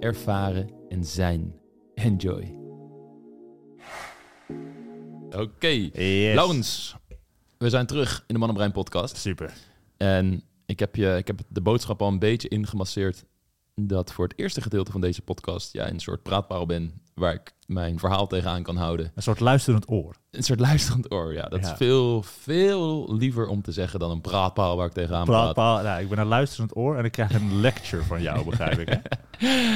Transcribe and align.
ervaren 0.00 0.70
en 0.88 1.04
zijn. 1.04 1.54
Enjoy. 1.94 2.54
Oké, 5.30 5.68
Yes. 5.68 6.34
Laurens, 6.34 6.96
we 7.58 7.70
zijn 7.70 7.86
terug 7.86 8.18
in 8.26 8.34
de 8.34 8.38
Mannenbrein 8.38 8.72
podcast. 8.72 9.16
Super. 9.16 9.52
En 9.96 10.42
ik 10.66 10.78
heb, 10.78 10.96
je, 10.96 11.16
ik 11.16 11.26
heb 11.26 11.40
de 11.48 11.60
boodschap 11.60 12.02
al 12.02 12.08
een 12.08 12.18
beetje 12.18 12.48
ingemasseerd 12.48 13.24
dat 13.74 14.12
voor 14.12 14.24
het 14.28 14.38
eerste 14.38 14.60
gedeelte 14.60 14.92
van 14.92 15.00
deze 15.00 15.22
podcast 15.22 15.72
jij 15.72 15.90
een 15.90 16.00
soort 16.00 16.22
praatpaal 16.22 16.66
ben 16.66 17.00
waar 17.20 17.34
ik 17.34 17.52
mijn 17.66 17.98
verhaal 17.98 18.26
tegenaan 18.26 18.62
kan 18.62 18.76
houden. 18.76 19.12
Een 19.14 19.22
soort 19.22 19.40
luisterend 19.40 19.90
oor. 19.90 20.14
Een 20.30 20.42
soort 20.42 20.60
luisterend 20.60 21.12
oor, 21.12 21.32
ja. 21.34 21.48
Dat 21.48 21.60
is 21.64 21.70
veel, 21.76 22.22
veel 22.22 23.14
liever 23.14 23.46
om 23.46 23.62
te 23.62 23.72
zeggen 23.72 23.98
dan 24.00 24.10
een 24.10 24.20
praatpaal 24.20 24.76
waar 24.76 24.86
ik 24.86 24.92
tegenaan 24.92 25.24
praat. 25.24 25.42
Praatpaal. 25.42 25.82
Nou, 25.82 26.02
ik 26.02 26.08
ben 26.08 26.18
een 26.18 26.26
luisterend 26.26 26.76
oor 26.76 26.96
en 26.96 27.04
ik 27.04 27.12
krijg 27.12 27.34
een 27.34 27.60
lecture 27.60 28.02
van 28.02 28.22
jou, 28.22 28.44
begrijp 28.44 28.78
ik. 28.78 28.88
Hè? 28.88 28.98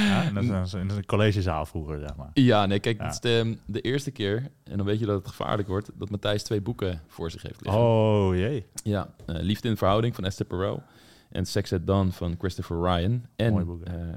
Ja, 0.09 0.25
en 0.25 0.35
dat 0.35 0.67
is 0.67 0.73
een, 0.73 0.81
in 0.81 0.91
een 0.91 1.07
collegezaal 1.07 1.67
vroeger, 1.67 1.99
zeg 2.01 2.17
maar. 2.17 2.31
Ja, 2.35 2.67
nee, 2.67 2.79
kijk, 2.81 2.99
Ja. 2.99 3.05
het 3.05 3.13
is 3.15 3.21
de, 3.21 3.59
de 3.67 3.81
eerste 3.81 4.11
keer, 4.11 4.51
en 4.65 4.77
dan 4.77 4.87
weet 4.87 4.99
je 4.99 5.07
dat 5.07 5.19
het 5.19 5.29
gevaarlijk 5.29 5.69
wordt, 5.69 5.91
dat 5.95 6.11
Matthijs 6.11 6.43
twee 6.43 6.61
boeken 6.61 7.01
voor 7.09 7.31
zich 7.31 7.43
heeft 7.43 7.61
liggen. 7.65 7.83
Oh 7.83 8.35
jee. 8.35 8.67
Ja, 8.83 9.09
eh, 9.27 9.35
Liefde 9.39 9.69
in 9.69 9.77
Verhouding 9.77 10.15
van 10.15 10.25
Esther 10.25 10.47
Perel 10.47 10.83
en 11.31 11.47
Sex 11.47 11.73
at 11.73 11.87
Dawn 11.87 12.09
van 12.11 12.35
Christopher 12.39 12.81
Ryan. 12.83 13.27
En 13.37 13.53
Mooie 13.53 13.65
boeken. 13.65 14.11
eh 14.11 14.15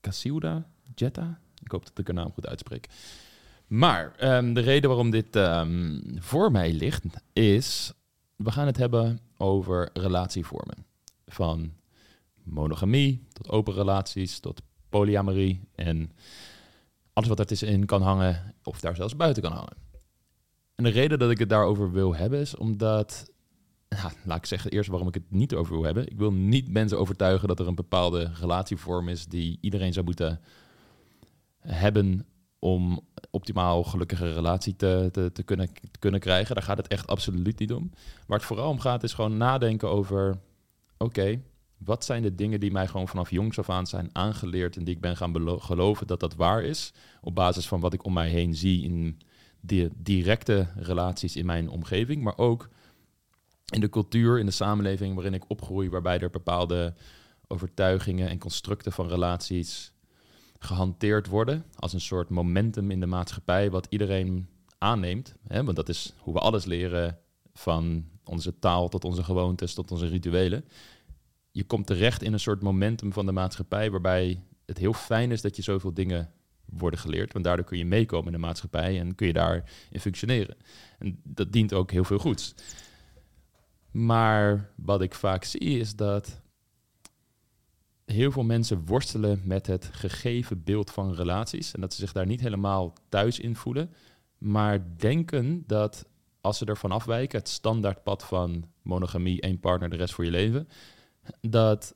Casilda 0.00 0.64
Jetta, 0.94 1.38
ik 1.64 1.70
hoop 1.70 1.84
dat 1.84 1.98
ik 1.98 2.06
haar 2.06 2.16
naam 2.16 2.32
goed 2.32 2.46
uitspreek. 2.46 2.88
Maar 3.66 4.14
ehm, 4.16 4.52
de 4.52 4.60
reden 4.60 4.88
waarom 4.88 5.10
dit 5.10 5.36
ehm, 5.36 6.00
voor 6.18 6.50
mij 6.50 6.72
ligt 6.72 7.04
is, 7.32 7.92
we 8.36 8.50
gaan 8.50 8.66
het 8.66 8.76
hebben 8.76 9.20
over 9.36 9.90
relatievormen. 9.92 10.86
Van 11.26 11.72
monogamie 12.42 13.26
tot 13.32 13.48
open 13.48 13.74
relaties, 13.74 14.38
tot 14.38 14.62
polyamorie 14.88 15.60
en 15.74 16.10
alles 17.12 17.28
wat 17.28 17.38
ertussenin 17.38 17.86
kan 17.86 18.02
hangen 18.02 18.54
of 18.62 18.80
daar 18.80 18.96
zelfs 18.96 19.16
buiten 19.16 19.42
kan 19.42 19.52
hangen. 19.52 19.76
En 20.74 20.84
de 20.84 20.90
reden 20.90 21.18
dat 21.18 21.30
ik 21.30 21.38
het 21.38 21.48
daarover 21.48 21.92
wil 21.92 22.14
hebben 22.14 22.40
is 22.40 22.56
omdat 22.56 23.32
ja, 23.88 24.12
laat 24.24 24.38
ik 24.38 24.46
zeggen 24.46 24.70
eerst 24.70 24.90
waarom 24.90 25.08
ik 25.08 25.14
het 25.14 25.30
niet 25.30 25.54
over 25.54 25.74
wil 25.74 25.84
hebben. 25.84 26.10
Ik 26.10 26.18
wil 26.18 26.32
niet 26.32 26.68
mensen 26.68 26.98
overtuigen 26.98 27.48
dat 27.48 27.60
er 27.60 27.66
een 27.66 27.74
bepaalde 27.74 28.30
relatievorm 28.40 29.08
is 29.08 29.26
die 29.26 29.58
iedereen 29.60 29.92
zou 29.92 30.04
moeten 30.04 30.40
hebben 31.66 32.26
om 32.58 33.00
optimaal 33.30 33.82
gelukkige 33.82 34.32
relatie 34.32 34.76
te, 34.76 35.08
te, 35.12 35.32
te, 35.32 35.42
kunnen, 35.42 35.68
kunnen 35.98 36.20
krijgen. 36.20 36.54
Daar 36.54 36.64
gaat 36.64 36.76
het 36.76 36.88
echt 36.88 37.06
absoluut 37.06 37.58
niet 37.58 37.72
om. 37.72 37.90
Waar 38.26 38.38
het 38.38 38.46
vooral 38.46 38.70
om 38.70 38.80
gaat 38.80 39.02
is 39.02 39.12
gewoon 39.12 39.36
nadenken 39.36 39.88
over... 39.88 40.38
oké, 40.98 41.40
wat 41.78 42.04
zijn 42.04 42.22
de 42.22 42.34
dingen 42.34 42.60
die 42.60 42.72
mij 42.72 42.86
gewoon 42.86 43.08
vanaf 43.08 43.30
jongs 43.30 43.58
af 43.58 43.70
aan 43.70 43.86
zijn 43.86 44.08
aangeleerd... 44.12 44.76
en 44.76 44.84
die 44.84 44.94
ik 44.94 45.00
ben 45.00 45.16
gaan 45.16 45.60
geloven 45.60 46.06
dat 46.06 46.20
dat 46.20 46.34
waar 46.34 46.62
is... 46.62 46.92
op 47.20 47.34
basis 47.34 47.68
van 47.68 47.80
wat 47.80 47.92
ik 47.92 48.04
om 48.04 48.12
mij 48.12 48.28
heen 48.28 48.54
zie 48.54 48.84
in 48.84 49.18
de 49.60 49.90
directe 49.96 50.68
relaties 50.76 51.36
in 51.36 51.46
mijn 51.46 51.68
omgeving... 51.68 52.22
maar 52.22 52.38
ook 52.38 52.68
in 53.72 53.80
de 53.80 53.88
cultuur, 53.88 54.38
in 54.38 54.46
de 54.46 54.52
samenleving 54.52 55.14
waarin 55.14 55.34
ik 55.34 55.50
opgroei, 55.50 55.90
waarbij 55.90 56.20
er 56.20 56.30
bepaalde 56.30 56.94
overtuigingen 57.46 58.28
en 58.28 58.38
constructen 58.38 58.92
van 58.92 59.08
relaties 59.08 59.93
gehanteerd 60.64 61.26
worden 61.26 61.64
als 61.74 61.92
een 61.92 62.00
soort 62.00 62.28
momentum 62.28 62.90
in 62.90 63.00
de 63.00 63.06
maatschappij 63.06 63.70
wat 63.70 63.86
iedereen 63.90 64.48
aanneemt. 64.78 65.34
Hè? 65.46 65.64
Want 65.64 65.76
dat 65.76 65.88
is 65.88 66.14
hoe 66.18 66.34
we 66.34 66.40
alles 66.40 66.64
leren, 66.64 67.18
van 67.54 68.04
onze 68.24 68.58
taal 68.58 68.88
tot 68.88 69.04
onze 69.04 69.24
gewoontes 69.24 69.74
tot 69.74 69.90
onze 69.90 70.06
rituelen. 70.06 70.64
Je 71.50 71.64
komt 71.64 71.86
terecht 71.86 72.22
in 72.22 72.32
een 72.32 72.40
soort 72.40 72.62
momentum 72.62 73.12
van 73.12 73.26
de 73.26 73.32
maatschappij 73.32 73.90
waarbij 73.90 74.42
het 74.66 74.78
heel 74.78 74.92
fijn 74.92 75.30
is 75.30 75.40
dat 75.40 75.56
je 75.56 75.62
zoveel 75.62 75.94
dingen 75.94 76.32
worden 76.64 76.98
geleerd, 76.98 77.32
want 77.32 77.44
daardoor 77.44 77.64
kun 77.64 77.78
je 77.78 77.84
meekomen 77.84 78.26
in 78.26 78.32
de 78.32 78.46
maatschappij 78.46 79.00
en 79.00 79.14
kun 79.14 79.26
je 79.26 79.32
daarin 79.32 79.64
functioneren. 79.92 80.56
En 80.98 81.20
dat 81.22 81.52
dient 81.52 81.72
ook 81.72 81.90
heel 81.90 82.04
veel 82.04 82.18
goeds. 82.18 82.54
Maar 83.90 84.70
wat 84.76 85.02
ik 85.02 85.14
vaak 85.14 85.44
zie 85.44 85.78
is 85.78 85.96
dat 85.96 86.40
heel 88.04 88.32
veel 88.32 88.42
mensen 88.42 88.86
worstelen 88.86 89.40
met 89.44 89.66
het 89.66 89.88
gegeven 89.92 90.64
beeld 90.64 90.90
van 90.90 91.14
relaties. 91.14 91.72
En 91.72 91.80
dat 91.80 91.94
ze 91.94 92.00
zich 92.00 92.12
daar 92.12 92.26
niet 92.26 92.40
helemaal 92.40 92.92
thuis 93.08 93.38
in 93.38 93.56
voelen. 93.56 93.90
Maar 94.38 94.96
denken 94.96 95.64
dat 95.66 96.06
als 96.40 96.58
ze 96.58 96.64
ervan 96.64 96.90
afwijken, 96.90 97.38
het 97.38 97.48
standaardpad 97.48 98.24
van 98.24 98.64
monogamie, 98.82 99.40
één 99.40 99.60
partner, 99.60 99.90
de 99.90 99.96
rest 99.96 100.14
voor 100.14 100.24
je 100.24 100.30
leven, 100.30 100.68
dat 101.40 101.94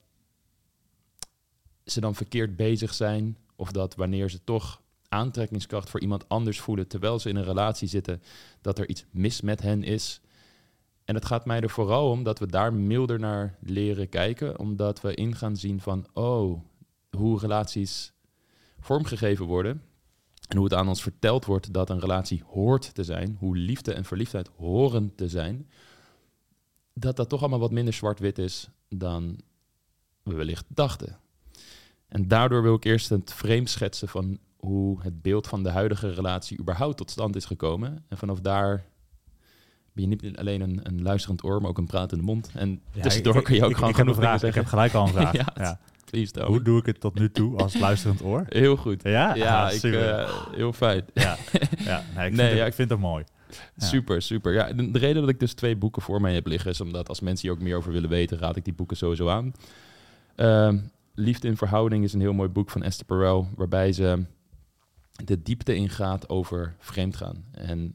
ze 1.85 2.01
dan 2.01 2.15
verkeerd 2.15 2.57
bezig 2.57 2.95
zijn. 2.95 3.37
Of 3.57 3.73
dat 3.73 3.95
wanneer 3.95 4.31
ze 4.31 4.45
toch 4.45 4.83
aantrekkingskracht 5.09 5.91
voor 5.91 6.01
iemand 6.01 6.29
anders 6.29 6.61
voelen 6.61 6.89
terwijl 6.89 7.19
ze 7.19 7.29
in 7.29 7.37
een 7.37 7.45
relatie 7.45 7.89
zitten, 7.89 8.23
dat 8.61 8.79
er 8.79 8.89
iets 8.89 9.05
mis 9.11 9.41
met 9.41 9.63
hen 9.63 9.83
is. 9.83 10.21
En 11.09 11.15
het 11.15 11.25
gaat 11.25 11.47
mij 11.47 11.61
er 11.61 11.71
vooral 11.71 12.11
om 12.11 12.23
dat 12.23 12.39
we 12.39 12.47
daar 12.47 12.75
milder 12.75 13.19
naar 13.19 13.57
leren 13.61 14.09
kijken, 14.09 14.59
omdat 14.59 15.01
we 15.01 15.15
in 15.15 15.35
gaan 15.35 15.57
zien 15.57 15.81
van, 15.81 16.07
oh, 16.13 16.61
hoe 17.11 17.39
relaties 17.39 18.13
vormgegeven 18.81 19.47
worden 19.47 19.83
en 20.49 20.57
hoe 20.57 20.65
het 20.65 20.75
aan 20.75 20.89
ons 20.89 21.03
verteld 21.03 21.45
wordt 21.45 21.73
dat 21.73 21.91
een 21.91 22.01
relatie 22.01 22.43
hoort 22.47 22.95
te 22.95 23.05
zijn, 23.05 23.37
hoe 23.39 23.57
liefde 23.57 23.93
en 23.93 24.05
verliefdheid 24.05 24.51
horen 24.57 25.15
te 25.15 25.29
zijn, 25.29 25.71
dat 26.93 27.17
dat 27.17 27.29
toch 27.29 27.41
allemaal 27.41 27.59
wat 27.59 27.73
minder 27.73 27.95
zwart-wit 27.95 28.39
is 28.39 28.69
dan 28.89 29.41
we 30.23 30.35
wellicht 30.35 30.67
dachten. 30.69 31.19
En 32.09 32.29
daardoor 32.29 32.63
wil 32.63 32.75
ik 32.75 32.85
eerst 32.85 33.09
het 33.09 33.33
frame 33.33 33.69
schetsen 33.69 34.09
van 34.09 34.39
hoe 34.57 35.03
het 35.03 35.23
beeld 35.23 35.47
van 35.47 35.63
de 35.63 35.71
huidige 35.71 36.11
relatie 36.11 36.59
überhaupt 36.59 36.97
tot 36.97 37.11
stand 37.11 37.37
is 37.37 37.45
gekomen. 37.45 38.05
En 38.09 38.19
vanaf 38.19 38.41
daar 38.41 38.87
ben 40.01 40.09
je 40.11 40.17
niet 40.29 40.37
alleen 40.39 40.61
een, 40.61 40.81
een 40.83 41.03
luisterend 41.03 41.45
oor, 41.45 41.61
maar 41.61 41.71
ook 41.71 41.79
een 41.79 41.87
pratende 41.87 42.25
mond. 42.25 42.51
En 42.55 42.81
Ja, 42.93 43.03
tussendoor 43.03 43.37
ik- 43.37 43.45
kun 43.45 43.55
je 43.55 43.65
ook 43.65 43.71
ik- 43.71 43.75
gewoon 43.77 43.91
ik 43.91 43.97
genoeg 43.97 44.15
vraag. 44.17 44.43
Ik 44.43 44.55
heb 44.55 44.67
gelijk 44.67 44.95
al 44.95 45.07
een 45.07 45.13
vraag. 45.19 45.33
Ja, 45.33 45.47
ja. 45.57 45.79
Please, 46.11 46.33
tell 46.33 46.45
Hoe 46.47 46.63
doe 46.63 46.79
ik 46.79 46.87
het 46.87 47.01
tot 47.01 47.19
nu 47.19 47.31
toe 47.31 47.57
als 47.59 47.79
luisterend 47.79 48.23
oor? 48.23 48.45
Heel 48.49 48.77
goed. 48.77 49.03
Ja, 49.03 49.35
Ja, 49.35 49.67
Ah, 49.67 49.73
ik, 49.75 49.83
eh, 49.83 50.31
heel 50.51 50.73
fijn. 50.73 51.05
ja, 51.15 51.37
ja. 51.79 52.03
Nee, 52.17 52.27
ik, 52.31 52.35
Nee, 52.37 52.47
vind 52.47 52.57
ja, 52.57 52.59
het, 52.59 52.67
ik 52.67 52.75
vind 52.75 52.91
het 52.91 52.99
mooi. 52.99 53.25
Ja. 53.75 53.85
Super, 53.87 54.23
super. 54.23 54.53
Ja, 54.53 54.73
de, 54.73 54.91
de 54.91 54.99
reden 54.99 55.21
dat 55.21 55.31
ik 55.31 55.41
dus 55.41 55.53
twee 55.55 55.77
boeken 55.77 56.03
voor 56.03 56.21
mij 56.21 56.35
heb 56.35 56.47
liggen... 56.47 56.71
is 56.71 56.81
omdat 56.81 57.09
als 57.09 57.21
mensen 57.21 57.49
hier 57.49 57.57
ook 57.57 57.63
meer 57.63 57.77
over 57.77 57.93
willen 57.93 58.09
weten... 58.09 58.39
raad 58.39 58.57
ik 58.57 58.65
die 58.65 58.75
boeken 58.75 58.97
sowieso 58.97 59.29
aan. 59.29 59.53
Ehm, 60.35 60.79
Liefde 61.15 61.49
in 61.49 61.57
Verhouding 61.57 62.05
is 62.05 62.13
een 62.13 62.21
heel 62.21 62.33
mooi 62.33 62.49
boek 62.49 62.71
van 62.71 62.83
Esther 62.83 63.07
Perel... 63.07 63.49
waarbij 63.57 63.93
ze 63.93 64.25
de 65.25 65.43
diepte 65.43 65.75
ingaat 65.75 66.29
over 66.29 66.75
vreemdgaan. 66.79 67.45
En 67.53 67.95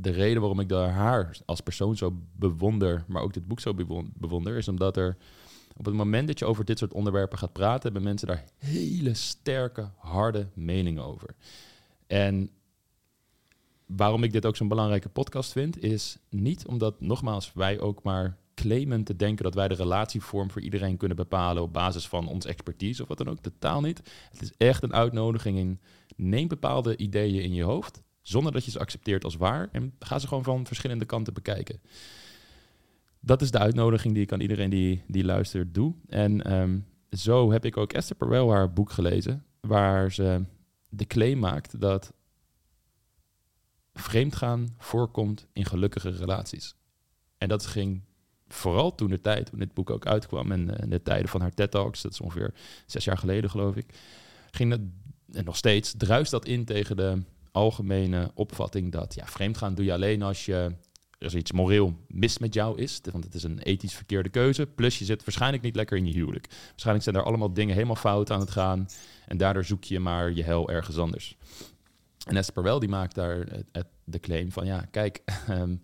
de 0.00 0.10
reden 0.10 0.40
waarom 0.40 0.60
ik 0.60 0.68
daar 0.68 0.90
haar 0.90 1.38
als 1.44 1.60
persoon 1.60 1.96
zo 1.96 2.16
bewonder... 2.36 3.04
maar 3.08 3.22
ook 3.22 3.32
dit 3.32 3.46
boek 3.46 3.60
zo 3.60 3.74
bewon- 3.74 4.12
bewonder... 4.14 4.56
is 4.56 4.68
omdat 4.68 4.96
er 4.96 5.16
op 5.76 5.84
het 5.84 5.94
moment 5.94 6.26
dat 6.26 6.38
je 6.38 6.44
over 6.44 6.64
dit 6.64 6.78
soort 6.78 6.92
onderwerpen 6.92 7.38
gaat 7.38 7.52
praten... 7.52 7.82
hebben 7.82 8.02
mensen 8.02 8.28
daar 8.28 8.44
hele 8.56 9.14
sterke, 9.14 9.90
harde 9.96 10.46
meningen 10.54 11.04
over. 11.04 11.34
En 12.06 12.50
waarom 13.86 14.22
ik 14.22 14.32
dit 14.32 14.46
ook 14.46 14.56
zo'n 14.56 14.68
belangrijke 14.68 15.08
podcast 15.08 15.52
vind, 15.52 15.82
is 15.82 16.18
niet 16.28 16.66
omdat, 16.66 17.00
nogmaals, 17.00 17.52
wij 17.54 17.80
ook 17.80 18.02
maar 18.02 18.36
claimen 18.54 19.04
te 19.04 19.16
denken 19.16 19.44
dat 19.44 19.54
wij 19.54 19.68
de 19.68 19.74
relatievorm 19.74 20.50
voor 20.50 20.62
iedereen 20.62 20.96
kunnen 20.96 21.16
bepalen 21.16 21.62
op 21.62 21.72
basis 21.72 22.08
van 22.08 22.28
ons 22.28 22.46
expertise 22.46 23.02
of 23.02 23.08
wat 23.08 23.18
dan 23.18 23.28
ook. 23.28 23.38
Totaal 23.38 23.80
niet. 23.80 23.98
Het 24.30 24.42
is 24.42 24.52
echt 24.56 24.82
een 24.82 24.94
uitnodiging 24.94 25.58
in 25.58 25.80
neem 26.16 26.48
bepaalde 26.48 26.96
ideeën 26.96 27.42
in 27.42 27.54
je 27.54 27.62
hoofd, 27.62 28.02
zonder 28.22 28.52
dat 28.52 28.64
je 28.64 28.70
ze 28.70 28.78
accepteert 28.78 29.24
als 29.24 29.36
waar 29.36 29.68
en 29.72 29.94
ga 29.98 30.18
ze 30.18 30.26
gewoon 30.26 30.44
van 30.44 30.66
verschillende 30.66 31.04
kanten 31.04 31.34
bekijken. 31.34 31.80
Dat 33.20 33.42
is 33.42 33.50
de 33.50 33.58
uitnodiging 33.58 34.14
die 34.14 34.22
ik 34.22 34.32
aan 34.32 34.40
iedereen 34.40 34.70
die, 34.70 35.04
die 35.06 35.24
luistert 35.24 35.74
doe. 35.74 35.94
En 36.08 36.44
ehm, 36.44 36.78
zo 37.10 37.52
heb 37.52 37.64
ik 37.64 37.76
ook 37.76 37.92
Esther 37.92 38.16
Perel 38.16 38.50
haar 38.50 38.72
boek 38.72 38.90
gelezen, 38.90 39.44
waar 39.60 40.12
ze 40.12 40.44
de 40.88 41.06
claim 41.06 41.38
maakt 41.38 41.80
dat 41.80 42.12
vreemdgaan 43.94 44.74
voorkomt 44.78 45.46
in 45.52 45.64
gelukkige 45.64 46.10
relaties. 46.10 46.74
En 47.38 47.48
dat 47.48 47.66
ging 47.66 48.02
vooral 48.48 48.94
toen 48.94 49.10
de 49.10 49.20
tijd, 49.20 49.46
toen 49.46 49.58
dit 49.58 49.74
boek 49.74 49.90
ook 49.90 50.06
uitkwam 50.06 50.52
en 50.52 50.78
eh, 50.78 50.90
de 50.90 51.02
tijden 51.02 51.28
van 51.28 51.40
haar 51.40 51.54
TED 51.54 51.70
Talks, 51.70 52.02
dat 52.02 52.12
is 52.12 52.20
ongeveer 52.20 52.54
zes 52.86 53.04
jaar 53.04 53.18
geleden 53.18 53.50
geloof 53.50 53.76
ik, 53.76 53.94
ging 54.50 54.70
het 54.72 54.80
en 55.32 55.44
nog 55.44 55.56
steeds, 55.56 55.94
druist 55.96 56.30
dat 56.30 56.46
in 56.46 56.64
tegen 56.64 56.96
de 56.96 57.22
algemene 57.52 58.30
opvatting 58.34 58.92
dat 58.92 59.14
ja, 59.14 59.26
vreemdgaan 59.26 59.74
doe 59.74 59.84
je 59.84 59.92
alleen 59.92 60.22
als 60.22 60.44
je 60.44 60.72
er 61.18 61.36
iets 61.36 61.52
moreel 61.52 61.96
mis 62.08 62.38
met 62.38 62.54
jou 62.54 62.78
is. 62.78 63.00
Want 63.12 63.24
het 63.24 63.34
is 63.34 63.42
een 63.42 63.58
ethisch 63.58 63.94
verkeerde 63.94 64.28
keuze. 64.28 64.66
Plus 64.66 64.98
je 64.98 65.04
zit 65.04 65.24
waarschijnlijk 65.24 65.62
niet 65.62 65.76
lekker 65.76 65.96
in 65.96 66.06
je 66.06 66.12
huwelijk. 66.12 66.46
Waarschijnlijk 66.68 67.04
zijn 67.04 67.16
er 67.16 67.24
allemaal 67.24 67.52
dingen 67.52 67.74
helemaal 67.74 67.96
fout 67.96 68.30
aan 68.30 68.40
het 68.40 68.50
gaan. 68.50 68.88
En 69.26 69.36
daardoor 69.36 69.64
zoek 69.64 69.84
je 69.84 70.00
maar 70.00 70.32
je 70.32 70.42
hel 70.42 70.70
ergens 70.70 70.98
anders. 70.98 71.36
En 72.26 72.36
Esther 72.36 72.54
Perel 72.54 72.78
die 72.78 72.88
maakt 72.88 73.14
daar 73.14 73.46
de 74.04 74.20
claim 74.20 74.52
van... 74.52 74.66
ja, 74.66 74.80
kijk, 74.90 75.22
ehm, 75.48 75.76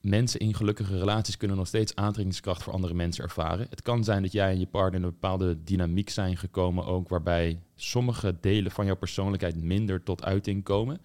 mensen 0.00 0.40
in 0.40 0.54
gelukkige 0.54 0.98
relaties 0.98 1.36
kunnen 1.36 1.56
nog 1.56 1.66
steeds 1.66 1.94
aantrekkingskracht 1.94 2.62
voor 2.62 2.72
andere 2.72 2.94
mensen 2.94 3.24
ervaren. 3.24 3.66
Het 3.70 3.82
kan 3.82 4.04
zijn 4.04 4.22
dat 4.22 4.32
jij 4.32 4.50
en 4.50 4.58
je 4.58 4.66
partner 4.66 5.00
in 5.00 5.06
een 5.06 5.12
bepaalde 5.12 5.62
dynamiek 5.64 6.10
zijn 6.10 6.36
gekomen 6.36 6.84
ook, 6.84 7.08
waarbij 7.08 7.60
sommige 7.76 8.36
delen 8.40 8.70
van 8.70 8.86
jouw 8.86 8.96
persoonlijkheid 8.96 9.62
minder 9.62 10.02
tot 10.02 10.24
uiting 10.24 10.64
komen. 10.64 11.00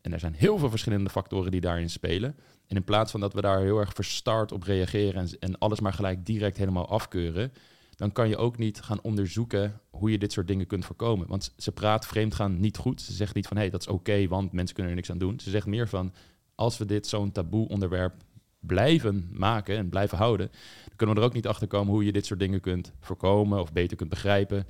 En 0.00 0.12
er 0.12 0.20
zijn 0.20 0.34
heel 0.34 0.58
veel 0.58 0.70
verschillende 0.70 1.10
factoren 1.10 1.50
die 1.50 1.60
daarin 1.60 1.90
spelen. 1.90 2.36
En 2.66 2.76
in 2.76 2.84
plaats 2.84 3.10
van 3.10 3.20
dat 3.20 3.32
we 3.32 3.40
daar 3.40 3.60
heel 3.60 3.78
erg 3.78 3.92
verstart 3.92 4.52
op 4.52 4.62
reageren 4.62 5.20
en, 5.20 5.38
en 5.38 5.58
alles 5.58 5.80
maar 5.80 5.92
gelijk 5.92 6.26
direct 6.26 6.56
helemaal 6.56 6.88
afkeuren, 6.88 7.52
dan 7.96 8.12
kan 8.12 8.28
je 8.28 8.36
ook 8.36 8.58
niet 8.58 8.80
gaan 8.80 9.02
onderzoeken 9.02 9.80
hoe 9.90 10.10
je 10.10 10.18
dit 10.18 10.32
soort 10.32 10.48
dingen 10.48 10.66
kunt 10.66 10.84
voorkomen. 10.84 11.26
Want 11.26 11.52
ze 11.56 11.72
praat 11.72 12.06
vreemdgaan 12.06 12.60
niet 12.60 12.76
goed. 12.76 13.00
Ze 13.00 13.12
zegt 13.12 13.34
niet 13.34 13.46
van 13.46 13.56
hé, 13.56 13.62
hey, 13.62 13.72
dat 13.72 13.80
is 13.80 13.88
oké, 13.88 14.28
want 14.28 14.52
mensen 14.52 14.74
kunnen 14.74 14.92
er 14.92 14.98
niks 14.98 15.10
aan 15.10 15.18
doen. 15.18 15.40
Ze 15.40 15.50
zegt 15.50 15.66
meer 15.66 15.88
van 15.88 16.12
als 16.54 16.78
we 16.78 16.84
dit 16.84 17.06
zo'n 17.06 17.32
taboe 17.32 17.68
onderwerp 17.68 18.14
blijven 18.60 19.28
maken 19.32 19.76
en 19.76 19.88
blijven 19.88 20.18
houden, 20.18 20.50
dan 20.86 20.96
kunnen 20.96 21.14
we 21.14 21.20
er 21.20 21.26
ook 21.26 21.34
niet 21.34 21.46
achter 21.46 21.66
komen 21.66 21.92
hoe 21.92 22.04
je 22.04 22.12
dit 22.12 22.26
soort 22.26 22.40
dingen 22.40 22.60
kunt 22.60 22.92
voorkomen 23.00 23.60
of 23.60 23.72
beter 23.72 23.96
kunt 23.96 24.10
begrijpen. 24.10 24.66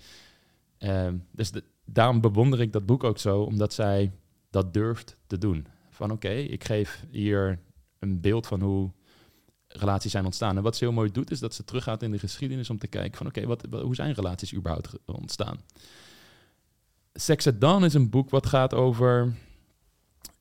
Ehm, 0.79 1.17
dus 1.31 1.53
daarom 1.85 2.21
bewonder 2.21 2.61
ik 2.61 2.73
dat 2.73 2.87
boek 2.87 3.05
ook 3.05 3.19
zo, 3.19 3.43
omdat 3.43 3.73
zij 3.73 4.12
dat 4.50 4.75
durft 4.75 5.17
te 5.27 5.38
doen. 5.38 5.67
Van 5.91 6.11
oké, 6.11 6.31
ik 6.31 6.65
geef 6.65 7.05
hier 7.11 7.59
een 7.99 8.21
beeld 8.21 8.47
van 8.47 8.61
hoe 8.61 8.91
relaties 9.69 10.11
zijn 10.11 10.25
ontstaan. 10.25 10.56
En 10.56 10.62
wat 10.62 10.77
ze 10.77 10.85
heel 10.85 10.93
mooi 10.93 11.11
doet, 11.11 11.31
is 11.31 11.39
dat 11.39 11.55
ze 11.55 11.65
teruggaat 11.65 12.03
in 12.03 12.11
de 12.11 12.19
geschiedenis 12.19 12.71
om 12.71 12.79
te 12.79 12.87
kijken 12.87 13.19
van 13.19 13.27
oké, 13.27 13.47
wat, 13.47 13.67
hoe 13.71 13.94
zijn 13.94 14.12
relaties 14.12 14.55
überhaupt 14.55 14.99
ontstaan? 15.05 15.61
Sex 17.12 17.47
at 17.47 17.61
Dawn 17.61 17.85
is 17.85 17.94
een 17.94 18.11
boek 18.11 18.31
wat 18.31 18.47
gaat 18.47 18.75
over 18.75 19.35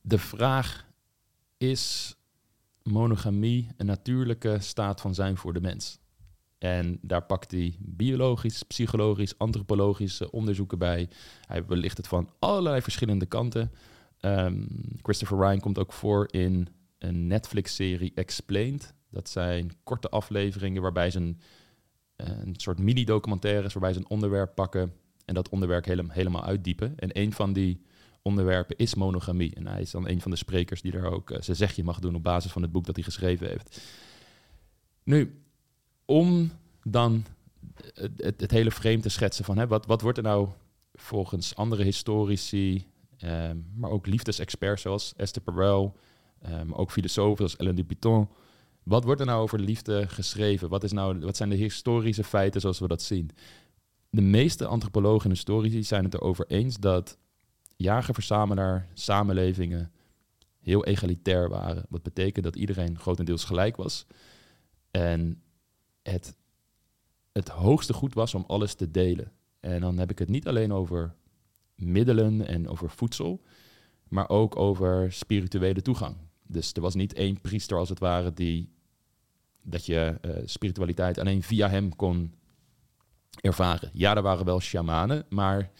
de 0.00 0.18
vraag: 0.18 0.86
is 1.56 2.15
monogamie 2.86 3.68
een 3.76 3.86
natuurlijke 3.86 4.56
staat 4.60 5.00
van 5.00 5.14
zijn 5.14 5.36
voor 5.36 5.52
de 5.52 5.60
mens? 5.60 5.98
En 6.58 6.98
daar 7.02 7.22
pakt 7.22 7.50
hij 7.50 7.76
biologisch, 7.78 8.62
psychologisch, 8.62 9.38
antropologische 9.38 10.30
onderzoeken 10.30 10.78
bij. 10.78 11.08
Hij 11.46 11.64
belicht 11.64 11.96
het 11.96 12.08
van 12.08 12.30
allerlei 12.38 12.82
verschillende 12.82 13.26
kanten. 13.26 13.72
Ehm, 14.20 14.62
Christopher 15.02 15.38
Ryan 15.38 15.60
komt 15.60 15.78
ook 15.78 15.92
voor 15.92 16.28
in 16.30 16.68
een 16.98 17.26
Netflix-serie 17.26 18.12
Explained. 18.14 18.94
Dat 19.10 19.28
zijn 19.28 19.72
korte 19.82 20.08
afleveringen 20.08 20.82
waarbij 20.82 21.10
ze 21.10 21.18
een, 21.18 21.40
eh, 22.16 22.28
een 22.28 22.54
soort 22.56 22.78
mini-documentaires... 22.78 23.72
waarbij 23.72 23.92
ze 23.92 23.98
een 23.98 24.10
onderwerp 24.10 24.54
pakken 24.54 24.92
en 25.24 25.34
dat 25.34 25.48
onderwerp 25.48 25.84
helemaal 26.08 26.44
uitdiepen. 26.44 26.98
En 26.98 27.10
een 27.12 27.32
van 27.32 27.52
die 27.52 27.80
onderwerpen 28.26 28.76
is 28.76 28.94
monogamie. 28.94 29.54
En 29.54 29.66
hij 29.66 29.80
is 29.80 29.90
dan 29.90 30.08
een 30.08 30.20
van 30.20 30.30
de 30.30 30.36
sprekers 30.36 30.82
die 30.82 30.92
daar 30.92 31.12
ook 31.12 31.30
uh, 31.30 31.36
zijn 31.40 31.56
zegje 31.56 31.84
mag 31.84 31.98
doen... 31.98 32.14
op 32.14 32.22
basis 32.22 32.52
van 32.52 32.62
het 32.62 32.72
boek 32.72 32.86
dat 32.86 32.94
hij 32.94 33.04
geschreven 33.04 33.48
heeft. 33.48 33.80
Nu, 35.02 35.42
om 36.04 36.50
dan 36.82 37.24
het, 37.94 38.40
het, 38.40 38.50
hele 38.50 38.70
frame 38.70 39.00
te 39.00 39.08
schetsen 39.08 39.44
van... 39.44 39.58
Hè, 39.58 39.66
wat, 39.66 39.86
wat 39.86 40.00
wordt 40.00 40.18
er 40.18 40.24
nou 40.24 40.48
volgens 40.94 41.56
andere 41.56 41.82
historici 41.82 42.86
Ehm, 43.18 43.56
maar 43.74 43.90
ook 43.90 44.06
liefdesexperts 44.06 44.82
zoals 44.82 45.14
Esther 45.16 45.42
Perel, 45.42 45.96
um, 46.48 46.72
ook 46.72 46.90
filosofen 46.90 47.36
zoals 47.36 47.56
Ellen 47.56 47.74
Dupiton. 47.74 48.28
Wat 48.82 49.04
wordt 49.04 49.20
er 49.20 49.26
nou 49.26 49.42
over 49.42 49.60
liefde 49.60 50.08
geschreven? 50.08 50.68
Wat, 50.68 50.84
is 50.84 50.92
nou, 50.92 51.20
wat 51.20 51.36
zijn 51.36 51.48
de 51.48 51.56
historische 51.56 52.24
feiten 52.24 52.60
zoals 52.60 52.78
we 52.78 52.88
dat 52.88 53.02
zien? 53.02 53.30
De 54.10 54.20
meeste 54.20 54.66
antropologen 54.66 55.24
en 55.24 55.30
historici 55.30 55.82
zijn 55.82 56.04
het 56.04 56.14
erover 56.14 56.46
eens 56.48 56.76
dat 56.76 57.18
jager-verzamelaar 57.76 58.88
samenlevingen 58.92 59.90
heel 60.60 60.84
egalitair 60.84 61.48
waren. 61.48 61.86
Wat 61.88 62.02
betekent 62.02 62.44
dat 62.44 62.56
iedereen 62.56 62.98
grotendeels 62.98 63.44
gelijk 63.44 63.76
was. 63.76 64.06
En 64.90 65.42
het, 66.02 66.36
het 67.32 67.48
hoogste 67.48 67.92
goed 67.92 68.14
was 68.14 68.34
om 68.34 68.44
alles 68.46 68.74
te 68.74 68.90
delen. 68.90 69.32
En 69.60 69.80
dan 69.80 69.98
heb 69.98 70.10
ik 70.10 70.18
het 70.18 70.28
niet 70.28 70.48
alleen 70.48 70.72
over 70.72 71.14
middelen 71.74 72.46
en 72.46 72.68
over 72.68 72.90
voedsel, 72.90 73.42
maar 74.08 74.28
ook 74.28 74.56
over 74.56 75.12
spirituele 75.12 75.82
toegang. 75.82 76.16
Dus 76.42 76.72
er 76.72 76.80
was 76.80 76.94
niet 76.94 77.12
één 77.12 77.40
priester 77.40 77.78
als 77.78 77.88
het 77.88 77.98
ware 77.98 78.32
die 78.32 78.74
dat 79.62 79.86
je 79.86 80.18
uh, 80.22 80.32
spiritualiteit 80.44 81.18
alleen 81.18 81.42
via 81.42 81.68
hem 81.68 81.96
kon 81.96 82.34
ervaren. 83.40 83.90
Ja, 83.92 84.16
er 84.16 84.22
waren 84.22 84.44
wel 84.44 84.60
shamanen, 84.60 85.24
maar 85.28 85.70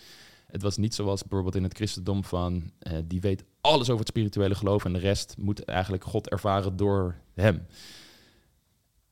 het 0.47 0.63
was 0.63 0.77
niet 0.77 0.95
zoals 0.95 1.23
bijvoorbeeld 1.23 1.55
in 1.55 1.63
het 1.63 1.75
christendom 1.75 2.25
van 2.25 2.71
uh, 2.83 2.99
die 3.05 3.21
weet 3.21 3.45
alles 3.61 3.87
over 3.87 3.99
het 3.99 4.09
spirituele 4.09 4.55
geloof 4.55 4.85
en 4.85 4.93
de 4.93 4.99
rest 4.99 5.35
moet 5.39 5.65
eigenlijk 5.65 6.05
God 6.05 6.29
ervaren 6.29 6.77
door 6.77 7.15
hem. 7.35 7.67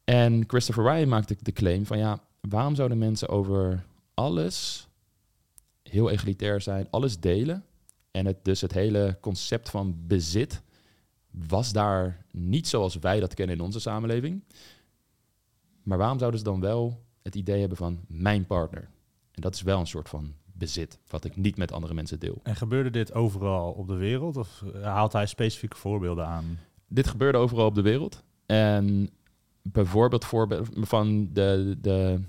En 0.05 0.45
Christopher 0.47 0.85
Ryan 0.85 1.09
maakte 1.09 1.37
de 1.41 1.53
claim 1.53 1.87
van 1.87 1.99
ja, 1.99 2.23
waarom 2.41 2.75
zouden 2.75 2.99
mensen 2.99 3.29
over 3.29 3.85
alles 4.15 4.89
heel 5.83 6.11
egalitair 6.11 6.61
zijn, 6.61 6.87
alles 6.91 7.21
delen. 7.21 7.65
En 8.11 8.27
het, 8.27 8.45
dus 8.45 8.61
het 8.61 8.73
hele 8.73 9.19
concept 9.21 9.71
van 9.71 10.07
bezit 10.07 10.63
was 11.31 11.73
daar 11.73 12.25
niet 12.31 12.69
zoals 12.69 12.99
wij 12.99 13.21
dat 13.21 13.35
kennen 13.35 13.57
in 13.57 13.63
onze 13.63 13.81
samenleving. 13.81 14.45
Maar 15.83 15.99
waarom 15.99 16.19
zouden 16.19 16.39
ze 16.39 16.45
dan 16.45 16.61
wel 16.61 17.05
het 17.23 17.35
idee 17.35 17.61
hebben 17.61 17.79
van 17.79 18.01
mijn 18.07 18.47
partner? 18.47 18.89
En 19.31 19.43
dat 19.43 19.55
is 19.55 19.63
wel 19.63 19.81
een 19.81 19.87
soort 19.87 20.09
van 20.09 20.35
bezit, 20.55 20.99
wat 21.09 21.25
ik 21.25 21.37
niet 21.37 21.57
met 21.57 21.73
andere 21.73 21.95
mensen 21.95 22.19
deel. 22.21 22.41
En 22.43 22.57
gebeurde 22.57 22.91
dit 22.91 23.13
overal 23.13 23.73
op 23.73 23.89
de 23.89 23.95
wereld? 23.95 24.37
Of 24.37 24.63
haalt 24.83 25.13
hij 25.13 25.27
specifieke 25.27 25.77
voorbeelden 25.77 26.27
aan? 26.27 26.59
Dit 26.89 27.07
gebeurde 27.07 27.39
overal 27.39 27.67
op 27.67 27.75
de 27.75 27.83
wereld. 27.83 28.23
En 28.47 29.11
bijvoorbeeld 29.63 30.25
voorbeeld 30.25 30.69
van 30.73 31.29
de, 31.33 31.77
de 31.81 32.21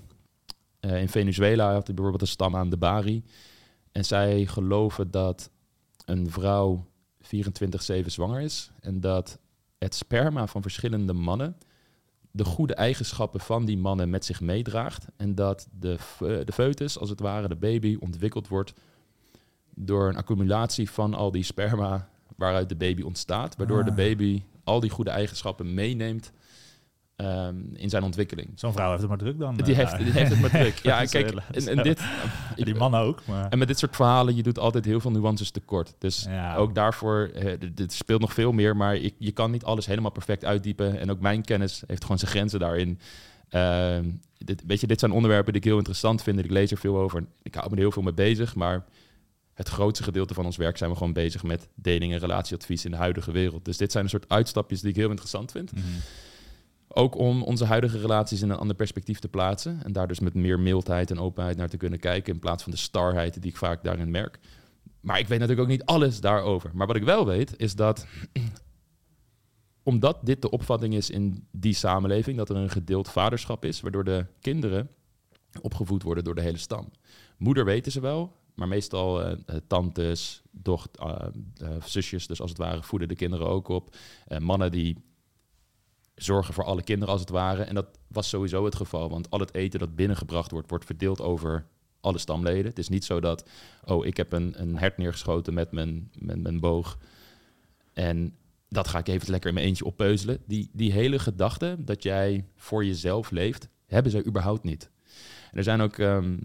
uh, 0.80 1.00
in 1.00 1.08
Venezuela 1.08 1.72
had 1.72 1.86
hij 1.86 1.94
bijvoorbeeld 1.94 2.22
een 2.22 2.34
stam 2.34 2.56
aan 2.56 2.70
de 2.70 2.76
Bari. 2.76 3.24
En 3.92 4.04
zij 4.04 4.46
geloven 4.46 5.10
dat 5.10 5.50
een 6.04 6.30
vrouw 6.30 6.86
24-7 7.22 7.28
zwanger 8.06 8.40
is. 8.40 8.70
En 8.80 9.00
dat 9.00 9.38
het 9.78 9.94
sperma 9.94 10.46
van 10.46 10.62
verschillende 10.62 11.12
mannen 11.12 11.56
de 12.36 12.44
goede 12.44 12.74
eigenschappen 12.74 13.40
van 13.40 13.64
die 13.64 13.78
mannen 13.78 14.10
met 14.10 14.24
zich 14.24 14.40
meedraagt. 14.40 15.06
En 15.16 15.34
dat 15.34 15.68
de, 15.78 15.96
de 16.18 16.52
foetus, 16.52 16.98
als 16.98 17.10
het 17.10 17.20
ware 17.20 17.48
de 17.48 17.56
baby, 17.56 17.96
ontwikkeld 18.00 18.48
wordt 18.48 18.72
door 19.74 20.08
een 20.08 20.16
accumulatie 20.16 20.90
van 20.90 21.14
al 21.14 21.30
die 21.30 21.42
sperma 21.42 22.08
waaruit 22.36 22.68
de 22.68 22.76
baby 22.76 23.02
ontstaat. 23.02 23.56
Waardoor 23.56 23.84
de 23.84 23.90
ah. 23.90 23.96
baby 23.96 24.42
al 24.64 24.80
die 24.80 24.90
goede 24.90 25.10
eigenschappen 25.10 25.74
meeneemt 25.74 26.32
Ehm, 27.16 27.56
in 27.72 27.88
zijn 27.88 28.02
ontwikkeling. 28.02 28.48
Zo'n 28.54 28.72
vrouw 28.72 28.88
heeft 28.88 29.00
het 29.00 29.08
maar 29.08 29.18
druk 29.18 29.38
dan. 29.38 29.56
Die, 29.56 29.66
uh, 29.66 29.76
heeft, 29.76 29.98
die 29.98 30.12
heeft 30.12 30.30
het 30.30 30.40
maar 30.40 30.50
druk. 30.60 30.78
Ja, 30.78 31.04
kijk, 31.04 31.34
en, 31.52 31.68
en 31.68 31.82
dit... 31.82 32.00
die 32.54 32.74
mannen 32.74 33.00
ook. 33.00 33.22
Maar... 33.26 33.48
En 33.48 33.58
met 33.58 33.68
dit 33.68 33.78
soort 33.78 33.96
verhalen, 33.96 34.36
je 34.36 34.42
doet 34.42 34.58
altijd 34.58 34.84
heel 34.84 35.00
veel 35.00 35.10
nuances 35.10 35.50
tekort. 35.50 35.94
Dus 35.98 36.26
ook 36.56 36.74
daarvoor, 36.74 37.30
uh, 37.34 37.52
dit 37.74 37.92
speelt 37.92 38.20
nog 38.20 38.32
veel 38.32 38.52
meer, 38.52 38.76
maar 38.76 38.96
ik, 38.96 39.14
je 39.18 39.32
kan 39.32 39.50
niet 39.50 39.64
alles 39.64 39.86
helemaal 39.86 40.10
perfect 40.10 40.44
uitdiepen. 40.44 40.98
En 40.98 41.10
ook 41.10 41.20
mijn 41.20 41.42
kennis 41.42 41.82
heeft 41.86 42.02
gewoon 42.02 42.18
zijn 42.18 42.30
grenzen 42.30 42.60
daarin. 42.60 43.00
Uh, 43.50 43.98
dit, 44.38 44.62
weet 44.66 44.80
je, 44.80 44.86
dit 44.86 45.00
zijn 45.00 45.12
onderwerpen 45.12 45.52
die 45.52 45.62
ik 45.62 45.68
heel 45.68 45.78
interessant 45.78 46.22
vind. 46.22 46.38
Ik 46.38 46.50
lees 46.50 46.70
er 46.70 46.78
veel 46.78 46.96
over. 46.96 47.24
Ik 47.42 47.54
hou 47.54 47.66
me 47.68 47.74
er 47.74 47.80
heel 47.80 47.92
veel 47.92 48.02
mee 48.02 48.14
bezig, 48.14 48.54
maar 48.54 48.84
het 49.54 49.68
grootste 49.68 50.04
gedeelte 50.04 50.34
van 50.34 50.44
ons 50.44 50.56
werk 50.56 50.76
zijn 50.76 50.90
we 50.90 50.96
gewoon 50.96 51.12
bezig 51.12 51.42
met 51.42 51.68
dating 51.74 52.12
en 52.12 52.18
relatieadvies 52.18 52.84
in 52.84 52.90
de 52.90 52.96
huidige 52.96 53.32
wereld. 53.32 53.64
Dus 53.64 53.76
dit 53.76 53.92
zijn 53.92 54.04
een 54.04 54.10
soort 54.10 54.28
uitstapjes 54.28 54.80
die 54.80 54.90
ik 54.90 54.96
heel 54.96 55.10
interessant 55.10 55.52
vind. 55.52 55.72
Mm 55.72 55.82
ook 56.96 57.14
om 57.18 57.42
onze 57.42 57.64
huidige 57.64 57.98
relaties 57.98 58.42
in 58.42 58.50
een 58.50 58.56
ander 58.56 58.76
perspectief 58.76 59.18
te 59.18 59.28
plaatsen. 59.28 59.80
En 59.84 59.92
daar 59.92 60.08
dus 60.08 60.20
met 60.20 60.34
meer 60.34 60.60
mildheid 60.60 61.10
en 61.10 61.18
openheid 61.18 61.56
naar 61.56 61.68
te 61.68 61.76
kunnen 61.76 61.98
kijken. 61.98 62.32
In 62.32 62.38
plaats 62.38 62.62
van 62.62 62.72
de 62.72 62.78
starheid 62.78 63.42
die 63.42 63.50
ik 63.50 63.56
vaak 63.56 63.84
daarin 63.84 64.10
merk. 64.10 64.38
Maar 65.00 65.18
ik 65.18 65.28
weet 65.28 65.38
natuurlijk 65.38 65.68
ook 65.68 65.76
niet 65.76 65.84
alles 65.84 66.20
daarover. 66.20 66.70
Maar 66.74 66.86
wat 66.86 66.96
ik 66.96 67.04
wel 67.04 67.26
weet 67.26 67.54
is 67.56 67.74
dat. 67.74 68.06
omdat 69.82 70.18
dit 70.22 70.42
de 70.42 70.50
opvatting 70.50 70.94
is 70.94 71.10
in 71.10 71.46
die 71.50 71.74
samenleving, 71.74 72.36
dat 72.36 72.48
er 72.48 72.56
een 72.56 72.70
gedeeld 72.70 73.08
vaderschap 73.08 73.64
is, 73.64 73.80
waardoor 73.80 74.04
de 74.04 74.26
kinderen 74.40 74.90
opgevoed 75.60 76.02
worden 76.02 76.24
door 76.24 76.34
de 76.34 76.40
hele 76.40 76.58
stam. 76.58 76.90
Moeder 77.36 77.64
weten 77.64 77.92
ze 77.92 78.00
wel, 78.00 78.36
maar 78.54 78.68
meestal 78.68 79.28
uh, 79.28 79.36
tantes, 79.66 80.42
docht, 80.50 80.98
uh, 81.00 81.16
zusjes, 81.84 82.26
dus 82.26 82.40
als 82.40 82.50
het 82.50 82.58
ware, 82.58 82.82
voeden 82.82 83.08
de 83.08 83.14
kinderen 83.14 83.46
ook 83.46 83.68
op. 83.68 83.96
mannen 84.38 84.70
die 84.70 84.96
zorgen 86.16 86.54
voor 86.54 86.64
alle 86.64 86.82
kinderen 86.82 87.12
als 87.12 87.20
het 87.20 87.30
ware. 87.30 87.62
En 87.62 87.74
dat 87.74 87.86
was 88.08 88.28
sowieso 88.28 88.64
het 88.64 88.74
geval, 88.74 89.10
want 89.10 89.30
al 89.30 89.40
het 89.40 89.54
eten 89.54 89.78
dat 89.78 89.96
binnengebracht 89.96 90.50
wordt, 90.50 90.70
wordt 90.70 90.84
verdeeld 90.84 91.20
over 91.20 91.66
alle 92.00 92.18
stamleden. 92.18 92.64
Het 92.64 92.78
is 92.78 92.88
niet 92.88 93.04
zo 93.04 93.20
dat, 93.20 93.48
oh, 93.84 94.06
ik 94.06 94.16
heb 94.16 94.32
een, 94.32 94.60
een 94.60 94.78
hert 94.78 94.96
neergeschoten 94.96 95.54
met 95.54 95.72
mijn, 95.72 96.10
met 96.18 96.42
mijn 96.42 96.60
boog. 96.60 96.98
En 97.92 98.36
dat 98.68 98.88
ga 98.88 98.98
ik 98.98 99.08
even 99.08 99.30
lekker 99.30 99.48
in 99.48 99.54
mijn 99.54 99.66
eentje 99.66 99.84
oppeuzelen. 99.84 100.38
Die, 100.46 100.70
die 100.72 100.92
hele 100.92 101.18
gedachte 101.18 101.76
dat 101.78 102.02
jij 102.02 102.44
voor 102.56 102.84
jezelf 102.84 103.30
leeft, 103.30 103.68
hebben 103.86 104.12
ze 104.12 104.26
überhaupt 104.26 104.62
niet. 104.62 104.90
Er 105.52 105.62
zijn 105.62 105.80
ook 105.80 105.98
ehm, 105.98 106.36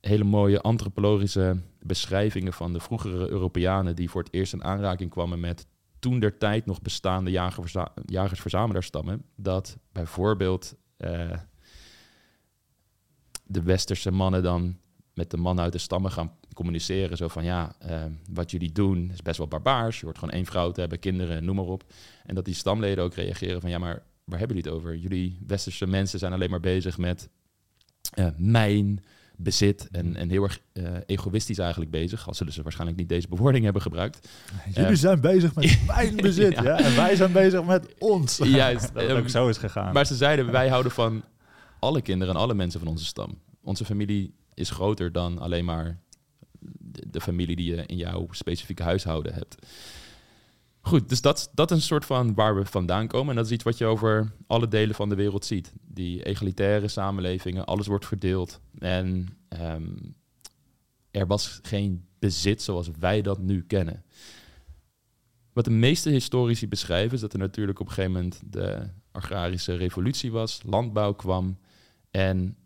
hele 0.00 0.24
mooie 0.24 0.60
antropologische 0.60 1.56
beschrijvingen 1.80 2.52
van 2.52 2.72
de 2.72 2.80
vroegere 2.80 3.28
Europeanen 3.28 3.96
die 3.96 4.10
voor 4.10 4.22
het 4.22 4.32
eerst 4.32 4.52
in 4.52 4.64
aanraking 4.64 5.10
kwamen 5.10 5.40
met 5.40 5.66
toen 6.04 6.18
der 6.18 6.38
tijd 6.38 6.66
nog 6.66 6.82
bestaande 6.82 7.30
jagers-verzamelaarsstammen. 8.06 9.24
Dat 9.36 9.76
bijvoorbeeld 9.92 10.74
uh, 10.98 11.36
de 13.44 13.62
westerse 13.62 14.10
mannen 14.10 14.42
dan 14.42 14.78
met 15.14 15.30
de 15.30 15.36
mannen 15.36 15.64
uit 15.64 15.72
de 15.72 15.78
stammen 15.78 16.10
gaan 16.10 16.32
communiceren. 16.54 17.16
Zo 17.16 17.28
van 17.28 17.44
ja, 17.44 17.76
uh, 17.86 18.04
wat 18.32 18.50
jullie 18.50 18.72
doen 18.72 19.10
is 19.12 19.22
best 19.22 19.38
wel 19.38 19.48
barbaars. 19.48 19.98
Je 19.98 20.04
hoort 20.04 20.18
gewoon 20.18 20.34
één 20.34 20.46
vrouw 20.46 20.70
te 20.70 20.80
hebben, 20.80 20.98
kinderen, 20.98 21.44
noem 21.44 21.56
maar 21.56 21.64
op. 21.64 21.92
En 22.24 22.34
dat 22.34 22.44
die 22.44 22.54
stamleden 22.54 23.04
ook 23.04 23.14
reageren 23.14 23.60
van 23.60 23.70
ja, 23.70 23.78
maar 23.78 24.02
waar 24.24 24.38
hebben 24.38 24.56
jullie 24.56 24.72
het 24.72 24.80
over? 24.80 24.96
Jullie 24.96 25.38
westerse 25.46 25.86
mensen 25.86 26.18
zijn 26.18 26.32
alleen 26.32 26.50
maar 26.50 26.60
bezig 26.60 26.98
met 26.98 27.28
uh, 28.18 28.28
mijn 28.36 29.04
bezit 29.36 29.88
en, 29.90 30.16
en 30.16 30.30
heel 30.30 30.42
erg 30.42 30.60
uh, 30.72 30.88
egoïstisch 31.06 31.58
eigenlijk 31.58 31.90
bezig. 31.90 32.26
Al 32.26 32.34
zullen 32.34 32.52
ze 32.52 32.62
waarschijnlijk 32.62 32.98
niet 32.98 33.08
deze 33.08 33.28
bewoording 33.28 33.64
hebben 33.64 33.82
gebruikt. 33.82 34.28
Jullie 34.74 34.96
zijn 34.96 35.20
bezig 35.20 35.54
met 35.54 35.78
mijn 35.86 36.16
bezit 36.16 36.52
ja. 36.52 36.62
ja. 36.62 36.78
en 36.78 36.96
wij 36.96 37.16
zijn 37.16 37.32
bezig 37.32 37.64
met 37.64 37.94
ons. 37.98 38.36
Juist. 38.44 38.94
dat 38.94 39.10
ook 39.10 39.28
zo 39.28 39.48
is 39.48 39.56
gegaan. 39.56 39.92
Maar 39.92 40.06
ze 40.06 40.14
zeiden, 40.14 40.50
wij 40.50 40.68
houden 40.68 40.92
van 40.92 41.24
alle 41.78 42.02
kinderen 42.02 42.34
en 42.34 42.40
alle 42.40 42.54
mensen 42.54 42.80
van 42.80 42.88
onze 42.88 43.04
stam. 43.04 43.38
Onze 43.62 43.84
familie 43.84 44.34
is 44.54 44.70
groter 44.70 45.12
dan 45.12 45.38
alleen 45.38 45.64
maar 45.64 45.98
de, 47.10 47.20
familie 47.20 47.56
die 47.56 47.74
je 47.74 47.86
in 47.86 47.96
jouw 47.96 48.26
specifieke 48.30 48.82
huishouden 48.82 49.34
hebt. 49.34 49.66
Goed, 50.86 51.08
dus 51.08 51.20
dat, 51.20 51.50
dat 51.54 51.70
is 51.70 51.76
een 51.76 51.82
soort 51.82 52.04
van 52.04 52.34
waar 52.34 52.56
we 52.56 52.64
vandaan 52.64 53.06
komen. 53.06 53.28
En 53.28 53.36
dat 53.36 53.44
is 53.44 53.50
iets 53.50 53.64
wat 53.64 53.78
je 53.78 53.84
over 53.84 54.32
alle 54.46 54.68
delen 54.68 54.94
van 54.94 55.08
de 55.08 55.14
wereld 55.14 55.44
ziet. 55.44 55.72
Die 55.86 56.24
egalitaire 56.24 56.88
samenlevingen, 56.88 57.64
alles 57.64 57.86
wordt 57.86 58.06
verdeeld. 58.06 58.60
En 58.78 59.28
ehm, 59.48 59.96
er 61.10 61.26
was 61.26 61.58
geen 61.62 62.06
bezit 62.18 62.62
zoals 62.62 62.90
wij 62.98 63.22
dat 63.22 63.38
nu 63.38 63.62
kennen. 63.62 64.04
Wat 65.52 65.64
de 65.64 65.70
meeste 65.70 66.10
historici 66.10 66.68
beschrijven, 66.68 67.14
is 67.14 67.20
dat 67.20 67.32
er 67.32 67.38
natuurlijk 67.38 67.80
op 67.80 67.86
een 67.86 67.92
gegeven 67.92 68.12
moment 68.12 68.42
de 68.44 68.88
agrarische 69.12 69.74
revolutie 69.74 70.32
was, 70.32 70.60
landbouw 70.64 71.12
kwam. 71.12 71.58
En 72.10 72.56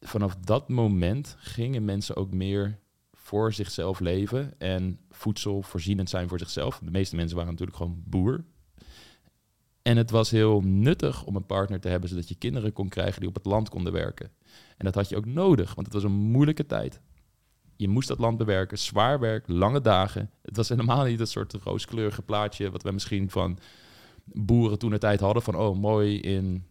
vanaf 0.00 0.36
dat 0.36 0.68
moment 0.68 1.36
gingen 1.38 1.84
mensen 1.84 2.16
ook 2.16 2.32
meer 2.32 2.78
voor 3.24 3.52
zichzelf 3.52 4.00
leven 4.00 4.54
en 4.58 4.98
voedsel 5.10 5.62
voorzienend 5.62 6.10
zijn 6.10 6.28
voor 6.28 6.38
zichzelf. 6.38 6.80
De 6.84 6.90
meeste 6.90 7.16
mensen 7.16 7.36
waren 7.36 7.50
natuurlijk 7.50 7.76
gewoon 7.76 8.02
boer. 8.06 8.44
En 9.82 9.96
het 9.96 10.10
was 10.10 10.30
heel 10.30 10.60
nuttig 10.60 11.24
om 11.24 11.36
een 11.36 11.46
partner 11.46 11.80
te 11.80 11.88
hebben 11.88 12.08
zodat 12.08 12.28
je 12.28 12.34
kinderen 12.34 12.72
kon 12.72 12.88
krijgen 12.88 13.20
die 13.20 13.28
op 13.28 13.34
het 13.34 13.44
land 13.44 13.68
konden 13.68 13.92
werken. 13.92 14.30
En 14.76 14.84
dat 14.84 14.94
had 14.94 15.08
je 15.08 15.16
ook 15.16 15.26
nodig, 15.26 15.74
want 15.74 15.86
het 15.86 15.94
was 15.94 16.04
een 16.04 16.12
moeilijke 16.12 16.66
tijd. 16.66 17.00
Je 17.76 17.88
moest 17.88 18.08
dat 18.08 18.18
land 18.18 18.38
bewerken, 18.38 18.78
zwaar 18.78 19.20
werk, 19.20 19.48
lange 19.48 19.80
dagen. 19.80 20.30
Het 20.42 20.56
was 20.56 20.68
helemaal 20.68 21.04
niet 21.04 21.18
het 21.18 21.28
soort 21.28 21.52
rooskleurige 21.52 22.22
plaatje 22.22 22.70
wat 22.70 22.82
we 22.82 22.90
misschien 22.90 23.30
van 23.30 23.58
boeren 24.24 24.78
toen 24.78 24.90
de 24.90 24.98
tijd 24.98 25.20
hadden. 25.20 25.42
Van 25.42 25.56
oh, 25.56 25.76
mooi 25.76 26.20
in 26.20 26.64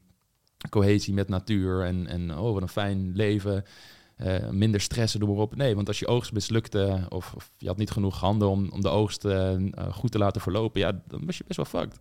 cohesie 0.69 1.13
met 1.13 1.29
natuur 1.29 1.83
en, 1.83 2.07
en 2.07 2.37
oh, 2.37 2.53
wat 2.53 2.61
een 2.61 2.67
fijn 2.67 3.11
leven. 3.15 3.63
Uh, 4.23 4.49
minder 4.49 4.81
stressen, 4.81 5.19
door. 5.19 5.49
Nee, 5.55 5.75
want 5.75 5.87
als 5.87 5.99
je 5.99 6.07
oogst 6.07 6.33
mislukte 6.33 7.05
of, 7.09 7.33
of, 7.35 7.51
je 7.57 7.67
had 7.67 7.77
niet 7.77 7.91
genoeg 7.91 8.19
handen 8.19 8.49
om, 8.49 8.69
om 8.69 8.81
de 8.81 8.89
oogst 8.89 9.25
uh, 9.25 9.55
goed 9.91 10.11
te 10.11 10.17
laten 10.17 10.41
verlopen, 10.41 10.81
ja, 10.81 11.01
dan 11.07 11.25
was 11.25 11.37
je 11.37 11.43
best 11.47 11.57
wel 11.57 11.81
fucked. 11.81 11.97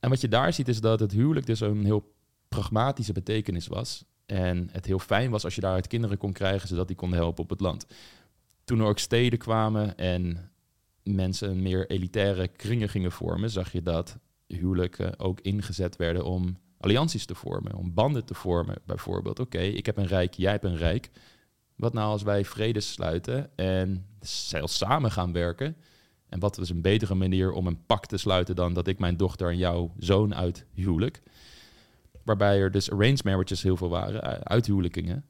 En 0.00 0.10
wat 0.10 0.20
je 0.20 0.28
daar 0.28 0.52
ziet 0.52 0.68
is 0.68 0.80
dat 0.80 1.00
het 1.00 1.12
huwelijk 1.12 1.46
dus 1.46 1.60
een 1.60 1.84
heel 1.84 2.14
pragmatische 2.48 3.12
betekenis 3.12 3.66
was. 3.66 4.04
En 4.26 4.68
het 4.72 4.86
heel 4.86 4.98
fijn 4.98 5.30
was 5.30 5.44
als 5.44 5.54
je 5.54 5.60
daaruit 5.60 5.86
kinderen 5.86 6.18
kon 6.18 6.32
krijgen, 6.32 6.68
zodat 6.68 6.86
die 6.86 6.96
konden 6.96 7.18
helpen 7.18 7.42
op 7.42 7.50
het 7.50 7.60
land. 7.60 7.86
Toen 8.64 8.80
er 8.80 8.86
ook 8.86 8.98
steden 8.98 9.38
kwamen 9.38 9.96
en 9.96 10.50
mensen 11.02 11.62
meer 11.62 11.90
elitaire 11.90 12.48
kringen 12.48 12.88
gingen 12.88 13.12
vormen, 13.12 13.50
zag 13.50 13.72
je 13.72 13.82
dat 13.82 14.18
huwelijken 14.46 15.18
ook 15.18 15.40
ingezet 15.40 15.96
werden 15.96 16.24
om 16.24 16.58
allianties 16.80 17.26
te 17.26 17.34
vormen, 17.34 17.74
om 17.74 17.94
banden 17.94 18.24
te 18.24 18.34
vormen. 18.34 18.76
Bijvoorbeeld, 18.86 19.38
oké, 19.40 19.60
ik 19.60 19.86
heb 19.86 19.96
een 19.96 20.06
rijk, 20.06 20.34
jij 20.34 20.50
hebt 20.50 20.64
een 20.64 20.76
rijk. 20.76 21.10
Wat 21.76 21.92
nou 21.92 22.10
als 22.10 22.22
wij 22.22 22.44
vrede 22.44 22.80
sluiten 22.80 23.56
en 23.56 24.06
zelfs 24.20 24.76
samen 24.76 25.10
gaan 25.10 25.32
werken? 25.32 25.76
En 26.28 26.38
wat 26.38 26.58
is 26.58 26.70
een 26.70 26.82
betere 26.82 27.14
manier 27.14 27.52
om 27.52 27.66
een 27.66 27.86
pak 27.86 28.06
te 28.06 28.16
sluiten 28.16 28.56
dan 28.56 28.74
dat 28.74 28.86
ik 28.86 28.98
mijn 28.98 29.16
dochter 29.16 29.48
en 29.50 29.56
jouw 29.56 29.92
zoon 29.98 30.34
uit 30.34 30.64
huwelijk? 30.72 31.22
Waarbij 32.24 32.58
er 32.58 32.70
dus 32.70 32.90
arranged 32.90 33.24
marriages 33.24 33.62
heel 33.62 33.76
veel 33.76 33.88
waren, 33.88 34.22
eh, 34.22 34.32
uithuwelijkingen. 34.32 35.24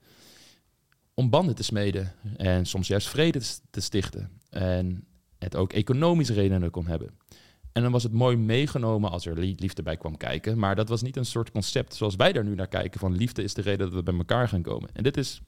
Om 1.14 1.31
banden 1.31 1.55
te 1.55 1.62
smeden 1.62 2.12
en 2.37 2.67
soms 2.67 2.88
juist 2.88 3.09
vrede 3.09 3.40
te 3.71 3.81
stichten. 3.81 4.31
En 4.50 5.07
het 5.38 5.57
ook 5.57 5.73
economische 5.73 6.33
redenen 6.35 6.71
kon 6.71 6.87
hebben. 6.87 7.19
En 7.78 7.85
dan 7.85 7.92
was 7.92 8.02
het 8.02 8.12
mooi 8.12 8.37
meegenomen 8.37 9.11
als 9.11 9.26
er 9.26 9.38
liefde 9.38 9.82
bij 9.82 9.97
kwam 9.97 10.16
kijken. 10.16 10.58
Maar 10.58 10.76
dat 10.76 10.88
was 10.88 11.02
niet 11.02 11.16
een 11.16 11.25
soort 11.25 11.50
concept 11.50 11.94
zoals 11.94 12.16
wij 12.16 12.32
daar 12.32 12.44
nu 12.44 12.54
naar 12.54 12.68
kijken. 12.68 13.00
Van 13.00 13.16
liefde 13.16 13.42
is 13.42 13.54
de 13.54 13.62
reden 13.62 13.87
dat 13.87 13.94
we 13.94 14.02
bij 14.02 14.16
elkaar 14.16 14.49
gaan 14.49 14.62
komen. 14.62 14.88
En 14.92 15.02
dit 15.02 15.16
is 15.16 15.40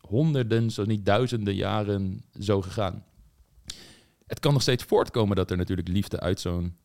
honderden, 0.00 0.70
zo 0.70 0.84
niet 0.84 1.04
duizenden 1.06 1.54
jaren 1.54 2.24
zo 2.40 2.62
gegaan. 2.62 3.04
Het 4.26 4.40
kan 4.40 4.52
nog 4.52 4.62
steeds 4.62 4.84
voortkomen 4.84 5.36
dat 5.36 5.50
er 5.50 5.56
natuurlijk 5.56 5.88
liefde 5.88 6.20
uit 6.20 6.40
zo'n 6.40 6.76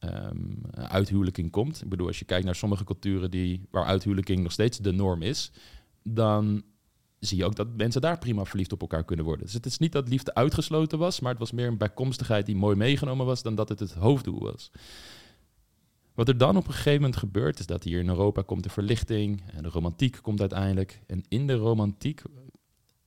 um, 0.00 0.60
uithuwelijking 0.72 1.50
komt. 1.50 1.82
Ik 1.82 1.88
bedoel, 1.88 2.06
als 2.06 2.18
je 2.18 2.24
kijkt 2.24 2.44
naar 2.44 2.54
sommige 2.54 2.84
culturen 2.84 3.30
die, 3.30 3.66
waar 3.70 3.84
uithuwelijking 3.84 4.42
nog 4.42 4.52
steeds 4.52 4.78
de 4.78 4.92
norm 4.92 5.22
is, 5.22 5.50
dan 6.02 6.62
zie 7.18 7.38
je 7.38 7.44
ook 7.44 7.56
dat 7.56 7.76
mensen 7.76 8.00
daar 8.00 8.18
prima 8.18 8.44
verliefd 8.44 8.72
op 8.72 8.80
elkaar 8.80 9.04
kunnen 9.04 9.24
worden. 9.24 9.44
Dus 9.44 9.54
het 9.54 9.66
is 9.66 9.78
niet 9.78 9.92
dat 9.92 10.08
liefde 10.08 10.34
uitgesloten 10.34 10.98
was, 10.98 11.20
maar 11.20 11.30
het 11.30 11.40
was 11.40 11.52
meer 11.52 11.66
een 11.66 11.78
bijkomstigheid 11.78 12.46
die 12.46 12.56
mooi 12.56 12.76
meegenomen 12.76 13.26
was 13.26 13.42
dan 13.42 13.54
dat 13.54 13.68
het 13.68 13.80
het 13.80 13.92
hoofddoel 13.92 14.40
was. 14.40 14.70
Wat 16.14 16.28
er 16.28 16.38
dan 16.38 16.56
op 16.56 16.66
een 16.66 16.72
gegeven 16.72 17.00
moment 17.00 17.16
gebeurt, 17.16 17.58
is 17.58 17.66
dat 17.66 17.84
hier 17.84 18.00
in 18.00 18.08
Europa 18.08 18.42
komt 18.42 18.62
de 18.62 18.68
verlichting 18.68 19.42
en 19.52 19.62
de 19.62 19.68
romantiek 19.68 20.18
komt 20.22 20.40
uiteindelijk. 20.40 21.00
En 21.06 21.24
in 21.28 21.46
de 21.46 21.54
romantiek 21.54 22.22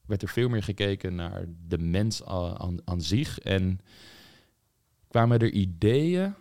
werd 0.05 0.21
er 0.21 0.29
veel 0.29 0.49
meer 0.49 0.63
gekeken 0.63 1.15
naar 1.15 1.45
de 1.67 1.77
mens 1.77 2.25
aan, 2.25 2.77
aan 2.85 3.01
zich. 3.01 3.39
En 3.39 3.79
kwamen 5.07 5.39
er 5.39 5.51
ideeën 5.51 6.33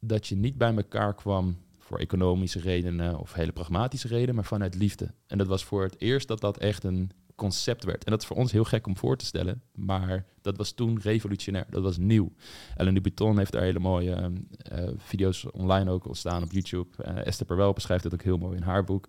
dat 0.00 0.26
je 0.26 0.36
niet 0.36 0.58
bij 0.58 0.74
elkaar 0.74 1.14
kwam 1.14 1.56
voor 1.88 1.98
economische 1.98 2.60
redenen 2.60 3.18
of 3.18 3.32
hele 3.32 3.52
pragmatische 3.52 4.08
redenen, 4.08 4.34
maar 4.34 4.44
vanuit 4.44 4.74
liefde. 4.74 5.14
En 5.26 5.38
dat 5.38 5.46
was 5.46 5.64
voor 5.64 5.82
het 5.82 6.00
eerst 6.00 6.28
dat 6.28 6.40
dat 6.40 6.58
echt 6.58 6.84
een 6.84 7.10
concept 7.34 7.84
werd. 7.84 8.04
En 8.04 8.10
dat 8.10 8.20
is 8.20 8.26
voor 8.26 8.36
ons 8.36 8.52
heel 8.52 8.64
gek 8.64 8.86
om 8.86 8.96
voor 8.96 9.16
te 9.16 9.24
stellen, 9.24 9.62
maar 9.74 10.26
dat 10.40 10.56
was 10.56 10.72
toen 10.72 11.00
revolutionair. 11.00 11.66
Dat 11.70 11.82
was 11.82 11.96
nieuw. 11.96 12.32
Ellen 12.76 12.94
Dubuton 12.94 13.38
heeft 13.38 13.52
daar 13.52 13.62
hele 13.62 13.78
mooie 13.78 14.32
uh, 14.72 14.88
video's 14.96 15.46
online 15.52 15.90
ook 15.90 16.08
staan 16.10 16.42
op 16.42 16.52
YouTube. 16.52 16.88
Uh, 17.00 17.26
Esther 17.26 17.46
Perwel 17.46 17.72
beschrijft 17.72 18.04
het 18.04 18.12
ook 18.12 18.22
heel 18.22 18.38
mooi 18.38 18.56
in 18.56 18.62
haar 18.62 18.84
boek. 18.84 19.08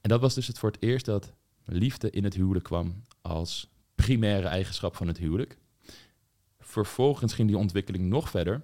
En 0.00 0.08
dat 0.08 0.20
was 0.20 0.34
dus 0.34 0.46
het 0.46 0.58
voor 0.58 0.70
het 0.70 0.82
eerst 0.82 1.04
dat 1.04 1.32
liefde 1.64 2.10
in 2.10 2.24
het 2.24 2.34
huwelijk 2.34 2.64
kwam 2.64 3.02
als 3.20 3.70
primaire 3.94 4.48
eigenschap 4.48 4.96
van 4.96 5.06
het 5.06 5.18
huwelijk. 5.18 5.58
Vervolgens 6.58 7.34
ging 7.34 7.48
die 7.48 7.58
ontwikkeling 7.58 8.04
nog 8.04 8.30
verder 8.30 8.62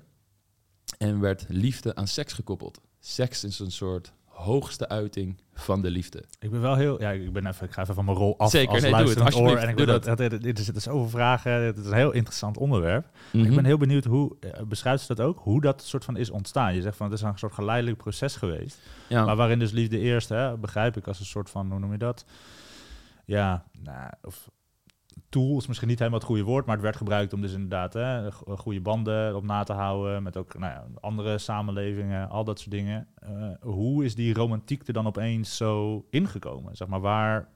en 0.98 1.20
werd 1.20 1.44
liefde 1.48 1.94
aan 1.94 2.08
seks 2.08 2.32
gekoppeld 2.32 2.80
seks 3.06 3.44
is 3.44 3.58
een 3.58 3.70
soort 3.70 4.12
hoogste 4.24 4.88
uiting 4.88 5.40
van 5.54 5.82
de 5.82 5.90
liefde. 5.90 6.24
Ik 6.38 6.50
ben 6.50 6.60
wel 6.60 6.74
heel, 6.76 7.00
ja, 7.00 7.10
ik 7.10 7.32
ben 7.32 7.46
even, 7.46 7.66
ik 7.66 7.72
ga 7.72 7.82
even 7.82 7.94
van 7.94 8.04
mijn 8.04 8.16
rol 8.16 8.38
af 8.38 8.50
Zeker, 8.50 8.72
als 8.72 8.82
nee, 8.82 8.90
doe 8.92 9.24
het, 9.24 9.34
oor. 9.34 9.56
En 9.56 9.68
ik 9.68 9.76
doe 9.76 9.86
dat. 9.86 10.04
Dat, 10.04 10.20
er 10.20 10.38
zitten 10.42 10.80
zoveel 10.82 11.08
vragen. 11.08 11.52
Het 11.52 11.78
is 11.78 11.86
een 11.86 11.92
heel 11.92 12.12
interessant 12.12 12.56
onderwerp. 12.58 13.06
Ik 13.32 13.40
Mhm. 13.40 13.54
ben 13.54 13.64
heel 13.64 13.76
benieuwd 13.76 14.04
hoe, 14.04 14.36
uh, 14.40 14.50
beschrijft 14.66 15.04
ze 15.04 15.14
dat 15.14 15.26
ook, 15.26 15.38
hoe 15.42 15.60
dat 15.60 15.82
soort 15.82 16.04
van 16.04 16.16
is 16.16 16.30
ontstaan. 16.30 16.74
Je 16.74 16.82
zegt 16.82 16.96
van 16.96 17.10
het 17.10 17.18
is 17.18 17.24
een 17.24 17.38
soort 17.38 17.52
geleidelijk 17.54 17.96
proces 17.98 18.36
geweest. 18.36 18.78
Ja. 19.08 19.24
Maar 19.24 19.36
waarin 19.36 19.58
dus 19.58 19.70
liefde 19.70 19.98
eerst, 19.98 20.28
hè, 20.28 20.56
begrijp 20.56 20.96
ik, 20.96 21.06
als 21.06 21.18
een 21.20 21.24
soort 21.26 21.50
van, 21.50 21.70
hoe 21.70 21.78
noem 21.80 21.92
je 21.92 21.98
dat? 21.98 22.24
Ja, 23.24 23.64
nou, 23.82 24.10
of 24.22 24.50
tool 25.28 25.58
is 25.58 25.66
misschien 25.66 25.88
niet 25.88 25.98
helemaal 25.98 26.18
het 26.18 26.28
goede 26.28 26.42
woord, 26.42 26.66
maar 26.66 26.74
het 26.74 26.84
werd 26.84 26.96
gebruikt 26.96 27.32
om 27.32 27.40
dus 27.40 27.52
inderdaad 27.52 27.92
hè, 27.92 28.32
goede 28.32 28.80
banden 28.80 29.36
op 29.36 29.44
na 29.44 29.62
te 29.62 29.72
houden 29.72 30.22
met 30.22 30.36
ook 30.36 30.58
nou 30.58 30.72
ja, 30.72 30.86
andere 31.00 31.38
samenlevingen, 31.38 32.28
al 32.28 32.44
dat 32.44 32.58
soort 32.58 32.70
dingen. 32.70 33.08
Uh, 33.28 33.50
hoe 33.60 34.04
is 34.04 34.14
die 34.14 34.34
romantiek 34.34 34.86
er 34.86 34.92
dan 34.92 35.06
opeens 35.06 35.56
zo 35.56 36.04
ingekomen? 36.10 36.76
Zeg 36.76 36.88
maar, 36.88 37.00
waar, 37.00 37.48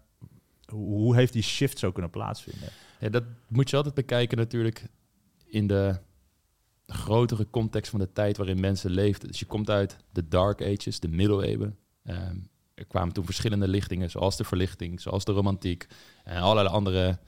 hoe 0.72 1.14
heeft 1.14 1.32
die 1.32 1.42
shift 1.42 1.78
zo 1.78 1.92
kunnen 1.92 2.10
plaatsvinden? 2.10 2.68
Ja, 3.00 3.08
dat 3.08 3.24
moet 3.48 3.70
je 3.70 3.76
altijd 3.76 3.94
bekijken 3.94 4.38
natuurlijk 4.38 4.88
in 5.46 5.66
de 5.66 5.98
grotere 6.86 7.50
context 7.50 7.90
van 7.90 8.00
de 8.00 8.12
tijd 8.12 8.36
waarin 8.36 8.60
mensen 8.60 8.90
leefden. 8.90 9.28
Dus 9.28 9.38
je 9.38 9.46
komt 9.46 9.70
uit 9.70 9.96
de 10.12 10.28
Dark 10.28 10.62
Ages, 10.62 11.00
de 11.00 11.08
middeleeuwen. 11.08 11.78
Um, 12.04 12.48
er 12.78 12.86
kwamen 12.86 13.12
toen 13.12 13.24
verschillende 13.24 13.68
lichtingen, 13.68 14.10
zoals 14.10 14.36
de 14.36 14.44
verlichting, 14.44 15.00
zoals 15.00 15.24
de 15.24 15.32
romantiek 15.32 15.86
en 16.24 16.40
allerlei 16.40 16.68
andere, 16.68 17.18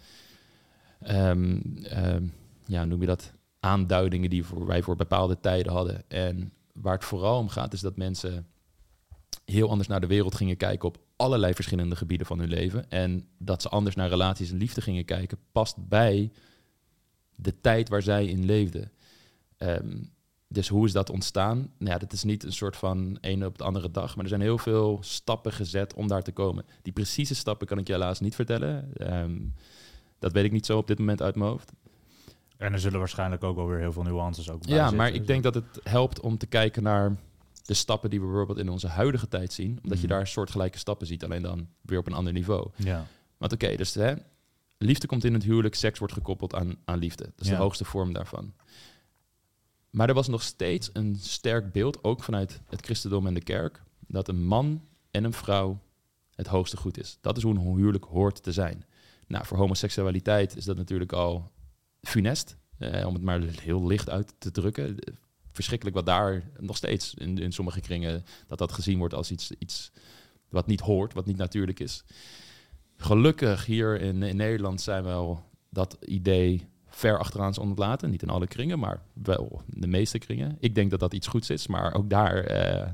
ehm, 1.00 1.60
ehm, 1.82 2.26
ja, 2.66 2.84
noem 2.84 3.00
je 3.00 3.06
dat, 3.06 3.32
aanduidingen 3.60 4.30
die 4.30 4.44
wij 4.66 4.82
voor 4.82 4.96
bepaalde 4.96 5.40
tijden 5.40 5.72
hadden. 5.72 6.02
En 6.08 6.52
waar 6.72 6.94
het 6.94 7.04
vooral 7.04 7.38
om 7.38 7.48
gaat, 7.48 7.72
is 7.72 7.80
dat 7.80 7.96
mensen 7.96 8.46
heel 9.44 9.70
anders 9.70 9.88
naar 9.88 10.00
de 10.00 10.06
wereld 10.06 10.34
gingen 10.34 10.56
kijken 10.56 10.88
op 10.88 10.98
allerlei 11.16 11.54
verschillende 11.54 11.96
gebieden 11.96 12.26
van 12.26 12.38
hun 12.38 12.48
leven. 12.48 12.90
En 12.90 13.28
dat 13.38 13.62
ze 13.62 13.68
anders 13.68 13.96
naar 13.96 14.08
relaties 14.08 14.50
en 14.50 14.56
liefde 14.56 14.80
gingen 14.80 15.04
kijken, 15.04 15.38
past 15.52 15.88
bij 15.88 16.32
de 17.34 17.60
tijd 17.60 17.88
waar 17.88 18.02
zij 18.02 18.26
in 18.26 18.44
leefden. 18.44 18.92
Ehm, 19.56 20.02
dus 20.48 20.68
hoe 20.68 20.86
is 20.86 20.92
dat 20.92 21.10
ontstaan? 21.10 21.56
Nou 21.56 21.90
ja, 21.92 21.98
dat 21.98 22.12
is 22.12 22.22
niet 22.22 22.44
een 22.44 22.52
soort 22.52 22.76
van 22.76 23.18
ene 23.20 23.46
op 23.46 23.58
de 23.58 23.64
andere 23.64 23.90
dag, 23.90 24.14
maar 24.14 24.24
er 24.24 24.30
zijn 24.30 24.40
heel 24.40 24.58
veel 24.58 24.98
stappen 25.00 25.52
gezet 25.52 25.94
om 25.94 26.08
daar 26.08 26.22
te 26.22 26.32
komen. 26.32 26.64
Die 26.82 26.92
precieze 26.92 27.34
stappen 27.34 27.66
kan 27.66 27.78
ik 27.78 27.86
je 27.86 27.92
helaas 27.92 28.20
niet 28.20 28.34
vertellen. 28.34 28.94
Ehm, 28.94 29.38
dat 30.20 30.32
weet 30.32 30.44
ik 30.44 30.52
niet 30.52 30.66
zo 30.66 30.78
op 30.78 30.86
dit 30.86 30.98
moment 30.98 31.22
uit 31.22 31.34
mijn 31.34 31.50
hoofd. 31.50 31.72
En 32.56 32.72
er 32.72 32.80
zullen 32.80 32.98
waarschijnlijk 32.98 33.44
ook 33.44 33.56
wel 33.56 33.66
weer 33.68 33.78
heel 33.78 33.92
veel 33.92 34.02
nuances 34.02 34.50
ook 34.50 34.60
bij 34.66 34.74
Ja, 34.74 34.78
zitten. 34.80 34.96
maar 34.96 35.12
ik 35.12 35.26
denk 35.26 35.42
dat 35.42 35.54
het 35.54 35.80
helpt 35.82 36.20
om 36.20 36.38
te 36.38 36.46
kijken 36.46 36.82
naar 36.82 37.16
de 37.64 37.74
stappen 37.74 38.10
die 38.10 38.20
we 38.20 38.26
bijvoorbeeld 38.26 38.58
in 38.58 38.68
onze 38.68 38.88
huidige 38.88 39.28
tijd 39.28 39.52
zien. 39.52 39.78
Omdat 39.82 40.00
je 40.00 40.06
Mhm. 40.06 40.16
daar 40.16 40.26
soortgelijke 40.26 40.78
stappen 40.78 41.06
ziet, 41.06 41.24
alleen 41.24 41.42
dan 41.42 41.68
weer 41.80 41.98
op 41.98 42.06
een 42.06 42.12
ander 42.12 42.32
niveau. 42.32 42.70
Ja. 42.76 43.06
Want 43.38 43.52
oké, 43.52 43.76
dus 43.76 43.94
hè, 43.94 44.14
liefde 44.78 45.06
komt 45.06 45.24
in 45.24 45.34
het 45.34 45.42
huwelijk, 45.44 45.74
seks 45.74 45.98
wordt 45.98 46.14
gekoppeld 46.14 46.54
aan, 46.54 46.76
aan 46.84 46.98
liefde. 46.98 47.24
Dat 47.24 47.32
is 47.40 47.46
Ja. 47.48 47.56
de 47.56 47.62
hoogste 47.62 47.84
vorm 47.84 48.12
daarvan. 48.12 48.52
Maar 49.90 50.08
er 50.08 50.14
was 50.14 50.28
nog 50.28 50.42
steeds 50.42 50.90
een 50.92 51.16
sterk 51.20 51.72
beeld, 51.72 52.04
ook 52.04 52.22
vanuit 52.22 52.60
het 52.68 52.80
christendom 52.84 53.26
en 53.26 53.34
de 53.34 53.42
kerk, 53.42 53.82
dat 54.06 54.28
een 54.28 54.44
man 54.44 54.82
en 55.10 55.24
een 55.24 55.32
vrouw 55.32 55.78
het 56.34 56.46
hoogste 56.46 56.76
goed 56.76 56.98
is. 56.98 57.18
Dat 57.20 57.36
is 57.36 57.42
hoe 57.42 57.54
een 57.54 57.74
huwelijk 57.76 58.04
hoort 58.04 58.42
te 58.42 58.52
zijn. 58.52 58.84
Nou, 59.30 59.46
voor 59.46 59.58
homoseksualiteit 59.58 60.56
is 60.56 60.64
dat 60.64 60.76
natuurlijk 60.76 61.12
al 61.12 61.50
funest, 62.00 62.56
eh, 62.78 63.06
om 63.06 63.14
het 63.14 63.22
maar 63.22 63.40
heel 63.40 63.86
licht 63.86 64.10
uit 64.10 64.34
te 64.38 64.50
drukken. 64.50 64.96
Verschrikkelijk 65.52 65.96
wat 65.96 66.06
daar 66.06 66.50
nog 66.58 66.76
steeds 66.76 67.14
in, 67.14 67.38
in 67.38 67.52
sommige 67.52 67.80
kringen, 67.80 68.24
dat 68.46 68.58
dat 68.58 68.72
gezien 68.72 68.98
wordt 68.98 69.14
als 69.14 69.30
iets, 69.30 69.50
iets 69.58 69.92
wat 70.48 70.66
niet 70.66 70.80
hoort, 70.80 71.12
wat 71.12 71.26
niet 71.26 71.36
natuurlijk 71.36 71.80
is. 71.80 72.04
Gelukkig 72.96 73.66
hier 73.66 74.00
in, 74.00 74.18
Nederland 74.18 74.80
zijn 74.80 75.04
we 75.04 75.10
al 75.10 75.44
dat 75.68 75.96
idee 76.04 76.66
ver 76.86 77.18
achteraan 77.18 77.58
ontlaten. 77.58 78.10
Niet 78.10 78.22
in 78.22 78.30
alle 78.30 78.46
kringen, 78.46 78.78
maar 78.78 79.02
wel 79.12 79.62
in 79.74 79.80
de 79.80 79.86
meeste 79.86 80.18
kringen. 80.18 80.56
Ik 80.60 80.74
denk 80.74 80.90
dat 80.90 81.00
dat 81.00 81.14
iets 81.14 81.26
goeds 81.26 81.50
is, 81.50 81.66
maar 81.66 81.94
ook 81.94 82.10
daar, 82.10 82.44
eh, 82.44 82.90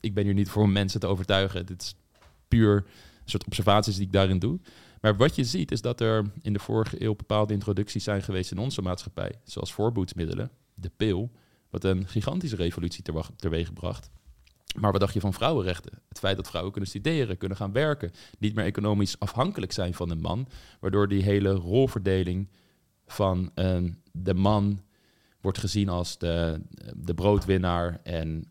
ik 0.00 0.14
ben 0.14 0.24
hier 0.24 0.34
niet 0.34 0.48
voor 0.48 0.62
om 0.62 0.72
mensen 0.72 1.00
te 1.00 1.06
overtuigen. 1.06 1.66
Dit 1.66 1.82
is 1.82 1.94
puur 2.48 2.76
een 2.76 3.30
soort 3.30 3.46
observaties 3.46 3.96
die 3.96 4.06
ik 4.06 4.12
daarin 4.12 4.38
doe. 4.38 4.58
Maar 5.06 5.16
wat 5.16 5.36
je 5.36 5.44
ziet 5.44 5.70
is 5.70 5.80
dat 5.80 6.00
er 6.00 6.30
in 6.42 6.52
de 6.52 6.58
vorige 6.58 7.02
eeuw 7.02 7.14
bepaalde 7.14 7.52
introducties 7.52 8.04
zijn 8.04 8.22
geweest 8.22 8.50
in 8.50 8.58
onze 8.58 8.82
maatschappij. 8.82 9.34
Zoals 9.44 9.72
voorboedsmiddelen, 9.72 10.50
de 10.74 10.90
pil, 10.96 11.30
wat 11.70 11.84
een 11.84 12.08
gigantische 12.08 12.56
revolutie 12.56 13.04
teweeg 13.36 13.72
bracht. 13.72 14.10
Maar 14.80 14.92
wat 14.92 15.00
dacht 15.00 15.14
je 15.14 15.20
van 15.20 15.32
vrouwenrechten? 15.32 16.02
Het 16.08 16.18
feit 16.18 16.36
dat 16.36 16.48
vrouwen 16.48 16.72
kunnen 16.72 16.90
studeren, 16.90 17.38
kunnen 17.38 17.56
gaan 17.56 17.72
werken, 17.72 18.10
niet 18.38 18.54
meer 18.54 18.64
economisch 18.64 19.18
afhankelijk 19.18 19.72
zijn 19.72 19.94
van 19.94 20.10
een 20.10 20.20
man, 20.20 20.48
waardoor 20.80 21.08
die 21.08 21.22
hele 21.22 21.50
rolverdeling 21.50 22.48
van 23.06 23.50
eh, 23.54 23.84
de 24.12 24.34
man 24.34 24.80
wordt 25.40 25.58
gezien 25.58 25.88
als 25.88 26.18
de, 26.18 26.60
de 26.96 27.14
broodwinnaar 27.14 28.00
en 28.02 28.44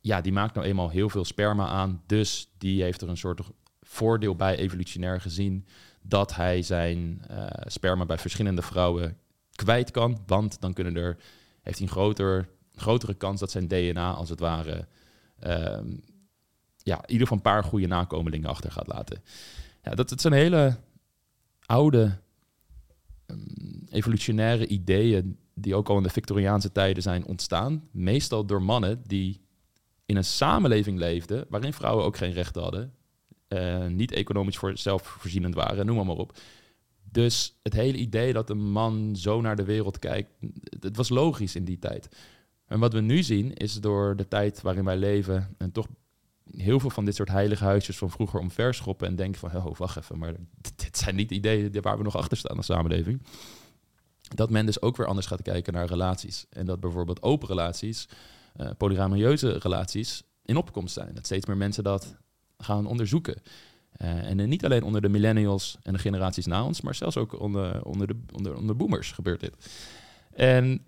ja, 0.00 0.20
die 0.20 0.32
maakt 0.32 0.54
nou 0.54 0.66
eenmaal 0.66 0.88
heel 0.88 1.08
veel 1.08 1.24
sperma 1.24 1.66
aan, 1.66 2.02
dus 2.06 2.50
die 2.58 2.82
heeft 2.82 3.00
er 3.00 3.08
een 3.08 3.16
soort 3.16 3.40
voordeel 3.88 4.36
bij 4.36 4.56
evolutionair 4.56 5.20
gezien 5.20 5.66
dat 6.02 6.34
hij 6.34 6.62
zijn 6.62 7.22
eh, 7.28 7.46
sperma 7.66 8.06
bij 8.06 8.18
verschillende 8.18 8.62
vrouwen 8.62 9.16
kwijt 9.54 9.90
kan, 9.90 10.22
want 10.26 10.60
dan 10.60 10.72
kunnen 10.72 10.96
er, 10.96 11.16
heeft 11.62 11.78
hij 11.78 11.86
een 11.86 11.92
groter, 11.92 12.48
grotere 12.74 13.14
kans 13.14 13.40
dat 13.40 13.50
zijn 13.50 13.68
DNA 13.68 14.12
als 14.12 14.28
het 14.28 14.40
ware 14.40 14.86
ehm, 15.38 15.96
ja, 16.76 16.96
in 16.96 17.10
ieder 17.12 17.26
geval 17.26 17.36
een 17.36 17.52
paar 17.52 17.64
goede 17.64 17.86
nakomelingen 17.86 18.48
achter 18.48 18.72
gaat 18.72 18.86
laten. 18.86 19.22
Ja, 19.82 19.94
dat, 19.94 20.08
dat 20.08 20.20
zijn 20.20 20.32
hele 20.32 20.76
oude 21.66 22.18
ehm, 23.26 23.38
evolutionaire 23.90 24.66
ideeën 24.66 25.38
die 25.54 25.74
ook 25.74 25.88
al 25.88 25.96
in 25.96 26.02
de 26.02 26.08
Victoriaanse 26.08 26.72
tijden 26.72 27.02
zijn 27.02 27.24
ontstaan. 27.24 27.88
Meestal 27.90 28.44
door 28.44 28.62
mannen 28.62 29.02
die 29.06 29.40
in 30.06 30.16
een 30.16 30.24
samenleving 30.24 30.98
leefden 30.98 31.46
waarin 31.48 31.72
vrouwen 31.72 32.04
ook 32.04 32.16
geen 32.16 32.32
rechten 32.32 32.62
hadden. 32.62 32.92
Eh, 33.48 33.86
niet 33.86 34.12
economisch 34.12 34.56
voor 34.56 34.78
zelfvoorzienend 34.78 35.54
waren, 35.54 35.86
noem 35.86 36.06
maar, 36.06 36.16
op. 36.16 36.38
Dus 37.10 37.58
het 37.62 37.72
hele 37.72 37.98
idee 37.98 38.32
dat 38.32 38.50
een 38.50 38.70
man 38.70 39.16
zo 39.16 39.40
naar 39.40 39.56
de 39.56 39.64
wereld 39.64 39.98
kijkt, 39.98 40.30
het 40.80 40.96
was 40.96 41.08
logisch 41.08 41.54
in 41.54 41.64
die 41.64 41.78
tijd. 41.78 42.08
En 42.66 42.78
wat 42.78 42.92
we 42.92 43.00
nu 43.00 43.22
zien 43.22 43.54
is 43.54 43.74
door 43.74 44.16
de 44.16 44.28
tijd 44.28 44.62
waarin 44.62 44.84
wij 44.84 44.96
leven 44.96 45.54
en 45.58 45.72
toch 45.72 45.86
heel 46.56 46.80
veel 46.80 46.90
van 46.90 47.04
dit 47.04 47.14
soort 47.14 47.28
heilige 47.28 47.64
huisjes 47.64 47.98
van 47.98 48.10
vroeger 48.10 48.40
omverschoppen 48.40 49.08
en 49.08 49.16
denken 49.16 49.40
van, 49.40 49.66
oh, 49.66 49.76
wacht 49.76 49.96
even, 49.96 50.18
maar 50.18 50.34
dit, 50.76 50.98
zijn 50.98 51.14
niet 51.14 51.30
ideeën 51.30 51.80
waar 51.80 51.98
we 51.98 52.04
nog 52.04 52.16
achter 52.16 52.36
staan 52.36 52.56
als 52.56 52.66
samenleving. 52.66 53.22
Dat 54.34 54.50
men 54.50 54.66
dus 54.66 54.82
ook 54.82 54.96
weer 54.96 55.06
anders 55.06 55.26
gaat 55.26 55.42
kijken 55.42 55.72
naar 55.72 55.86
relaties. 55.86 56.46
En 56.50 56.66
dat 56.66 56.80
bijvoorbeeld 56.80 57.22
open 57.22 57.48
relaties, 57.48 58.08
polygamorieuze 58.76 59.58
relaties 59.58 60.22
in 60.44 60.56
opkomst 60.56 60.94
zijn. 60.94 61.14
Dat 61.14 61.24
steeds 61.24 61.46
meer 61.46 61.56
mensen 61.56 61.84
dat 61.84 62.16
gaan 62.58 62.86
onderzoeken. 62.86 63.42
Eh, 63.92 64.30
en 64.30 64.48
niet 64.48 64.64
alleen 64.64 64.82
onder 64.82 65.00
de 65.00 65.08
millennials 65.08 65.78
en 65.82 65.92
de 65.92 65.98
generaties 65.98 66.46
na 66.46 66.64
ons, 66.64 66.80
maar 66.80 66.94
zelfs 66.94 67.16
ook 67.16 67.40
onder, 67.40 67.84
onder, 67.84 68.06
de, 68.06 68.16
onder, 68.32 68.56
onder 68.56 68.76
boomers 68.76 69.12
gebeurt 69.12 69.40
dit. 69.40 69.56
En 70.34 70.84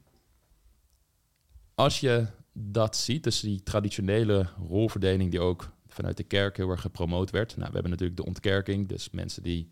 als 1.74 2.00
je 2.00 2.26
dat 2.52 2.96
ziet, 2.96 3.24
dus 3.24 3.40
die 3.40 3.62
traditionele 3.62 4.46
rolverdeling 4.68 5.30
die 5.30 5.40
ook 5.40 5.70
vanuit 5.86 6.16
de 6.16 6.22
kerk 6.22 6.56
heel 6.56 6.70
erg 6.70 6.80
gepromoot 6.80 7.30
werd. 7.30 7.56
Nou, 7.56 7.66
we 7.68 7.72
hebben 7.72 7.90
natuurlijk 7.90 8.20
de 8.20 8.26
ontkerking, 8.26 8.88
dus 8.88 9.10
mensen 9.10 9.42
die 9.42 9.70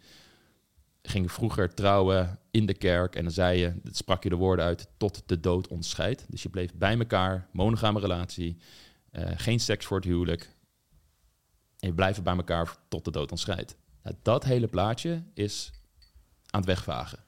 gingen 1.02 1.28
vroeger 1.28 1.74
trouwen 1.74 2.38
in 2.50 2.66
de 2.66 2.74
kerk 2.74 3.16
en 3.16 3.22
dan 3.22 3.32
zei 3.32 3.58
je, 3.58 3.72
dat 3.82 3.96
sprak 3.96 4.22
je 4.22 4.28
de 4.28 4.36
woorden 4.36 4.64
uit, 4.64 4.88
tot 4.96 5.22
de 5.26 5.40
dood 5.40 5.68
ons 5.68 5.88
scheidt. 5.88 6.26
Dus 6.28 6.42
je 6.42 6.48
bleef 6.48 6.74
bij 6.74 6.98
elkaar, 6.98 7.48
monogame 7.52 8.00
relatie, 8.00 8.56
eh, 9.10 9.30
geen 9.36 9.60
seks 9.60 9.86
voor 9.86 9.96
het 9.96 10.06
huwelijk. 10.06 10.56
En 11.78 11.94
blijft 11.94 12.22
bij 12.22 12.36
elkaar 12.36 12.76
tot 12.88 13.04
de 13.04 13.10
dood 13.10 13.30
ons 13.30 13.40
scheidt. 13.40 13.76
Nou, 14.02 14.16
dat 14.22 14.44
hele 14.44 14.66
plaatje 14.66 15.22
is 15.34 15.70
aan 16.50 16.60
het 16.60 16.68
wegvagen. 16.68 17.18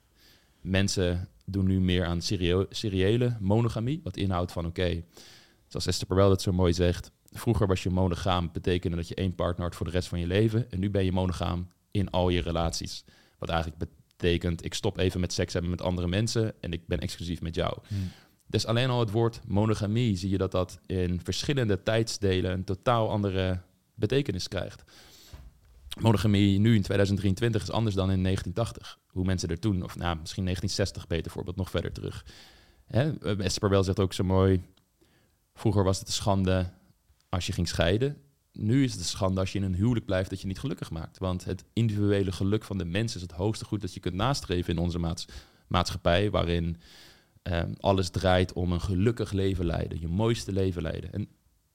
Mensen 0.60 1.28
doen 1.44 1.66
nu 1.66 1.80
meer 1.80 2.04
aan 2.04 2.20
serio- 2.20 2.66
seriële 2.70 3.36
monogamie, 3.40 4.00
wat 4.04 4.16
inhoudt 4.16 4.52
van 4.52 4.66
oké, 4.66 5.04
zoals 5.66 5.86
Esther 5.86 6.06
Perel 6.06 6.28
dat 6.28 6.42
zo 6.42 6.52
mooi 6.52 6.72
zegt, 6.72 7.10
vroeger 7.30 7.66
was 7.66 7.82
je 7.82 7.90
monogaam, 7.90 8.50
betekende 8.52 8.96
dat 8.96 9.08
je 9.08 9.14
één 9.14 9.34
partner 9.34 9.66
had 9.66 9.76
voor 9.76 9.86
de 9.86 9.92
rest 9.92 10.08
van 10.08 10.20
je 10.20 10.26
leven. 10.26 10.70
En 10.70 10.78
nu 10.78 10.90
ben 10.90 11.04
je 11.04 11.12
monogaam 11.12 11.68
in 11.90 12.10
al 12.10 12.28
je 12.28 12.40
relaties. 12.40 13.04
Wat 13.38 13.48
eigenlijk 13.48 13.84
betekent, 14.16 14.64
ik 14.64 14.74
stop 14.74 14.98
even 14.98 15.20
met 15.20 15.32
seks 15.32 15.52
hebben 15.52 15.70
met 15.70 15.82
andere 15.82 16.08
mensen 16.08 16.54
en 16.60 16.72
ik 16.72 16.86
ben 16.86 16.98
exclusief 17.00 17.40
met 17.40 17.54
jou. 17.54 17.78
Dus 18.46 18.66
alleen 18.66 18.90
al 18.90 19.00
het 19.00 19.10
woord 19.10 19.40
monogamie 19.46 20.16
zie 20.16 20.30
je 20.30 20.38
dat 20.38 20.50
dat 20.50 20.80
in 20.86 21.20
verschillende 21.22 21.82
tijdsdelen 21.82 22.52
een 22.52 22.64
totaal 22.64 23.10
andere 23.10 23.60
betekenis 24.00 24.48
krijgt. 24.48 24.82
Monogamie 26.00 26.58
nu 26.58 26.74
in 26.74 26.82
2023 26.82 27.62
is 27.62 27.70
anders 27.70 27.94
dan 27.94 28.10
in 28.10 28.22
1980. 28.22 28.98
Hoe 29.06 29.24
mensen 29.24 29.48
er 29.48 29.58
toen, 29.58 29.82
of 29.82 29.96
nou, 29.96 30.18
misschien 30.20 30.44
1960 30.44 31.06
beter 31.06 31.30
voorbeeld, 31.30 31.56
nog 31.56 31.70
verder 31.70 31.92
terug. 31.92 32.24
Hè? 32.86 33.18
Esther 33.36 33.68
Perel 33.68 33.84
zegt 33.84 34.00
ook 34.00 34.12
zo 34.12 34.24
mooi, 34.24 34.62
vroeger 35.54 35.84
was 35.84 35.98
het 35.98 36.06
een 36.06 36.14
schande 36.14 36.70
als 37.28 37.46
je 37.46 37.52
ging 37.52 37.68
scheiden. 37.68 38.16
Nu 38.52 38.84
is 38.84 38.90
het 38.90 39.00
een 39.00 39.06
schande 39.06 39.40
als 39.40 39.52
je 39.52 39.58
in 39.58 39.64
een 39.64 39.74
huwelijk 39.74 40.06
blijft 40.06 40.30
dat 40.30 40.40
je 40.40 40.46
niet 40.46 40.58
gelukkig 40.58 40.90
maakt. 40.90 41.18
Want 41.18 41.44
het 41.44 41.64
individuele 41.72 42.32
geluk 42.32 42.64
van 42.64 42.78
de 42.78 42.84
mens 42.84 43.14
is 43.16 43.22
het 43.22 43.32
hoogste 43.32 43.64
goed 43.64 43.80
dat 43.80 43.94
je 43.94 44.00
kunt 44.00 44.14
nastreven 44.14 44.72
in 44.72 44.78
onze 44.78 44.98
maats 44.98 45.26
maatschappij, 45.66 46.30
waarin 46.30 46.76
ehm, 47.42 47.72
alles 47.80 48.10
draait 48.10 48.52
om 48.52 48.72
een 48.72 48.80
gelukkig 48.80 49.32
leven 49.32 49.66
leiden, 49.66 50.00
je 50.00 50.08
mooiste 50.08 50.52
leven 50.52 50.82
leiden. 50.82 51.12
En 51.12 51.28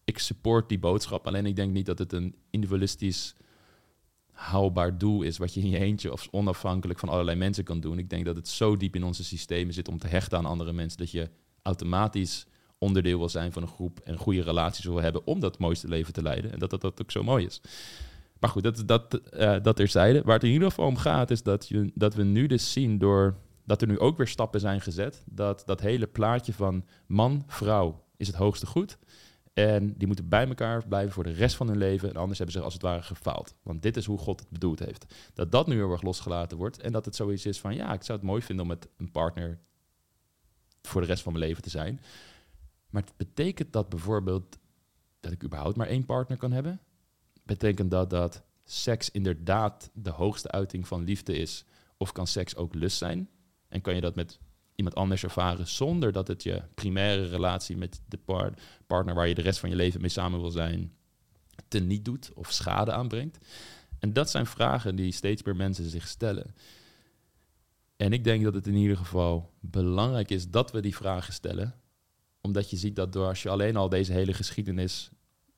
ik 0.05 0.19
support 0.19 0.69
die 0.69 0.79
boodschap, 0.79 1.27
alleen 1.27 1.45
ik 1.45 1.55
denk 1.55 1.73
niet 1.73 1.85
dat 1.85 1.99
het 1.99 2.13
een 2.13 2.35
individualistisch 2.49 3.35
haalbaar 4.31 4.97
doel 4.97 5.21
is 5.21 5.37
wat 5.37 5.53
je 5.53 5.61
in 5.61 5.69
je 5.69 5.79
eentje 5.79 6.11
of 6.11 6.27
onafhankelijk 6.31 6.99
van 6.99 7.09
allerlei 7.09 7.37
mensen 7.37 7.63
kan 7.63 7.79
doen. 7.79 7.99
Ik 7.99 8.09
denk 8.09 8.25
dat 8.25 8.35
het 8.35 8.47
zo 8.47 8.77
diep 8.77 8.95
in 8.95 9.03
onze 9.03 9.23
systemen 9.23 9.73
zit 9.73 9.87
om 9.87 9.97
te 9.97 10.07
hechten 10.07 10.37
aan 10.37 10.45
andere 10.45 10.73
mensen 10.73 10.97
dat 10.97 11.11
je 11.11 11.29
automatisch 11.61 12.45
onderdeel 12.77 13.17
wil 13.17 13.29
zijn 13.29 13.51
van 13.51 13.61
een 13.61 13.67
groep 13.67 13.99
en 13.99 14.17
goede 14.17 14.41
relaties 14.41 14.85
wil 14.85 15.01
hebben 15.01 15.27
om 15.27 15.39
dat 15.39 15.59
mooiste 15.59 15.87
leven 15.87 16.13
te 16.13 16.21
leiden. 16.21 16.51
En 16.51 16.59
dat 16.59 16.69
dat, 16.69 16.81
dat 16.81 17.01
ook 17.01 17.11
zo 17.11 17.23
mooi 17.23 17.45
is. 17.45 17.61
Maar 18.39 18.49
goed, 18.49 18.63
dat, 18.63 18.83
dat, 18.85 19.13
eh 19.13 19.55
dat 19.61 19.75
terzijde. 19.75 20.21
Waar 20.21 20.33
het 20.33 20.43
in 20.43 20.51
ieder 20.51 20.69
geval 20.69 20.87
om 20.87 20.97
gaat 20.97 21.31
is 21.31 21.43
dat, 21.43 21.67
je, 21.67 21.91
dat 21.93 22.15
we 22.15 22.23
nu 22.23 22.47
dus 22.47 22.71
zien 22.71 22.97
door 22.97 23.37
dat 23.63 23.81
er 23.81 23.87
nu 23.87 23.99
ook 23.99 24.17
weer 24.17 24.27
stappen 24.27 24.59
zijn 24.59 24.81
gezet, 24.81 25.23
dat 25.25 25.63
dat 25.65 25.81
hele 25.81 26.07
plaatje 26.07 26.53
van 26.53 26.85
man, 27.05 27.43
vrouw 27.47 28.03
is 28.17 28.27
het 28.27 28.35
hoogste 28.35 28.65
goed. 28.65 28.97
En 29.55 29.97
die 29.97 30.07
moeten 30.07 30.29
bij 30.29 30.47
elkaar 30.47 30.87
blijven 30.87 31.13
voor 31.13 31.23
de 31.23 31.31
rest 31.31 31.55
van 31.55 31.67
hun 31.67 31.77
leven. 31.77 32.09
En 32.09 32.15
anders 32.15 32.37
hebben 32.37 32.55
ze 32.55 32.63
als 32.63 32.73
het 32.73 32.81
ware 32.81 33.01
gefaald. 33.01 33.55
Want 33.63 33.81
dit 33.81 33.97
is 33.97 34.05
hoe 34.05 34.17
God 34.17 34.39
het 34.39 34.49
bedoeld 34.49 34.79
heeft. 34.79 35.13
Dat 35.33 35.51
dat 35.51 35.67
nu 35.67 35.75
heel 35.75 35.91
erg 35.91 36.01
losgelaten 36.01 36.57
wordt. 36.57 36.81
En 36.81 36.91
dat 36.91 37.05
het 37.05 37.15
zoiets 37.15 37.45
is 37.45 37.59
van, 37.59 37.75
ja, 37.75 37.93
ik 37.93 38.03
zou 38.03 38.17
het 38.17 38.27
mooi 38.27 38.41
vinden 38.41 38.63
om 38.65 38.71
met 38.71 38.87
een 38.97 39.11
partner 39.11 39.59
voor 40.81 41.01
de 41.01 41.07
rest 41.07 41.23
van 41.23 41.33
mijn 41.33 41.45
leven 41.45 41.63
te 41.63 41.69
zijn. 41.69 42.01
Maar 42.89 43.01
het 43.01 43.17
betekent 43.17 43.73
dat 43.73 43.89
bijvoorbeeld 43.89 44.57
dat 45.19 45.31
ik 45.31 45.43
überhaupt 45.43 45.77
maar 45.77 45.87
één 45.87 46.05
partner 46.05 46.37
kan 46.37 46.51
hebben? 46.51 46.79
Betekent 47.43 47.91
dat 47.91 48.09
dat 48.09 48.43
seks 48.63 49.11
inderdaad 49.11 49.89
de 49.93 50.09
hoogste 50.09 50.51
uiting 50.51 50.87
van 50.87 51.03
liefde 51.03 51.37
is? 51.37 51.65
Of 51.97 52.11
kan 52.11 52.27
seks 52.27 52.55
ook 52.55 52.73
lust 52.73 52.97
zijn? 52.97 53.29
En 53.67 53.81
kan 53.81 53.95
je 53.95 54.01
dat 54.01 54.15
met 54.15 54.39
iemand 54.75 54.95
anders 54.95 55.23
ervaren 55.23 55.67
zonder 55.67 56.11
dat 56.11 56.27
het 56.27 56.43
je 56.43 56.61
primaire 56.75 57.27
relatie 57.27 57.77
met 57.77 58.01
de 58.07 58.19
partner 58.87 59.15
waar 59.15 59.27
je 59.27 59.35
de 59.35 59.41
rest 59.41 59.59
van 59.59 59.69
je 59.69 59.75
leven 59.75 60.01
mee 60.01 60.09
samen 60.09 60.41
wil 60.41 60.51
zijn, 60.51 60.93
te 61.67 61.79
niet 61.79 62.05
doet 62.05 62.31
of 62.33 62.51
schade 62.51 62.91
aanbrengt? 62.91 63.37
En 63.99 64.13
dat 64.13 64.29
zijn 64.29 64.45
vragen 64.45 64.95
die 64.95 65.11
steeds 65.11 65.43
meer 65.43 65.55
mensen 65.55 65.89
zich 65.89 66.07
stellen. 66.07 66.55
En 67.97 68.13
ik 68.13 68.23
denk 68.23 68.43
dat 68.43 68.53
het 68.53 68.67
in 68.67 68.75
ieder 68.75 68.97
geval 68.97 69.53
belangrijk 69.59 70.29
is 70.31 70.49
dat 70.49 70.71
we 70.71 70.81
die 70.81 70.95
vragen 70.95 71.33
stellen. 71.33 71.75
Omdat 72.41 72.69
je 72.69 72.77
ziet 72.77 72.95
dat 72.95 73.13
door 73.13 73.27
als 73.27 73.43
je 73.43 73.49
alleen 73.49 73.75
al 73.75 73.89
deze 73.89 74.13
hele 74.13 74.33
geschiedenis, 74.33 75.09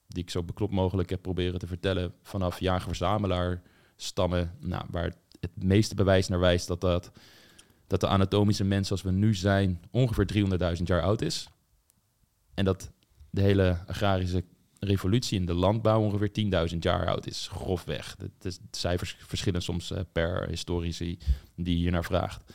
die 0.07 0.23
ik 0.23 0.29
zo 0.29 0.43
beklopt 0.43 0.73
mogelijk 0.73 1.09
heb 1.09 1.21
proberen 1.21 1.59
te 1.59 1.67
vertellen, 1.67 2.13
vanaf 2.23 2.59
jager-verzamelaar 2.59 3.61
stammen, 3.95 4.55
nou, 4.59 4.85
waar 4.89 5.13
het 5.39 5.63
meeste 5.63 5.95
bewijs 5.95 6.27
naar 6.27 6.39
wijst 6.39 6.67
dat, 6.67 6.81
dat, 6.81 7.11
dat 7.87 7.99
de 7.99 8.07
anatomische 8.07 8.63
mens 8.63 8.87
zoals 8.87 9.01
we 9.01 9.11
nu 9.11 9.35
zijn 9.35 9.81
ongeveer 9.91 10.47
300.000 10.77 10.83
jaar 10.83 11.01
oud 11.01 11.21
is. 11.21 11.49
En 12.53 12.65
dat 12.65 12.91
de 13.29 13.41
hele 13.41 13.77
agrarische 13.87 14.43
revolutie 14.79 15.39
in 15.39 15.45
de 15.45 15.53
landbouw 15.53 16.01
ongeveer 16.01 16.31
10.000 16.71 16.77
jaar 16.79 17.07
oud 17.07 17.27
is, 17.27 17.47
grofweg. 17.51 18.15
De, 18.15 18.51
cijfers 18.71 19.15
verschillen 19.19 19.61
soms 19.61 19.91
uh, 19.91 19.99
per 20.11 20.47
historici 20.49 21.17
die 21.55 21.79
je 21.79 21.91
naar 21.91 22.05
vraagt. 22.05 22.53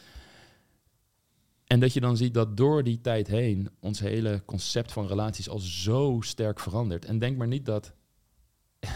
En 1.66 1.80
dat 1.80 1.92
je 1.92 2.00
dan 2.00 2.16
ziet 2.16 2.34
dat 2.34 2.56
door 2.56 2.84
die 2.84 3.00
tijd 3.00 3.26
heen 3.26 3.70
ons 3.80 4.00
hele 4.00 4.42
concept 4.44 4.92
van 4.92 5.06
relaties 5.06 5.48
al 5.48 5.58
zo 5.58 6.18
sterk 6.20 6.60
verandert. 6.60 7.04
En 7.04 7.18
denk 7.18 7.36
maar 7.36 7.46
niet 7.46 7.66
dat 7.66 7.92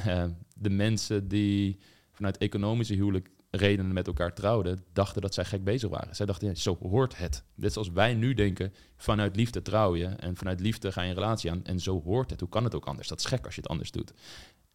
uh, 0.07 0.25
de 0.55 0.71
mensen 0.71 1.29
die 1.29 1.79
vanuit 2.13 2.39
economische 2.39 2.95
huwelijk 2.95 3.31
redenen 3.57 3.93
met 3.93 4.07
elkaar 4.07 4.35
trouwden, 4.35 4.85
dachten 4.93 5.23
dat 5.23 5.35
zij 5.35 5.45
gek 5.45 5.65
bezig 5.65 5.91
waren. 5.91 6.17
Zij 6.17 6.27
dachten, 6.27 6.57
zo 6.57 6.79
hoort 6.81 7.17
het. 7.17 7.45
Net 7.55 7.73
zoals 7.73 7.91
wij 7.91 8.15
nu 8.15 8.35
denken, 8.35 8.75
vanuit 8.97 9.37
liefde 9.37 9.63
trouw 9.63 9.97
je 9.97 10.07
en 10.07 10.37
vanuit 10.37 10.61
liefde 10.61 10.93
ga 10.93 11.03
je 11.03 11.09
een 11.09 11.15
relatie 11.15 11.51
aan 11.51 11.65
en 11.65 11.81
zo 11.81 12.03
hoort 12.03 12.31
het. 12.31 12.41
Hoe 12.41 12.49
kan 12.49 12.65
het 12.65 12.75
ook 12.75 12.87
anders? 12.87 13.09
Dat 13.09 13.19
is 13.19 13.25
gek 13.25 13.45
als 13.45 13.55
je 13.55 13.61
het 13.61 13.71
anders 13.71 13.91
doet. 13.91 14.13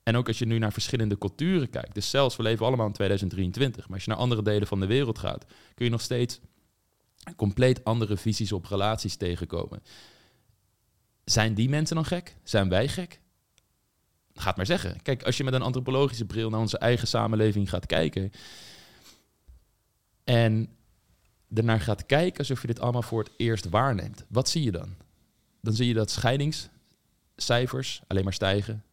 En 0.04 0.16
ook 0.16 0.28
als 0.28 0.40
je 0.40 0.46
nu 0.46 0.58
naar 0.58 0.74
verschillende 0.74 1.18
culturen 1.18 1.70
kijkt. 1.70 1.94
Dus 1.94 2.10
zelfs, 2.10 2.36
we 2.36 2.44
leven 2.44 2.66
allemaal 2.66 2.88
in 2.88 2.94
2023, 2.94 3.86
maar 3.86 3.94
als 3.96 4.04
je 4.04 4.10
naar 4.10 4.20
andere 4.20 4.42
delen 4.42 4.68
van 4.68 4.80
de 4.80 4.86
wereld 4.86 5.20
gaat, 5.20 5.46
kun 5.74 5.86
je 5.86 5.92
nog 5.92 6.02
steeds 6.02 6.40
compleet 7.36 7.84
andere 7.84 8.18
visies 8.18 8.52
op 8.52 8.66
relaties 8.66 9.16
tegenkomen. 9.16 9.84
Zijn 11.24 11.54
die 11.54 11.70
mensen 11.70 11.96
dan 11.96 12.06
gek? 12.06 12.36
Zijn 12.44 12.70
wij 12.70 12.88
gek? 12.88 13.20
Gaat 14.34 14.56
maar 14.58 14.66
zeggen. 14.66 15.02
Kijk, 15.02 15.24
als 15.24 15.38
je 15.38 15.44
met 15.44 15.54
een 15.54 15.62
antropologische 15.62 16.26
bril 16.26 16.50
naar 16.50 16.60
onze 16.60 16.78
eigen 16.78 17.08
samenleving 17.08 17.70
gaat 17.70 17.86
kijken, 17.86 18.32
en 20.24 20.70
ernaar 21.54 21.80
gaat 21.80 22.06
kijken 22.06 22.40
alsof 22.40 22.62
je 22.62 22.68
dit 22.68 22.80
allemaal 22.80 23.02
voor 23.02 23.24
het 23.24 23.32
eerst 23.38 23.70
waarneemt, 23.70 24.26
wat 24.28 24.50
zie 24.50 24.64
je 24.64 24.72
dan? 24.72 24.96
Dan 25.62 25.74
zie 25.74 25.88
je 25.88 25.94
dat 25.94 26.12
scheidingscijfers 26.12 28.02
alleen 28.08 28.24
maar 28.24 28.34
stijgen, 28.34 28.84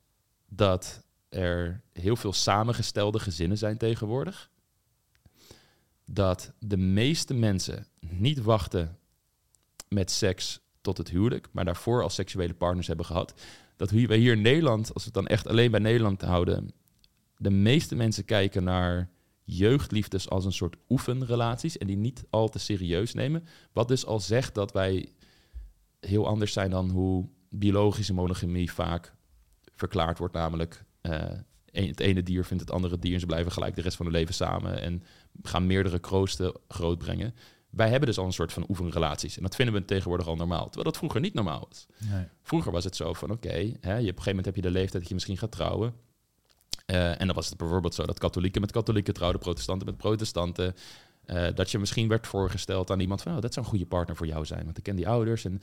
dat 0.48 1.04
er 1.28 1.80
heel 1.92 2.16
veel 2.16 2.32
samengestelde 2.32 3.18
gezinnen 3.18 3.58
zijn 3.58 3.76
tegenwoordig, 3.78 4.50
dat 6.04 6.52
de 6.58 6.76
meeste 6.76 7.34
mensen 7.34 7.86
niet 8.00 8.42
wachten 8.42 8.98
met 9.88 10.10
seks 10.10 10.60
tot 10.80 10.98
het 10.98 11.10
huwelijk, 11.10 11.48
maar 11.52 11.64
daarvoor 11.64 12.02
al 12.02 12.10
seksuele 12.10 12.54
partners 12.54 12.86
hebben 12.86 13.06
gehad. 13.06 13.34
Dat 13.76 13.90
we 13.90 14.16
hier 14.16 14.32
in 14.32 14.42
Nederland, 14.42 14.94
als 14.94 15.04
we 15.04 15.10
het 15.14 15.14
dan 15.14 15.26
echt 15.26 15.46
alleen 15.46 15.70
bij 15.70 15.80
Nederland 15.80 16.20
houden, 16.20 16.72
de 17.36 17.50
meeste 17.50 17.94
mensen 17.94 18.24
kijken 18.24 18.64
naar 18.64 19.08
jeugdliefdes 19.50 20.28
als 20.28 20.44
een 20.44 20.52
soort 20.52 20.76
oefenrelaties 20.88 21.78
en 21.78 21.86
die 21.86 21.96
niet 21.96 22.24
al 22.30 22.48
te 22.48 22.58
serieus 22.58 23.14
nemen. 23.14 23.44
Wat 23.72 23.88
dus 23.88 24.06
al 24.06 24.20
zegt 24.20 24.54
dat 24.54 24.72
wij 24.72 25.12
heel 26.00 26.26
anders 26.26 26.52
zijn 26.52 26.70
dan 26.70 26.90
hoe 26.90 27.28
biologische 27.50 28.14
monogamie 28.14 28.72
vaak 28.72 29.14
verklaard 29.74 30.18
wordt, 30.18 30.34
namelijk 30.34 30.84
uh, 31.02 31.12
het 31.70 32.00
ene 32.00 32.22
dier 32.22 32.44
vindt 32.44 32.62
het 32.62 32.72
andere 32.72 32.98
dier 32.98 33.14
en 33.14 33.20
ze 33.20 33.26
blijven 33.26 33.52
gelijk 33.52 33.74
de 33.74 33.82
rest 33.82 33.96
van 33.96 34.06
hun 34.06 34.14
leven 34.14 34.34
samen 34.34 34.80
en 34.80 35.02
gaan 35.42 35.66
meerdere 35.66 35.98
kroosten 35.98 36.52
grootbrengen. 36.68 37.34
Wij 37.70 37.88
hebben 37.88 38.08
dus 38.08 38.18
al 38.18 38.24
een 38.24 38.32
soort 38.32 38.52
van 38.52 38.64
oefenrelaties 38.68 39.36
en 39.36 39.42
dat 39.42 39.54
vinden 39.54 39.74
we 39.74 39.84
tegenwoordig 39.84 40.26
al 40.26 40.36
normaal, 40.36 40.64
terwijl 40.64 40.84
dat 40.84 40.96
vroeger 40.96 41.20
niet 41.20 41.34
normaal 41.34 41.66
was. 41.68 41.86
Nee. 42.10 42.24
Vroeger 42.42 42.72
was 42.72 42.84
het 42.84 42.96
zo 42.96 43.12
van 43.12 43.30
oké, 43.30 43.46
okay, 43.46 43.66
op 43.68 43.82
een 43.82 44.02
gegeven 44.02 44.22
moment 44.26 44.44
heb 44.44 44.56
je 44.56 44.62
de 44.62 44.70
leeftijd 44.70 45.00
dat 45.00 45.08
je 45.08 45.14
misschien 45.14 45.38
gaat 45.38 45.52
trouwen. 45.52 45.94
Uh, 46.92 47.20
en 47.20 47.26
dan 47.26 47.34
was 47.34 47.48
het 47.48 47.56
bijvoorbeeld 47.56 47.94
zo 47.94 48.06
dat 48.06 48.18
katholieken 48.18 48.60
met 48.60 48.72
katholieken 48.72 49.14
trouwden, 49.14 49.40
protestanten 49.40 49.86
met 49.86 49.96
protestanten. 49.96 50.74
Uh, 51.26 51.46
dat 51.54 51.70
je 51.70 51.78
misschien 51.78 52.08
werd 52.08 52.26
voorgesteld 52.26 52.90
aan 52.90 53.00
iemand 53.00 53.22
van, 53.22 53.34
oh, 53.34 53.40
dat 53.40 53.52
zou 53.52 53.64
een 53.64 53.70
goede 53.70 53.86
partner 53.86 54.16
voor 54.16 54.26
jou 54.26 54.44
zijn, 54.44 54.64
want 54.64 54.78
ik 54.78 54.82
ken 54.82 54.96
die 54.96 55.08
ouders. 55.08 55.44
En 55.44 55.60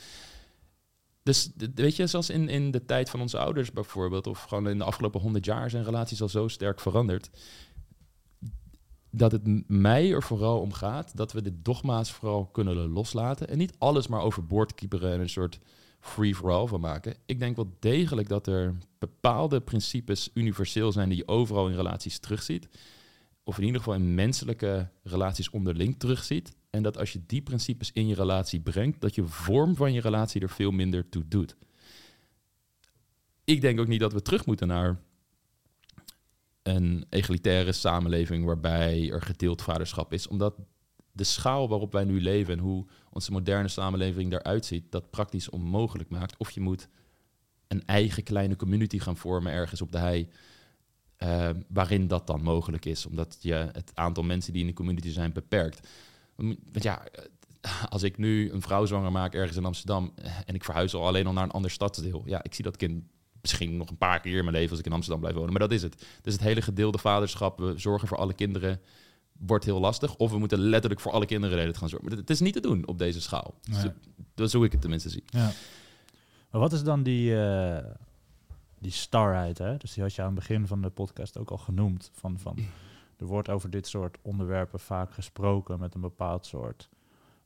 dus 1.23 1.51
weet 1.75 1.95
je, 1.95 2.07
zoals 2.07 2.29
in, 2.29 2.49
in 2.49 2.71
de 2.71 2.85
tijd 2.85 3.09
van 3.09 3.21
onze 3.21 3.37
ouders 3.37 3.71
bijvoorbeeld, 3.71 4.27
of 4.27 4.43
gewoon 4.43 4.69
in 4.69 4.77
de 4.77 4.83
afgelopen 4.83 5.21
honderd 5.21 5.45
jaar 5.45 5.69
zijn 5.69 5.83
relaties 5.83 6.21
al 6.21 6.29
zo 6.29 6.47
sterk 6.47 6.79
veranderd, 6.79 7.29
dat 9.09 9.31
het 9.31 9.69
mij 9.69 10.11
er 10.11 10.23
vooral 10.23 10.59
om 10.59 10.73
gaat 10.73 11.17
dat 11.17 11.31
we 11.31 11.41
de 11.41 11.61
dogma's 11.61 12.11
vooral 12.11 12.45
kunnen 12.45 12.89
loslaten 12.89 13.49
en 13.49 13.57
niet 13.57 13.75
alles 13.77 14.07
maar 14.07 14.21
overboord 14.21 14.75
kieperen 14.75 15.13
en 15.13 15.19
een 15.19 15.29
soort 15.29 15.59
free-for-all 16.05 16.67
van 16.67 16.79
maken. 16.79 17.15
Ik 17.25 17.39
denk 17.39 17.55
wel 17.55 17.75
degelijk 17.79 18.27
dat 18.27 18.47
er 18.47 18.75
bepaalde 18.99 19.61
principes 19.61 20.29
universeel 20.33 20.91
zijn 20.91 21.09
die 21.09 21.17
je 21.17 21.27
overal 21.27 21.67
in 21.67 21.75
relaties 21.75 22.19
terugziet. 22.19 22.67
Of 23.43 23.57
in 23.57 23.63
ieder 23.63 23.79
geval 23.79 23.95
in 23.95 24.15
menselijke 24.15 24.89
relaties 25.03 25.49
onderling 25.49 25.99
terugziet. 25.99 26.55
En 26.69 26.83
dat 26.83 26.97
als 26.97 27.13
je 27.13 27.21
die 27.25 27.41
principes 27.41 27.91
in 27.91 28.07
je 28.07 28.15
relatie 28.15 28.59
brengt, 28.59 29.01
dat 29.01 29.15
je 29.15 29.25
vorm 29.25 29.75
van 29.75 29.93
je 29.93 30.01
relatie 30.01 30.41
er 30.41 30.49
veel 30.49 30.71
minder 30.71 31.09
toe 31.09 31.27
doet. 31.27 31.55
Ik 33.43 33.61
denk 33.61 33.79
ook 33.79 33.87
niet 33.87 33.99
dat 33.99 34.13
we 34.13 34.21
terug 34.21 34.45
moeten 34.45 34.67
naar 34.67 34.99
een 36.63 37.05
egalitaire 37.09 37.71
samenleving 37.71 38.45
waarbij 38.45 39.11
er 39.11 39.21
gedeeld 39.21 39.61
vaderschap 39.61 40.13
is, 40.13 40.27
omdat 40.27 40.55
de 41.15 41.23
schaal 41.23 41.69
waarop 41.69 41.91
wij 41.91 42.03
nu 42.03 42.21
leven 42.21 42.53
en 42.53 42.59
hoe 42.59 42.85
onze 43.09 43.31
moderne 43.31 43.67
samenleving 43.67 44.33
eruit 44.33 44.65
ziet, 44.65 44.91
dat 44.91 45.09
praktisch 45.09 45.49
onmogelijk 45.49 46.09
maakt. 46.09 46.37
Of 46.37 46.51
je 46.51 46.61
moet 46.61 46.87
een 47.67 47.85
eigen 47.85 48.23
kleine 48.23 48.55
community 48.55 48.99
gaan 48.99 49.17
vormen 49.17 49.51
ergens 49.51 49.81
op 49.81 49.91
de 49.91 49.97
hei, 49.97 50.29
uh, 51.23 51.49
waarin 51.67 52.07
dat 52.07 52.27
dan 52.27 52.41
mogelijk 52.41 52.85
is, 52.85 53.05
omdat 53.05 53.37
je 53.39 53.53
het 53.53 53.91
aantal 53.93 54.23
mensen 54.23 54.53
die 54.53 54.61
in 54.61 54.67
de 54.67 54.73
community 54.73 55.09
zijn 55.09 55.33
beperkt. 55.33 55.87
Want 56.35 56.83
ja, 56.83 57.03
als 57.89 58.03
ik 58.03 58.17
nu 58.17 58.51
een 58.51 58.61
vrouw 58.61 58.85
zwanger 58.85 59.11
maak 59.11 59.33
ergens 59.33 59.57
in 59.57 59.65
Amsterdam 59.65 60.13
en 60.45 60.55
ik 60.55 60.63
verhuis 60.63 60.93
al 60.93 61.07
alleen 61.07 61.27
al 61.27 61.33
naar 61.33 61.43
een 61.43 61.51
ander 61.51 61.71
stadsdeel, 61.71 62.23
ja, 62.25 62.43
ik 62.43 62.53
zie 62.53 62.63
dat 62.63 62.77
kind 62.77 63.03
misschien 63.41 63.77
nog 63.77 63.89
een 63.89 63.97
paar 63.97 64.19
keer 64.19 64.37
in 64.37 64.43
mijn 64.43 64.55
leven 64.55 64.69
als 64.69 64.79
ik 64.79 64.85
in 64.85 64.93
Amsterdam 64.93 65.21
blijf 65.21 65.35
wonen, 65.35 65.51
maar 65.51 65.61
dat 65.61 65.71
is 65.71 65.81
het. 65.81 66.05
Dus 66.21 66.33
het 66.33 66.41
hele 66.41 66.61
gedeelde 66.61 66.97
vaderschap, 66.97 67.59
we 67.59 67.73
zorgen 67.77 68.07
voor 68.07 68.17
alle 68.17 68.33
kinderen 68.33 68.81
wordt 69.39 69.65
heel 69.65 69.79
lastig. 69.79 70.15
Of 70.15 70.31
we 70.31 70.37
moeten 70.37 70.59
letterlijk 70.59 71.01
voor 71.01 71.11
alle 71.11 71.25
kinderen 71.25 71.57
reden 71.57 71.75
gaan 71.75 71.89
zorgen. 71.89 72.09
Maar 72.09 72.17
het 72.17 72.29
is 72.29 72.39
niet 72.39 72.53
te 72.53 72.59
doen 72.59 72.87
op 72.87 72.97
deze 72.97 73.21
schaal. 73.21 73.53
Nee. 73.63 73.91
Dat 74.33 74.47
is 74.47 74.53
hoe 74.53 74.65
ik 74.65 74.71
het 74.71 74.81
tenminste 74.81 75.09
zie. 75.09 75.23
Ja. 75.25 75.51
Maar 76.49 76.61
wat 76.61 76.73
is 76.73 76.83
dan 76.83 77.03
die, 77.03 77.31
uh, 77.31 77.77
die 78.79 78.91
starheid? 78.91 79.57
Hè? 79.57 79.77
Dus 79.77 79.93
die 79.93 80.03
had 80.03 80.13
je 80.13 80.21
aan 80.21 80.27
het 80.27 80.35
begin 80.35 80.67
van 80.67 80.81
de 80.81 80.89
podcast 80.89 81.37
ook 81.37 81.51
al 81.51 81.57
genoemd. 81.57 82.11
Van, 82.13 82.39
van, 82.39 82.57
er 83.17 83.25
wordt 83.25 83.49
over 83.49 83.69
dit 83.69 83.87
soort 83.87 84.17
onderwerpen 84.21 84.79
vaak 84.79 85.13
gesproken 85.13 85.79
met 85.79 85.95
een 85.95 86.01
bepaald 86.01 86.45
soort, 86.45 86.89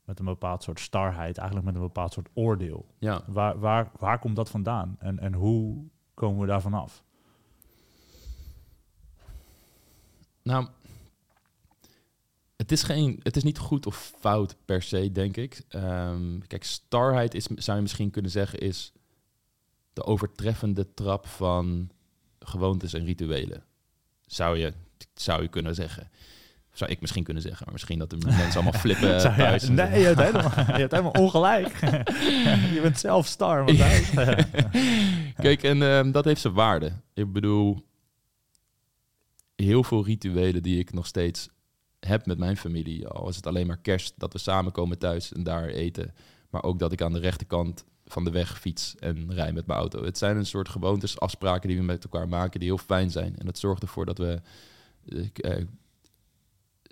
met 0.04 0.18
een 0.18 0.24
bepaald 0.24 0.62
soort 0.62 0.80
starheid. 0.80 1.38
Eigenlijk 1.38 1.66
met 1.66 1.76
een 1.76 1.86
bepaald 1.86 2.12
soort 2.12 2.28
oordeel. 2.34 2.86
Ja. 2.98 3.22
Waar, 3.26 3.58
waar, 3.58 3.90
waar 3.98 4.18
komt 4.18 4.36
dat 4.36 4.50
vandaan? 4.50 4.96
En, 4.98 5.18
en 5.18 5.34
hoe 5.34 5.84
komen 6.14 6.40
we 6.40 6.46
daarvan 6.46 6.74
af? 6.74 7.04
Nou, 10.42 10.66
het 12.60 12.72
is, 12.72 12.82
geen, 12.82 13.20
het 13.22 13.36
is 13.36 13.42
niet 13.42 13.58
goed 13.58 13.86
of 13.86 14.12
fout 14.18 14.56
per 14.64 14.82
se, 14.82 15.12
denk 15.12 15.36
ik. 15.36 15.62
Um, 15.70 16.46
kijk, 16.46 16.64
starheid 16.64 17.34
is, 17.34 17.46
zou 17.54 17.76
je 17.76 17.82
misschien 17.82 18.10
kunnen 18.10 18.30
zeggen, 18.30 18.58
is 18.58 18.92
de 19.92 20.04
overtreffende 20.04 20.94
trap 20.94 21.26
van 21.26 21.90
gewoontes 22.38 22.92
en 22.92 23.04
rituelen. 23.04 23.64
Zou 24.26 24.58
je, 24.58 24.72
zou 25.14 25.42
je 25.42 25.48
kunnen 25.48 25.74
zeggen. 25.74 26.10
Zou 26.72 26.90
ik 26.90 27.00
misschien 27.00 27.24
kunnen 27.24 27.42
zeggen, 27.42 27.62
maar 27.64 27.72
misschien 27.72 27.98
dat 27.98 28.10
de 28.10 28.16
mensen 28.42 28.54
allemaal 28.54 28.80
flippen 28.80 29.20
Zou- 29.20 29.36
thuis. 29.36 29.68
nee, 29.68 29.98
je 29.98 30.06
hebt, 30.06 30.20
helemaal, 30.20 30.50
je 30.50 30.80
hebt 30.80 30.92
helemaal 30.92 31.12
ongelijk. 31.12 31.80
je 32.74 32.78
bent 32.82 32.98
zelf 32.98 33.26
star. 33.26 33.64
Kijk, 35.36 35.62
en 35.62 35.82
ehm, 35.82 36.10
dat 36.10 36.24
heeft 36.24 36.40
zijn 36.40 36.54
waarde. 36.54 36.92
Ik 37.14 37.32
bedoel, 37.32 37.86
heel 39.56 39.84
veel 39.84 40.04
rituelen 40.04 40.62
die 40.62 40.78
ik 40.78 40.92
nog 40.92 41.06
steeds 41.06 41.48
heb 42.00 42.26
met 42.26 42.38
mijn 42.38 42.56
familie. 42.56 43.08
Al 43.08 43.28
is 43.28 43.36
het 43.36 43.46
alleen 43.46 43.66
maar 43.66 43.80
kerst, 43.80 44.14
dat 44.16 44.32
we 44.32 44.38
samen 44.38 44.72
komen 44.72 44.98
thuis 44.98 45.32
en 45.32 45.42
daar 45.42 45.68
eten. 45.68 46.14
Maar 46.50 46.62
ook 46.62 46.78
dat 46.78 46.92
ik 46.92 47.02
aan 47.02 47.12
de 47.12 47.18
rechterkant 47.18 47.84
van 48.04 48.24
de 48.24 48.30
weg 48.30 48.60
fiets 48.60 48.94
en 48.96 49.32
rij 49.34 49.52
met 49.52 49.66
mijn 49.66 49.78
auto. 49.78 50.04
Het 50.04 50.18
zijn 50.18 50.36
een 50.36 50.46
soort 50.46 50.68
gewoontes, 50.68 51.20
afspraken 51.20 51.68
die 51.68 51.78
we 51.78 51.84
met 51.84 52.04
elkaar 52.04 52.28
maken 52.28 52.60
die 52.60 52.68
heel 52.68 52.78
fijn 52.78 53.10
zijn. 53.10 53.38
En 53.38 53.46
dat 53.46 53.58
zorgt 53.58 53.82
ervoor 53.82 54.06
dat 54.06 54.18
we 54.18 54.40
eh, 55.04 55.26
eh, 55.34 55.66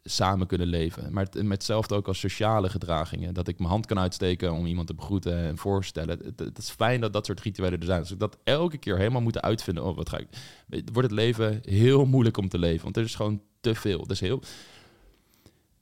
samen 0.04 0.46
kunnen 0.46 0.66
leven. 0.66 1.12
Maar 1.12 1.24
het, 1.24 1.34
met 1.34 1.52
hetzelfde 1.52 1.94
ook 1.94 2.08
als 2.08 2.18
sociale 2.18 2.68
gedragingen. 2.68 3.34
Dat 3.34 3.48
ik 3.48 3.58
mijn 3.58 3.70
hand 3.70 3.86
kan 3.86 3.98
uitsteken 3.98 4.52
om 4.52 4.66
iemand 4.66 4.86
te 4.86 4.94
begroeten 4.94 5.36
en 5.36 5.58
voorstellen. 5.58 6.18
Het, 6.36 6.58
is 6.58 6.70
fijn 6.70 7.00
dat 7.00 7.12
dat 7.12 7.26
soort 7.26 7.40
rituelen 7.40 7.78
er 7.78 7.86
zijn. 7.86 8.00
Als 8.00 8.10
ik 8.10 8.18
dat 8.18 8.38
elke 8.44 8.78
keer 8.78 8.96
helemaal 8.96 9.20
moeten 9.20 9.42
uitvinden. 9.42 9.84
Oh, 9.84 9.96
wat 9.96 10.08
ga 10.08 10.18
ik... 10.18 10.28
Wordt 10.68 11.08
het 11.08 11.18
leven 11.18 11.60
heel 11.64 12.04
moeilijk 12.04 12.36
om 12.36 12.48
te 12.48 12.58
leven. 12.58 12.82
Want 12.82 12.96
er 12.96 13.02
is 13.02 13.14
gewoon 13.14 13.42
te 13.60 13.74
veel. 13.74 14.06
Dus 14.06 14.20
heel... 14.20 14.42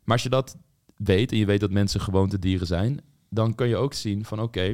Maar 0.06 0.14
als 0.14 0.22
je 0.22 0.28
dat 0.28 0.56
weet 0.96 1.32
en 1.32 1.38
je 1.38 1.46
weet 1.46 1.60
dat 1.60 1.70
mensen 1.70 2.00
gewoontedieren 2.00 2.66
zijn... 2.66 3.00
dan 3.30 3.54
kun 3.54 3.68
je 3.68 3.76
ook 3.76 3.94
zien 3.94 4.24
van 4.24 4.40
oké... 4.40 4.72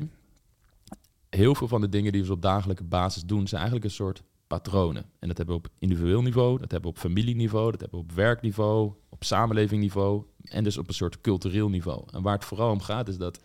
heel 1.28 1.54
veel 1.54 1.68
van 1.68 1.80
de 1.80 1.88
dingen 1.88 2.12
die 2.12 2.24
we 2.24 2.32
op 2.32 2.42
dagelijkse 2.42 2.84
basis 2.84 3.24
doen... 3.24 3.48
zijn 3.48 3.60
eigenlijk 3.60 3.90
een 3.90 3.96
soort 3.96 4.22
patronen. 4.46 5.04
En 5.18 5.28
dat 5.28 5.36
hebben 5.36 5.56
we 5.56 5.62
op 5.66 5.72
individueel 5.78 6.22
niveau, 6.22 6.58
dat 6.58 6.70
hebben 6.70 6.90
we 6.90 6.96
op 6.96 7.02
familieniveau, 7.02 7.70
dat 7.70 7.80
hebben 7.80 7.98
we 7.98 8.04
op 8.04 8.12
werkniveau, 8.12 8.92
op 9.08 9.24
samenlevingniveau 9.24 10.24
en 10.42 10.64
dus 10.64 10.78
op 10.78 10.88
een 10.88 10.94
soort 10.94 11.20
cultureel 11.20 11.68
niveau. 11.68 12.04
En 12.10 12.22
waar 12.22 12.34
het 12.34 12.44
vooral 12.44 12.70
om 12.70 12.80
gaat 12.80 13.08
is 13.08 13.16
dat 13.16 13.40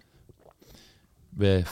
we 1.30 1.64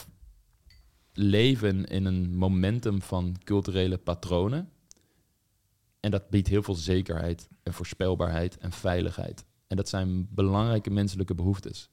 leven 1.13 1.85
in 1.85 2.05
een 2.05 2.35
momentum 2.35 3.01
van 3.01 3.35
culturele 3.43 3.97
patronen. 3.97 4.69
En 5.99 6.11
dat 6.11 6.29
biedt 6.29 6.47
heel 6.47 6.63
veel 6.63 6.75
zekerheid 6.75 7.49
en 7.63 7.73
voorspelbaarheid 7.73 8.57
en 8.57 8.71
veiligheid. 8.71 9.45
En 9.67 9.75
dat 9.75 9.89
zijn 9.89 10.27
belangrijke 10.29 10.89
menselijke 10.89 11.35
behoeftes. 11.35 11.89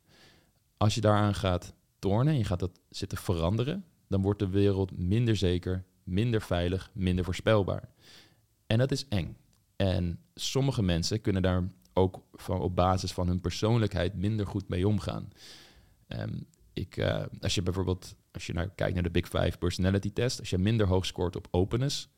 Als 0.77 0.95
je 0.95 1.01
daaraan 1.01 1.35
gaat 1.35 1.75
tornen 1.99 2.33
en 2.33 2.39
je 2.39 2.45
gaat 2.45 2.61
dat 2.61 2.81
zitten 2.91 3.19
veranderen, 3.19 3.85
dan 4.09 4.23
wordt 4.23 4.39
de 4.39 4.49
wereld 4.49 4.99
minder 4.99 5.37
zeker, 5.37 5.85
minder 6.03 6.43
veilig, 6.43 6.91
minder 6.93 7.25
voorspelbaar. 7.25 7.89
En 8.67 8.79
dat 8.79 8.91
is 8.91 9.09
eng. 9.09 9.37
En 9.77 10.19
sommige 10.35 10.83
mensen 10.83 11.21
kunnen 11.21 11.43
daar 11.43 11.71
ook 11.93 12.23
van, 12.33 12.61
op 12.61 12.77
basis 12.77 13.13
van 13.13 13.29
hun 13.29 13.41
persoonlijkheid 13.41 14.15
minder 14.15 14.47
goed 14.47 14.69
mee 14.69 14.89
omgaan. 14.89 15.29
Ehm, 16.07 16.41
ik, 16.73 16.97
eh, 16.97 17.25
als 17.41 17.55
je 17.55 17.63
bijvoorbeeld, 17.63 18.15
als 18.33 18.47
je 18.47 18.53
naar, 18.53 18.71
kijkt 18.71 18.95
naar 18.95 19.03
de 19.03 19.11
Big 19.11 19.29
Five 19.29 19.59
personality 19.59 20.13
test, 20.13 20.39
als 20.39 20.51
je 20.51 20.59
minder 20.59 20.87
hoog 20.87 21.07
scoort 21.07 21.37
op 21.37 21.49
openness, 21.51 22.09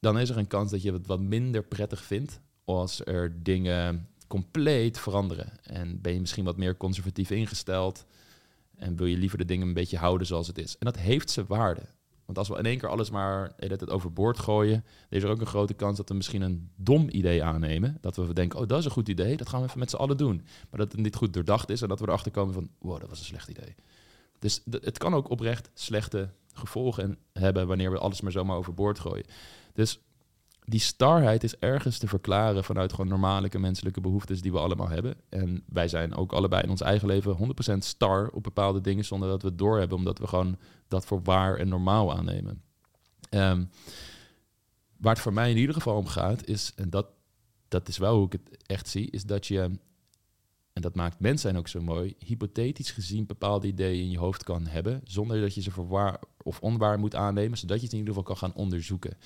dan 0.00 0.18
is 0.18 0.30
er 0.30 0.38
een 0.38 0.46
kans 0.46 0.70
dat 0.70 0.82
je 0.82 0.92
het 0.92 1.06
wat 1.06 1.20
minder 1.20 1.62
prettig 1.62 2.04
vindt 2.04 2.40
als 2.64 3.04
er 3.04 3.42
dingen 3.42 4.08
compleet 4.26 4.98
veranderen. 4.98 5.52
En 5.62 6.00
ben 6.00 6.12
je 6.12 6.20
misschien 6.20 6.44
wat 6.44 6.56
meer 6.56 6.76
conservatief 6.76 7.30
ingesteld 7.30 8.04
en 8.76 8.96
wil 8.96 9.06
je 9.06 9.16
liever 9.16 9.38
de 9.38 9.44
dingen 9.44 9.66
een 9.66 9.74
beetje 9.74 9.96
houden 9.96 10.26
zoals 10.26 10.46
het 10.46 10.58
is. 10.58 10.78
En 10.78 10.86
dat 10.86 10.96
heeft 10.96 11.30
zijn 11.30 11.46
waarde. 11.46 11.82
Want 12.24 12.38
als 12.38 12.48
we 12.48 12.58
in 12.58 12.66
één 12.66 12.78
keer 12.78 12.88
alles 12.88 13.10
maar 13.10 13.54
tijd 13.56 13.90
overboord 13.90 14.38
gooien, 14.38 14.84
is 15.08 15.22
er 15.22 15.30
ook 15.30 15.40
een 15.40 15.46
grote 15.46 15.74
kans 15.74 15.96
dat 15.96 16.08
we 16.08 16.14
misschien 16.14 16.42
een 16.42 16.70
dom 16.76 17.08
idee 17.10 17.44
aannemen. 17.44 17.98
Dat 18.00 18.16
we 18.16 18.32
denken, 18.32 18.58
oh, 18.58 18.68
dat 18.68 18.78
is 18.78 18.84
een 18.84 18.90
goed 18.90 19.08
idee, 19.08 19.36
dat 19.36 19.48
gaan 19.48 19.60
we 19.60 19.66
even 19.66 19.78
met 19.78 19.90
z'n 19.90 19.96
allen 19.96 20.16
doen. 20.16 20.36
Maar 20.70 20.80
dat 20.80 20.92
het 20.92 21.00
niet 21.00 21.14
goed 21.14 21.32
doordacht 21.32 21.70
is 21.70 21.82
en 21.82 21.88
dat 21.88 22.00
we 22.00 22.06
erachter 22.06 22.30
komen 22.30 22.54
van, 22.54 22.70
wow, 22.78 23.00
dat 23.00 23.08
was 23.08 23.18
een 23.18 23.24
slecht 23.24 23.48
idee. 23.48 23.74
Dus 24.38 24.62
het 24.70 24.98
kan 24.98 25.14
ook 25.14 25.30
oprecht 25.30 25.70
slechte 25.74 26.28
gevolgen 26.52 27.18
hebben 27.32 27.66
wanneer 27.66 27.90
we 27.90 27.98
alles 27.98 28.20
maar 28.20 28.32
zomaar 28.32 28.56
overboord 28.56 28.98
gooien. 28.98 29.26
Dus 29.72 30.00
die 30.66 30.80
starheid 30.80 31.44
is 31.44 31.56
ergens 31.56 31.98
te 31.98 32.08
verklaren 32.08 32.64
vanuit 32.64 32.90
gewoon 32.90 33.08
normale 33.08 33.58
menselijke 33.58 34.00
behoeftes 34.00 34.40
die 34.40 34.52
we 34.52 34.58
allemaal 34.58 34.88
hebben. 34.88 35.16
En 35.28 35.64
wij 35.66 35.88
zijn 35.88 36.14
ook 36.14 36.32
allebei 36.32 36.62
in 36.62 36.70
ons 36.70 36.80
eigen 36.80 37.08
leven 37.08 37.54
100% 37.74 37.78
star 37.78 38.28
op 38.28 38.42
bepaalde 38.42 38.80
dingen 38.80 39.04
zonder 39.04 39.28
dat 39.28 39.42
we 39.42 39.48
het 39.48 39.58
doorhebben, 39.58 39.98
omdat 39.98 40.18
we 40.18 40.26
gewoon 40.26 40.58
dat 40.88 41.06
voor 41.06 41.22
waar 41.22 41.56
en 41.56 41.68
normaal 41.68 42.16
aannemen. 42.16 42.62
Ehm, 43.30 43.64
waar 44.96 45.12
het 45.12 45.22
voor 45.22 45.32
mij 45.32 45.50
in 45.50 45.56
ieder 45.56 45.74
geval 45.74 45.96
om 45.96 46.06
gaat, 46.06 46.46
is, 46.46 46.72
en 46.76 46.90
dat, 46.90 47.06
dat 47.68 47.88
is 47.88 47.98
wel 47.98 48.16
hoe 48.16 48.26
ik 48.26 48.32
het 48.32 48.66
echt 48.66 48.88
zie, 48.88 49.10
is 49.10 49.24
dat 49.24 49.46
je, 49.46 49.60
en 50.72 50.82
dat 50.82 50.94
maakt 50.94 51.20
mens 51.20 51.40
zijn 51.40 51.56
ook 51.56 51.68
zo 51.68 51.80
mooi, 51.80 52.14
hypothetisch 52.18 52.90
gezien 52.90 53.26
bepaalde 53.26 53.66
ideeën 53.66 54.02
in 54.02 54.10
je 54.10 54.18
hoofd 54.18 54.44
kan 54.44 54.66
hebben, 54.66 55.00
zonder 55.04 55.40
dat 55.40 55.54
je 55.54 55.62
ze 55.62 55.70
voor 55.70 55.88
waar 55.88 56.20
of 56.42 56.60
onwaar 56.60 56.98
moet 56.98 57.14
aannemen, 57.14 57.58
zodat 57.58 57.78
je 57.78 57.84
het 57.84 57.92
in 57.92 57.98
ieder 57.98 58.14
geval 58.14 58.28
kan 58.28 58.48
gaan 58.48 58.54
onderzoeken. 58.54 59.16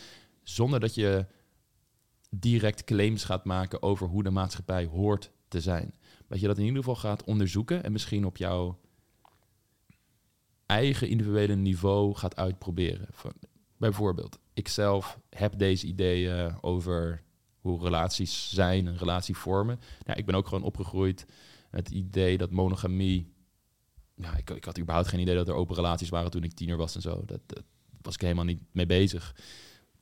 Zonder 0.49 0.81
dat 0.81 0.95
je 0.95 1.27
direct 2.31 2.85
claims 2.85 3.25
gaat 3.25 3.45
maken 3.45 3.83
over 3.83 4.07
hoe 4.07 4.23
de 4.23 4.31
maatschappij 4.31 4.85
hoort 4.85 5.31
te 5.49 5.61
zijn. 5.61 5.95
Dat 6.27 6.41
je 6.41 6.47
dat 6.47 6.59
in 6.59 6.65
ieder 6.65 6.79
geval 6.79 6.97
gaat 6.97 7.25
onderzoeken 7.25 7.85
en 7.85 7.93
misschien 7.93 8.27
op 8.27 8.37
jouw 8.37 8.79
eigen 10.67 11.09
individuele 11.09 11.55
niveau 11.55 12.15
gaat 12.15 12.37
uitproberen. 12.37 13.07
Van, 13.11 13.33
bijvoorbeeld, 13.77 14.39
ik 14.53 14.69
zelf 14.69 15.19
heb 15.31 15.59
deze 15.59 15.87
ideeën 15.87 16.63
over 16.63 17.23
hoe 17.61 17.83
relaties 17.83 18.51
zijn 18.51 18.87
en 18.87 18.99
relatie 18.99 19.37
vormen. 19.37 19.81
Nou, 20.07 20.19
ik 20.19 20.27
ben 20.27 20.35
ook 20.35 20.49
gewoon 20.49 20.65
opgegroeid 20.65 21.27
met 21.71 21.89
het 21.89 21.97
idee 21.97 22.39
dat 22.39 22.51
monogamie... 22.51 23.33
Ja, 24.15 24.37
ik, 24.37 24.51
ik 24.51 24.65
had 24.65 24.79
überhaupt 24.79 25.09
geen 25.09 25.21
idee 25.21 25.35
dat 25.35 25.49
er 25.49 25.55
open 25.55 25.75
relaties 25.75 26.09
waren 26.09 26.31
toen 26.31 26.45
ik 26.45 26.53
tiener 26.53 26.77
was 26.77 26.95
en 26.95 27.01
zo. 27.01 27.23
Dat, 27.25 27.41
dat 27.47 27.65
was 28.03 28.15
ik 28.15 28.21
helemaal 28.21 28.45
niet 28.45 28.63
mee 28.73 28.87
bezig. 28.87 29.35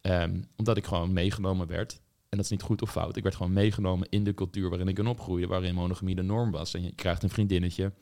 Ehm, 0.07 0.41
omdat 0.57 0.77
ik 0.77 0.87
gewoon 0.87 1.13
meegenomen 1.13 1.67
werd. 1.67 1.93
En 2.29 2.37
dat 2.37 2.45
is 2.45 2.51
niet 2.51 2.63
goed 2.63 2.83
of 2.83 2.91
fout. 2.91 3.17
Ik 3.17 3.23
werd 3.23 3.35
gewoon 3.35 3.53
meegenomen 3.53 4.09
in 4.11 4.25
de 4.25 4.35
cultuur 4.35 4.69
waarin 4.69 4.89
ik 4.89 4.95
kon 4.95 5.07
opgroeien, 5.07 5.49
waarin 5.49 5.75
monogamie 5.75 6.15
de 6.15 6.23
norm 6.23 6.51
was. 6.51 6.75
En 6.75 6.83
je 6.83 6.95
krijgt 6.95 7.23
een 7.23 7.31
vriendinnetje. 7.31 7.93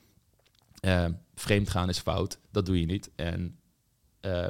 Uh, 0.80 1.06
vreemd 1.34 1.70
gaan 1.70 1.88
is 1.88 1.98
fout, 1.98 2.38
dat 2.50 2.66
doe 2.66 2.80
je 2.80 2.86
niet. 2.86 3.10
En 3.16 3.58
uh, 4.20 4.48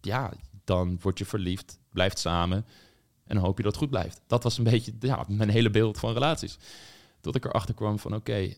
ja, 0.00 0.32
dan 0.64 0.98
word 1.00 1.18
je 1.18 1.24
verliefd, 1.24 1.78
blijft 1.92 2.18
samen 2.18 2.66
en 3.24 3.36
hoop 3.36 3.56
je 3.56 3.62
dat 3.62 3.72
het 3.72 3.82
goed 3.82 3.90
blijft. 3.90 4.20
Dat 4.26 4.42
was 4.42 4.58
een 4.58 4.64
beetje 4.64 4.92
ja, 5.00 5.24
mijn 5.28 5.50
hele 5.50 5.70
beeld 5.70 5.98
van 5.98 6.12
relaties. 6.12 6.58
Tot 7.20 7.34
ik 7.34 7.44
erachter 7.44 7.74
kwam 7.74 7.98
van 7.98 8.14
oké, 8.14 8.54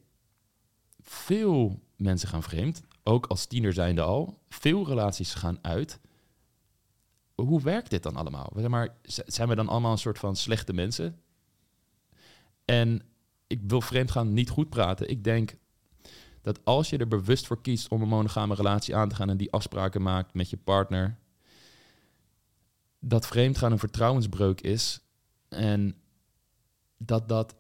veel 1.03 1.81
mensen 1.97 2.29
gaan 2.29 2.43
vreemd, 2.43 2.83
ook 3.03 3.27
als 3.27 3.47
tiener 3.47 3.73
zijnde 3.73 4.03
al. 4.03 4.39
Veel 4.49 4.87
relaties 4.87 5.35
gaan 5.35 5.59
uit. 5.63 6.01
Hoe 7.41 7.63
werkt 7.63 7.91
dit 7.91 8.03
dan 8.03 8.17
allemaal? 8.17 8.53
Maar, 8.69 8.95
zijn 9.27 9.49
we 9.49 9.55
dan 9.55 9.69
allemaal 9.69 9.93
een 9.93 9.99
soort 9.99 10.19
van 10.19 10.37
slechte 10.37 10.73
mensen? 10.73 11.21
En 12.65 13.03
ik 13.47 13.61
wil 13.67 13.81
vreemdgaan 13.81 14.33
niet 14.33 14.51
goed 14.51 14.69
praten. 14.69 15.11
Ik 15.11 15.25
denk 15.25 15.57
dat 16.41 16.65
als 16.65 16.91
je 16.91 16.99
er 16.99 17.09
bewust 17.09 17.47
voor 17.47 17.61
kiest 17.61 17.89
om 17.89 18.03
een 18.03 18.09
monogame 18.09 18.55
relatie 18.55 18.97
aan 18.97 19.09
te 19.09 19.15
gaan 19.15 19.31
en 19.31 19.37
die 19.37 19.53
afspraken 19.53 20.03
maakt 20.03 20.35
met 20.35 20.51
je 20.51 20.57
partner, 20.57 21.19
dat 22.99 23.27
vreemdgaan 23.27 23.73
een 23.73 23.79
vertrouwensbreuk 23.79 24.61
is 24.61 25.01
en 25.49 25.95
dat 26.97 27.29
dat 27.29 27.55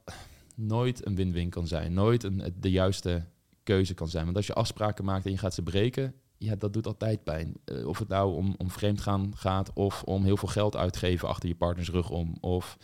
nooit 0.55 1.07
een 1.07 1.15
win-win 1.15 1.51
kan 1.51 1.67
zijn, 1.67 1.93
nooit 1.93 2.23
een, 2.23 2.55
de 2.61 2.71
juiste 2.71 3.27
keuze 3.63 3.95
kan 3.95 4.09
zijn. 4.09 4.25
Want 4.25 4.37
als 4.37 4.47
je 4.47 4.53
afspraken 4.53 5.05
maakt 5.05 5.25
en 5.25 5.31
je 5.31 5.39
gaat 5.39 5.55
ze 5.55 5.63
breken, 5.63 6.15
ja, 6.43 6.57
dat 6.57 6.73
doet 6.73 6.87
altijd 6.87 7.25
pijn. 7.25 7.55
Uh, 7.65 7.87
of 7.87 7.99
het 7.99 8.09
nou 8.09 8.35
om, 8.35 8.55
om 8.59 8.71
vreemdgaan 8.71 9.33
gaat 9.37 9.73
of 9.73 10.03
om 10.03 10.25
heel 10.25 10.37
veel 10.37 10.49
geld 10.49 10.77
uitgeven 10.77 11.29
achter 11.29 11.49
je 11.49 11.55
partners 11.55 11.91
rug 11.91 12.11
om 12.11 12.37
of 12.41 12.77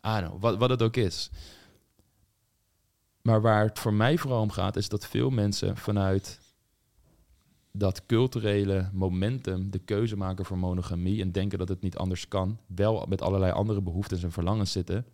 know, 0.00 0.40
wat, 0.40 0.56
wat 0.56 0.70
het 0.70 0.82
ook 0.82 0.96
is. 0.96 1.30
Maar 3.22 3.40
waar 3.40 3.64
het 3.64 3.78
voor 3.78 3.94
mij 3.94 4.18
vooral 4.18 4.40
om 4.40 4.50
gaat, 4.50 4.76
is 4.76 4.88
dat 4.88 5.06
veel 5.06 5.30
mensen 5.30 5.76
vanuit 5.76 6.40
dat 7.70 8.06
culturele 8.06 8.90
momentum 8.92 9.70
de 9.70 9.78
keuze 9.78 10.16
maken 10.16 10.44
voor 10.44 10.58
monogamie 10.58 11.20
en 11.20 11.32
denken 11.32 11.58
dat 11.58 11.68
het 11.68 11.80
niet 11.80 11.96
anders 11.96 12.28
kan, 12.28 12.58
wel 12.66 13.06
met 13.08 13.22
allerlei 13.22 13.52
andere 13.52 13.80
behoeftes 13.80 14.22
en 14.22 14.32
verlangens 14.32 14.72
zitten. 14.72 15.06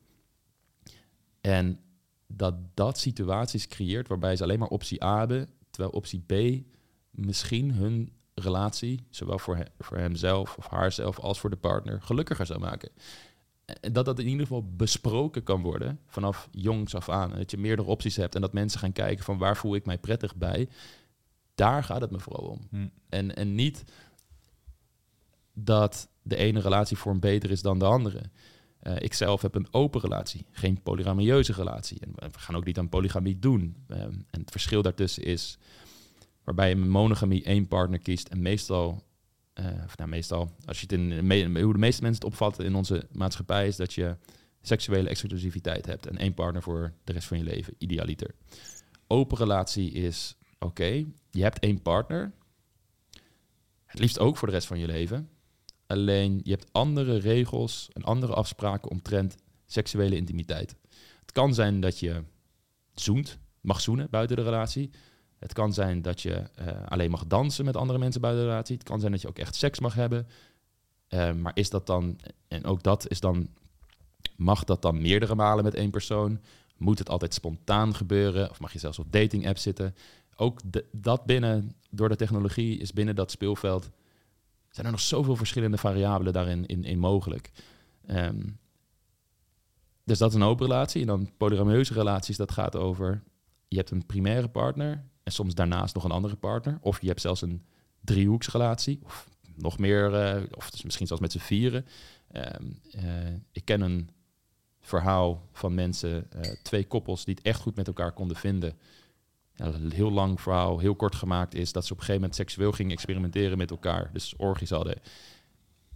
En 1.40 1.80
dat 2.26 2.54
dat 2.74 2.98
situaties 2.98 3.66
creëert 3.66 4.08
waarbij 4.08 4.36
ze 4.36 4.42
alleen 4.42 4.58
maar 4.58 4.68
optie 4.68 5.04
A 5.04 5.18
hebben, 5.18 5.48
terwijl 5.70 5.94
optie 5.94 6.20
B 6.26 6.64
misschien 7.26 7.72
hun 7.72 8.12
relatie, 8.34 9.06
zowel 9.10 9.38
voor, 9.38 9.66
voor 9.78 9.96
hemzelf 9.96 10.56
of 10.56 10.66
haarzelf 10.66 11.18
als 11.18 11.40
voor 11.40 11.50
de 11.50 11.56
partner, 11.56 12.02
gelukkiger 12.02 12.46
zou 12.46 12.60
maken. 12.60 12.90
En 13.80 13.92
dat 13.92 14.04
dat 14.04 14.18
in 14.18 14.26
ieder 14.26 14.46
geval 14.46 14.64
besproken 14.76 15.42
kan 15.42 15.62
worden 15.62 16.00
vanaf 16.06 16.48
jongs 16.50 16.94
af 16.94 17.08
aan. 17.08 17.30
Dat 17.30 17.50
je 17.50 17.58
meerdere 17.58 17.88
opties 17.88 18.16
hebt 18.16 18.34
en 18.34 18.40
dat 18.40 18.52
mensen 18.52 18.80
gaan 18.80 18.92
kijken 18.92 19.24
van 19.24 19.38
waar 19.38 19.56
voel 19.56 19.74
ik 19.74 19.86
mij 19.86 19.98
prettig 19.98 20.36
bij. 20.36 20.68
Daar 21.54 21.84
gaat 21.84 22.00
het 22.00 22.10
me 22.10 22.18
vooral 22.18 22.48
om. 22.48 22.66
Hm. 22.70 22.88
En, 23.08 23.36
en 23.36 23.54
niet 23.54 23.84
dat 25.52 26.08
de 26.22 26.36
ene 26.36 26.60
relatievorm 26.60 27.20
beter 27.20 27.50
is 27.50 27.62
dan 27.62 27.78
de 27.78 27.84
andere. 27.84 28.22
Uh, 28.82 28.96
ik 28.98 29.14
zelf 29.14 29.42
heb 29.42 29.54
een 29.54 29.68
open 29.70 30.00
relatie, 30.00 30.46
geen 30.50 30.82
polygamieuze 30.82 31.52
relatie. 31.52 32.00
En 32.00 32.12
we 32.14 32.38
gaan 32.38 32.56
ook 32.56 32.64
niet 32.64 32.78
aan 32.78 32.88
polygamie 32.88 33.38
doen. 33.38 33.76
Um, 33.88 34.26
en 34.30 34.40
het 34.40 34.50
verschil 34.50 34.82
daartussen 34.82 35.22
is 35.22 35.58
waarbij 36.48 36.68
je 36.68 36.76
monogamie 36.76 37.44
één 37.44 37.68
partner 37.68 37.98
kiest 37.98 38.28
en 38.28 38.42
meestal, 38.42 39.02
uh, 39.54 39.66
of 39.84 39.96
nou 39.96 40.10
meestal, 40.10 40.50
als 40.64 40.80
je 40.80 40.86
het 40.88 40.92
in 40.92 41.60
hoe 41.60 41.72
de 41.72 41.78
meeste 41.78 42.02
mensen 42.02 42.22
het 42.22 42.32
opvatten 42.32 42.64
in 42.64 42.74
onze 42.74 43.06
maatschappij 43.12 43.66
is 43.66 43.76
dat 43.76 43.94
je 43.94 44.16
seksuele 44.60 45.08
exclusiviteit 45.08 45.86
hebt 45.86 46.06
en 46.06 46.18
één 46.18 46.34
partner 46.34 46.62
voor 46.62 46.92
de 47.04 47.12
rest 47.12 47.26
van 47.26 47.38
je 47.38 47.44
leven, 47.44 47.74
idealiter. 47.78 48.34
Open 49.06 49.38
relatie 49.38 49.90
is 49.90 50.36
oké, 50.58 51.04
je 51.30 51.42
hebt 51.42 51.58
één 51.58 51.82
partner, 51.82 52.32
het 53.84 53.98
liefst 53.98 54.18
ook 54.18 54.36
voor 54.36 54.48
de 54.48 54.54
rest 54.54 54.66
van 54.66 54.78
je 54.78 54.86
leven. 54.86 55.28
Alleen 55.86 56.40
je 56.42 56.50
hebt 56.50 56.72
andere 56.72 57.18
regels 57.18 57.88
en 57.92 58.02
andere 58.02 58.34
afspraken 58.34 58.90
omtrent 58.90 59.36
seksuele 59.66 60.16
intimiteit. 60.16 60.76
Het 61.20 61.32
kan 61.32 61.54
zijn 61.54 61.80
dat 61.80 61.98
je 61.98 62.22
zoent, 62.94 63.38
mag 63.60 63.80
zoenen 63.80 64.10
buiten 64.10 64.36
de 64.36 64.42
relatie. 64.42 64.90
Het 65.38 65.52
kan 65.52 65.72
zijn 65.72 66.02
dat 66.02 66.22
je 66.22 66.44
uh, 66.60 66.66
alleen 66.84 67.10
mag 67.10 67.26
dansen 67.26 67.64
met 67.64 67.76
andere 67.76 67.98
mensen 67.98 68.20
buiten 68.20 68.42
de 68.42 68.48
relatie. 68.48 68.76
Het 68.76 68.88
kan 68.88 69.00
zijn 69.00 69.12
dat 69.12 69.20
je 69.20 69.28
ook 69.28 69.38
echt 69.38 69.54
seks 69.54 69.80
mag 69.80 69.94
hebben. 69.94 70.26
Uh, 71.08 71.32
maar 71.32 71.52
is 71.54 71.70
dat 71.70 71.86
dan, 71.86 72.18
en 72.48 72.64
ook 72.64 72.82
dat 72.82 73.08
is 73.08 73.20
dan, 73.20 73.48
mag 74.36 74.64
dat 74.64 74.82
dan 74.82 75.00
meerdere 75.00 75.34
malen 75.34 75.64
met 75.64 75.74
één 75.74 75.90
persoon? 75.90 76.40
Moet 76.76 76.98
het 76.98 77.08
altijd 77.08 77.34
spontaan 77.34 77.94
gebeuren? 77.94 78.50
Of 78.50 78.60
mag 78.60 78.72
je 78.72 78.78
zelfs 78.78 78.98
op 78.98 79.12
dating 79.12 79.46
apps 79.46 79.62
zitten? 79.62 79.94
Ook 80.36 80.60
dat 80.92 81.24
binnen, 81.24 81.72
door 81.90 82.08
de 82.08 82.16
technologie, 82.16 82.78
is 82.78 82.92
binnen 82.92 83.14
dat 83.14 83.30
speelveld, 83.30 83.90
zijn 84.70 84.86
er 84.86 84.92
nog 84.92 85.00
zoveel 85.00 85.36
verschillende 85.36 85.78
variabelen 85.78 86.32
daarin 86.32 86.66
in, 86.66 86.84
in 86.84 86.98
mogelijk. 86.98 87.50
Um, 88.06 88.58
dus 90.04 90.18
dat 90.18 90.30
is 90.30 90.34
een 90.34 90.42
open 90.42 90.66
relatie. 90.66 91.00
En 91.00 91.06
dan 91.06 91.30
polygameuze 91.36 91.92
relaties, 91.92 92.36
dat 92.36 92.52
gaat 92.52 92.76
over, 92.76 93.22
je 93.68 93.76
hebt 93.76 93.90
een 93.90 94.06
primaire 94.06 94.48
partner 94.48 95.04
en 95.28 95.34
soms 95.34 95.54
daarnaast 95.54 95.94
nog 95.94 96.04
een 96.04 96.10
andere 96.10 96.36
partner. 96.36 96.78
Of 96.80 97.00
je 97.00 97.06
hebt 97.06 97.20
zelfs 97.20 97.42
een 97.42 97.64
driehoeksrelatie. 98.00 99.00
Of 99.04 99.28
nog 99.54 99.78
meer, 99.78 100.36
uh, 100.36 100.42
of 100.54 100.70
dus 100.70 100.82
misschien 100.82 101.06
zelfs 101.06 101.22
met 101.22 101.32
z'n 101.32 101.38
vieren. 101.38 101.86
Um, 102.32 102.80
uh, 102.94 103.34
ik 103.52 103.64
ken 103.64 103.80
een 103.80 104.10
verhaal 104.80 105.48
van 105.52 105.74
mensen, 105.74 106.28
uh, 106.36 106.52
twee 106.62 106.86
koppels 106.86 107.24
die 107.24 107.34
het 107.34 107.44
echt 107.44 107.60
goed 107.60 107.76
met 107.76 107.86
elkaar 107.86 108.12
konden 108.12 108.36
vinden. 108.36 108.78
Een 109.56 109.92
heel 109.92 110.10
lang 110.10 110.40
verhaal, 110.40 110.78
heel 110.78 110.94
kort 110.94 111.14
gemaakt 111.14 111.54
is 111.54 111.72
dat 111.72 111.86
ze 111.86 111.92
op 111.92 111.98
een 111.98 112.04
gegeven 112.04 112.20
moment 112.20 112.40
seksueel 112.40 112.72
gingen 112.72 112.92
experimenteren 112.92 113.58
met 113.58 113.70
elkaar. 113.70 114.10
Dus 114.12 114.36
orgies 114.36 114.70
hadden. 114.70 115.00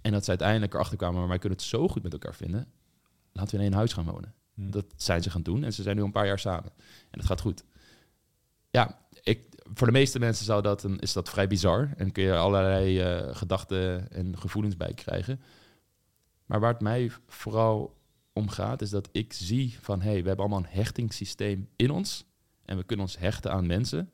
En 0.01 0.13
dat 0.13 0.25
ze 0.25 0.31
uiteindelijk 0.31 0.75
erachter 0.75 0.97
kwamen, 0.97 1.19
maar 1.19 1.29
wij 1.29 1.39
kunnen 1.39 1.59
het 1.59 1.67
zo 1.67 1.89
goed 1.89 2.03
met 2.03 2.13
elkaar 2.13 2.35
vinden. 2.35 2.67
Laten 3.33 3.51
we 3.51 3.57
in 3.57 3.69
één 3.69 3.79
huis 3.79 3.93
gaan 3.93 4.05
wonen. 4.05 4.35
Hmm. 4.55 4.71
Dat 4.71 4.87
zijn 4.97 5.23
ze 5.23 5.31
gaan 5.31 5.43
doen 5.43 5.65
en 5.65 5.73
ze 5.73 5.83
zijn 5.83 5.97
nu 5.97 6.03
een 6.03 6.13
paar 6.13 6.27
jaar 6.27 6.39
samen. 6.39 6.73
En 7.11 7.19
het 7.19 7.27
gaat 7.27 7.41
goed. 7.41 7.65
Ja, 8.71 8.99
voor 9.75 9.87
de 9.87 9.93
meeste 9.93 10.19
mensen 10.19 10.45
zou 10.45 10.63
dat 10.63 10.87
is 10.99 11.13
dat 11.13 11.29
vrij 11.29 11.47
bizar. 11.47 11.91
En 11.97 12.13
kun 12.13 12.23
je 12.23 12.37
allerlei 12.37 13.01
uh, 13.01 13.35
gedachten 13.35 14.11
en 14.11 14.39
gevoelens 14.39 14.77
bij 14.77 14.95
krijgen. 14.95 15.41
Maar 16.47 16.61
waar 16.61 16.73
het 16.73 16.83
mij 16.83 17.11
vooral 17.27 17.97
om 18.33 18.49
gaat, 18.49 18.83
is 18.83 18.91
dat 18.91 19.09
ik 19.13 19.33
zie 19.33 19.79
van... 19.81 20.01
hé, 20.01 20.11
hey, 20.11 20.23
we 20.23 20.27
hebben 20.27 20.45
allemaal 20.45 20.65
een 20.65 20.77
hechtingssysteem 20.79 21.69
in 21.77 21.91
ons. 21.91 22.25
En 22.65 22.77
we 22.77 22.85
kunnen 22.85 23.07
ons 23.07 23.19
hechten 23.19 23.53
aan 23.53 23.67
mensen. 23.67 24.11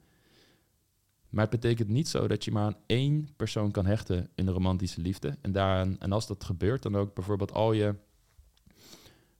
Maar 1.28 1.42
het 1.42 1.60
betekent 1.60 1.88
niet 1.88 2.08
zo 2.08 2.28
dat 2.28 2.44
je 2.44 2.50
maar 2.50 2.64
aan 2.64 2.76
één 2.86 3.28
persoon 3.36 3.70
kan 3.70 3.86
hechten 3.86 4.30
in 4.34 4.46
de 4.46 4.52
romantische 4.52 5.00
liefde. 5.00 5.38
En, 5.40 5.52
daaraan, 5.52 5.96
en 5.98 6.12
als 6.12 6.26
dat 6.26 6.44
gebeurt, 6.44 6.82
dan 6.82 6.96
ook 6.96 7.14
bijvoorbeeld 7.14 7.52
al 7.52 7.72
je 7.72 7.94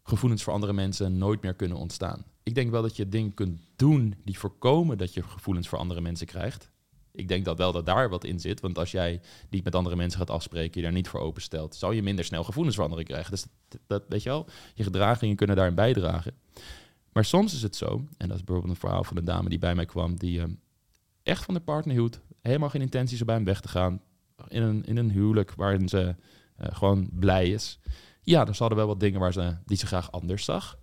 gevoelens 0.02 0.42
voor 0.42 0.52
andere 0.52 0.72
mensen 0.72 1.18
nooit 1.18 1.42
meer 1.42 1.54
kunnen 1.54 1.78
ontstaan. 1.78 2.24
Ik 2.48 2.54
denk 2.54 2.70
wel 2.70 2.82
dat 2.82 2.96
je 2.96 3.08
dingen 3.08 3.34
kunt 3.34 3.61
doen 3.76 4.14
die 4.24 4.38
voorkomen 4.38 4.98
dat 4.98 5.14
je 5.14 5.22
gevoelens 5.22 5.68
voor 5.68 5.78
andere 5.78 6.00
mensen 6.00 6.26
krijgt. 6.26 6.70
Ik 7.12 7.28
denk 7.28 7.44
dat 7.44 7.58
wel 7.58 7.72
dat 7.72 7.87
daar 7.87 8.08
wat 8.08 8.24
in 8.24 8.40
zit. 8.40 8.61
Want 8.61 8.78
als 8.78 8.90
jij 8.90 9.20
niet 9.50 9.64
met 9.64 9.74
andere 9.74 9.96
mensen 9.96 10.18
gaat 10.18 10.30
afspreken, 10.30 10.80
je 10.80 10.87
daar 10.87 10.96
niet 10.96 11.08
voor 11.08 11.20
openstelt, 11.20 11.74
zal 11.74 11.92
je 11.92 12.02
minder 12.02 12.24
snel 12.24 12.44
gevoelens 12.44 12.74
voor 12.74 12.84
anderen 12.84 13.04
krijgen. 13.04 13.30
Dus 13.30 13.46
dat, 13.87 14.04
weet 14.08 14.22
je 14.22 14.28
wel, 14.28 14.46
je 14.74 14.82
gedragingen 14.82 15.37
kunnen 15.37 15.56
daarin 15.56 15.74
bijdragen. 15.74 16.34
Maar 17.12 17.24
soms 17.24 17.54
is 17.54 17.62
het 17.62 17.76
zo, 17.76 18.04
en 18.16 18.28
dat 18.28 18.37
is 18.37 18.44
bijvoorbeeld 18.44 18.74
een 18.74 18.80
verhaal 18.80 19.04
van 19.04 19.16
een 19.16 19.24
dame 19.24 19.48
die 19.48 19.58
bij 19.58 19.74
mij 19.74 19.87
kwam, 19.87 20.18
die 20.18 20.38
uh, 20.38 20.44
echt 21.22 21.44
van 21.44 21.54
de 21.54 21.61
partner 21.61 21.94
hield, 21.94 22.20
helemaal 22.40 22.70
geen 22.70 22.80
intenties 22.80 23.20
om 23.20 23.26
bij 23.26 23.34
hem 23.34 23.44
weg 23.44 23.61
te 23.61 23.68
gaan, 23.68 24.00
in 24.48 24.62
een, 24.62 24.84
in 24.84 24.96
een 24.96 25.11
huwelijk 25.11 25.54
waarin 25.54 25.88
ze 25.88 26.14
uh, 26.61 26.66
gewoon 26.70 27.08
blij 27.12 27.50
is. 27.50 27.78
Ja, 28.22 28.46
er 28.46 28.56
hadden 28.58 28.78
wel 28.78 28.87
wat 28.87 29.00
dingen 29.00 29.20
waar 29.20 29.32
ze, 29.32 29.56
die 29.66 29.76
ze 29.76 29.87
graag 29.87 30.12
anders 30.12 30.44
zag. 30.44 30.78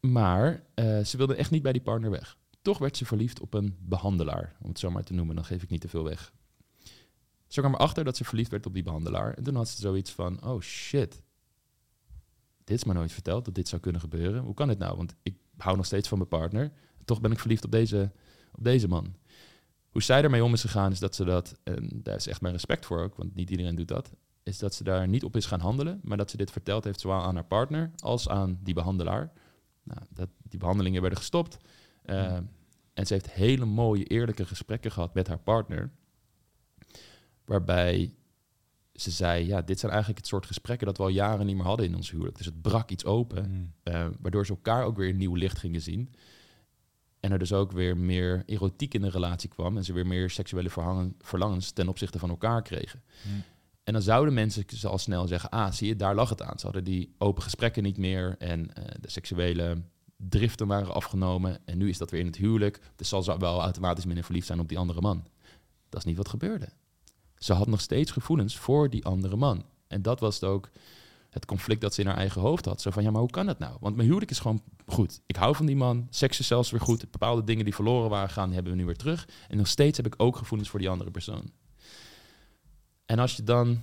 Maar 0.00 0.64
uh, 0.74 1.04
ze 1.04 1.16
wilde 1.16 1.34
echt 1.34 1.50
niet 1.50 1.62
bij 1.62 1.72
die 1.72 1.82
partner 1.82 2.10
weg. 2.10 2.36
Toch 2.62 2.78
werd 2.78 2.96
ze 2.96 3.04
verliefd 3.04 3.40
op 3.40 3.54
een 3.54 3.76
behandelaar, 3.80 4.56
om 4.62 4.68
het 4.68 4.78
zo 4.78 4.90
maar 4.90 5.04
te 5.04 5.12
noemen. 5.12 5.34
Dan 5.34 5.44
geef 5.44 5.62
ik 5.62 5.70
niet 5.70 5.80
te 5.80 5.88
veel 5.88 6.04
weg. 6.04 6.32
Ze 7.46 7.60
kwam 7.60 7.74
erachter 7.74 8.04
dat 8.04 8.16
ze 8.16 8.24
verliefd 8.24 8.50
werd 8.50 8.66
op 8.66 8.74
die 8.74 8.82
behandelaar. 8.82 9.34
En 9.34 9.42
toen 9.42 9.54
had 9.54 9.68
ze 9.68 9.80
zoiets 9.80 10.10
van, 10.10 10.44
oh 10.44 10.60
shit. 10.60 11.22
Dit 12.64 12.76
is 12.76 12.84
me 12.84 12.92
nooit 12.92 13.12
verteld, 13.12 13.44
dat 13.44 13.54
dit 13.54 13.68
zou 13.68 13.82
kunnen 13.82 14.00
gebeuren. 14.00 14.42
Hoe 14.42 14.54
kan 14.54 14.68
dit 14.68 14.78
nou? 14.78 14.96
Want 14.96 15.14
ik 15.22 15.36
hou 15.56 15.76
nog 15.76 15.86
steeds 15.86 16.08
van 16.08 16.18
mijn 16.18 16.30
partner. 16.30 16.72
Toch 17.04 17.20
ben 17.20 17.32
ik 17.32 17.38
verliefd 17.38 17.64
op 17.64 17.70
deze, 17.70 18.12
op 18.52 18.64
deze 18.64 18.88
man. 18.88 19.14
Hoe 19.90 20.02
zij 20.02 20.22
ermee 20.22 20.44
om 20.44 20.52
is 20.52 20.60
gegaan, 20.60 20.92
is 20.92 20.98
dat 20.98 21.14
ze 21.14 21.24
dat... 21.24 21.60
En 21.62 22.00
daar 22.02 22.16
is 22.16 22.26
echt 22.26 22.40
mijn 22.40 22.54
respect 22.54 22.86
voor 22.86 23.02
ook, 23.02 23.14
want 23.14 23.34
niet 23.34 23.50
iedereen 23.50 23.74
doet 23.74 23.88
dat 23.88 24.12
is 24.48 24.58
dat 24.58 24.74
ze 24.74 24.84
daar 24.84 25.08
niet 25.08 25.24
op 25.24 25.36
is 25.36 25.46
gaan 25.46 25.60
handelen, 25.60 26.00
maar 26.02 26.16
dat 26.16 26.30
ze 26.30 26.36
dit 26.36 26.50
verteld 26.50 26.84
heeft 26.84 27.00
zowel 27.00 27.22
aan 27.22 27.34
haar 27.34 27.44
partner 27.44 27.90
als 27.96 28.28
aan 28.28 28.58
die 28.62 28.74
behandelaar. 28.74 29.32
Nou, 29.88 30.00
dat, 30.10 30.28
die 30.42 30.58
behandelingen 30.58 31.00
werden 31.00 31.18
gestopt. 31.18 31.56
Uh, 32.06 32.36
en 32.94 33.06
ze 33.06 33.12
heeft 33.12 33.30
hele 33.30 33.64
mooie, 33.64 34.04
eerlijke 34.04 34.46
gesprekken 34.46 34.92
gehad 34.92 35.14
met 35.14 35.26
haar 35.26 35.38
partner. 35.38 35.90
Waarbij 37.44 38.14
ze 38.92 39.10
zei, 39.10 39.46
ja, 39.46 39.62
dit 39.62 39.78
zijn 39.78 39.92
eigenlijk 39.92 40.20
het 40.20 40.30
soort 40.30 40.46
gesprekken 40.46 40.86
dat 40.86 40.96
we 40.96 41.02
al 41.02 41.08
jaren 41.08 41.46
niet 41.46 41.56
meer 41.56 41.64
hadden 41.64 41.86
in 41.86 41.94
ons 41.94 42.10
huwelijk. 42.10 42.36
Dus 42.36 42.46
het 42.46 42.62
brak 42.62 42.90
iets 42.90 43.04
open, 43.04 43.50
mm. 43.50 43.72
uh, 43.94 44.06
waardoor 44.20 44.46
ze 44.46 44.52
elkaar 44.52 44.84
ook 44.84 44.96
weer 44.96 45.08
een 45.08 45.16
nieuw 45.16 45.34
licht 45.34 45.58
gingen 45.58 45.80
zien. 45.80 46.14
En 47.20 47.32
er 47.32 47.38
dus 47.38 47.52
ook 47.52 47.72
weer 47.72 47.96
meer 47.96 48.42
erotiek 48.46 48.94
in 48.94 49.02
de 49.02 49.10
relatie 49.10 49.48
kwam 49.48 49.76
en 49.76 49.84
ze 49.84 49.92
weer 49.92 50.06
meer 50.06 50.30
seksuele 50.30 50.70
verlangens 51.18 51.70
ten 51.70 51.88
opzichte 51.88 52.18
van 52.18 52.30
elkaar 52.30 52.62
kregen. 52.62 53.02
Mm. 53.22 53.42
En 53.88 53.94
dan 53.94 54.02
zouden 54.02 54.34
mensen 54.34 54.64
al 54.82 54.98
snel 54.98 55.26
zeggen, 55.26 55.50
ah, 55.50 55.72
zie 55.72 55.88
je, 55.88 55.96
daar 55.96 56.14
lag 56.14 56.28
het 56.28 56.42
aan. 56.42 56.58
Ze 56.58 56.64
hadden 56.64 56.84
die 56.84 57.14
open 57.18 57.42
gesprekken 57.42 57.82
niet 57.82 57.96
meer 57.96 58.36
en 58.38 58.60
uh, 58.60 58.84
de 59.00 59.10
seksuele 59.10 59.82
driften 60.16 60.66
waren 60.66 60.94
afgenomen. 60.94 61.58
En 61.64 61.78
nu 61.78 61.88
is 61.88 61.98
dat 61.98 62.10
weer 62.10 62.20
in 62.20 62.26
het 62.26 62.36
huwelijk. 62.36 62.80
Dus 62.96 63.08
zal 63.08 63.22
ze 63.22 63.36
wel 63.38 63.60
automatisch 63.60 64.04
minder 64.04 64.24
verliefd 64.24 64.46
zijn 64.46 64.60
op 64.60 64.68
die 64.68 64.78
andere 64.78 65.00
man. 65.00 65.26
Dat 65.88 66.00
is 66.00 66.06
niet 66.06 66.16
wat 66.16 66.28
gebeurde. 66.28 66.68
Ze 67.38 67.52
had 67.52 67.66
nog 67.66 67.80
steeds 67.80 68.10
gevoelens 68.10 68.56
voor 68.56 68.90
die 68.90 69.04
andere 69.04 69.36
man. 69.36 69.64
En 69.86 70.02
dat 70.02 70.20
was 70.20 70.42
ook 70.42 70.70
het 71.30 71.46
conflict 71.46 71.80
dat 71.80 71.94
ze 71.94 72.00
in 72.00 72.06
haar 72.06 72.16
eigen 72.16 72.40
hoofd 72.40 72.64
had. 72.64 72.80
Zo 72.80 72.90
van, 72.90 73.02
ja, 73.02 73.10
maar 73.10 73.20
hoe 73.20 73.30
kan 73.30 73.46
dat 73.46 73.58
nou? 73.58 73.76
Want 73.80 73.94
mijn 73.94 74.06
huwelijk 74.06 74.30
is 74.30 74.38
gewoon 74.38 74.62
goed. 74.86 75.20
Ik 75.26 75.36
hou 75.36 75.54
van 75.54 75.66
die 75.66 75.76
man. 75.76 76.06
Seks 76.10 76.38
is 76.38 76.46
zelfs 76.46 76.70
weer 76.70 76.80
goed. 76.80 77.10
Bepaalde 77.10 77.44
dingen 77.44 77.64
die 77.64 77.74
verloren 77.74 78.10
waren 78.10 78.30
gaan, 78.30 78.52
hebben 78.52 78.72
we 78.72 78.78
nu 78.78 78.84
weer 78.84 78.96
terug. 78.96 79.28
En 79.48 79.56
nog 79.56 79.66
steeds 79.66 79.96
heb 79.96 80.06
ik 80.06 80.14
ook 80.16 80.36
gevoelens 80.36 80.70
voor 80.70 80.78
die 80.78 80.88
andere 80.88 81.10
persoon. 81.10 81.50
En 83.08 83.18
als 83.18 83.36
je 83.36 83.42
dan 83.42 83.80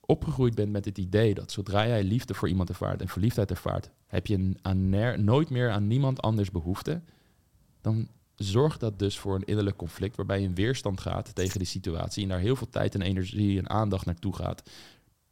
opgegroeid 0.00 0.54
bent 0.54 0.72
met 0.72 0.84
het 0.84 0.98
idee 0.98 1.34
dat 1.34 1.52
zodra 1.52 1.86
jij 1.86 2.04
liefde 2.04 2.34
voor 2.34 2.48
iemand 2.48 2.68
ervaart 2.68 3.00
en 3.00 3.08
verliefdheid 3.08 3.50
ervaart, 3.50 3.90
heb 4.06 4.26
je 4.26 4.54
nooit 5.16 5.50
meer 5.50 5.70
aan 5.70 5.86
niemand 5.86 6.22
anders 6.22 6.50
behoefte, 6.50 7.02
dan 7.80 8.08
zorgt 8.34 8.80
dat 8.80 8.98
dus 8.98 9.18
voor 9.18 9.34
een 9.34 9.44
innerlijk 9.44 9.76
conflict 9.76 10.16
waarbij 10.16 10.40
je 10.40 10.46
in 10.46 10.54
weerstand 10.54 11.00
gaat 11.00 11.34
tegen 11.34 11.58
die 11.58 11.68
situatie 11.68 12.22
en 12.22 12.28
daar 12.28 12.38
heel 12.38 12.56
veel 12.56 12.68
tijd 12.68 12.94
en 12.94 13.02
energie 13.02 13.58
en 13.58 13.70
aandacht 13.70 14.06
naartoe 14.06 14.34
gaat. 14.34 14.70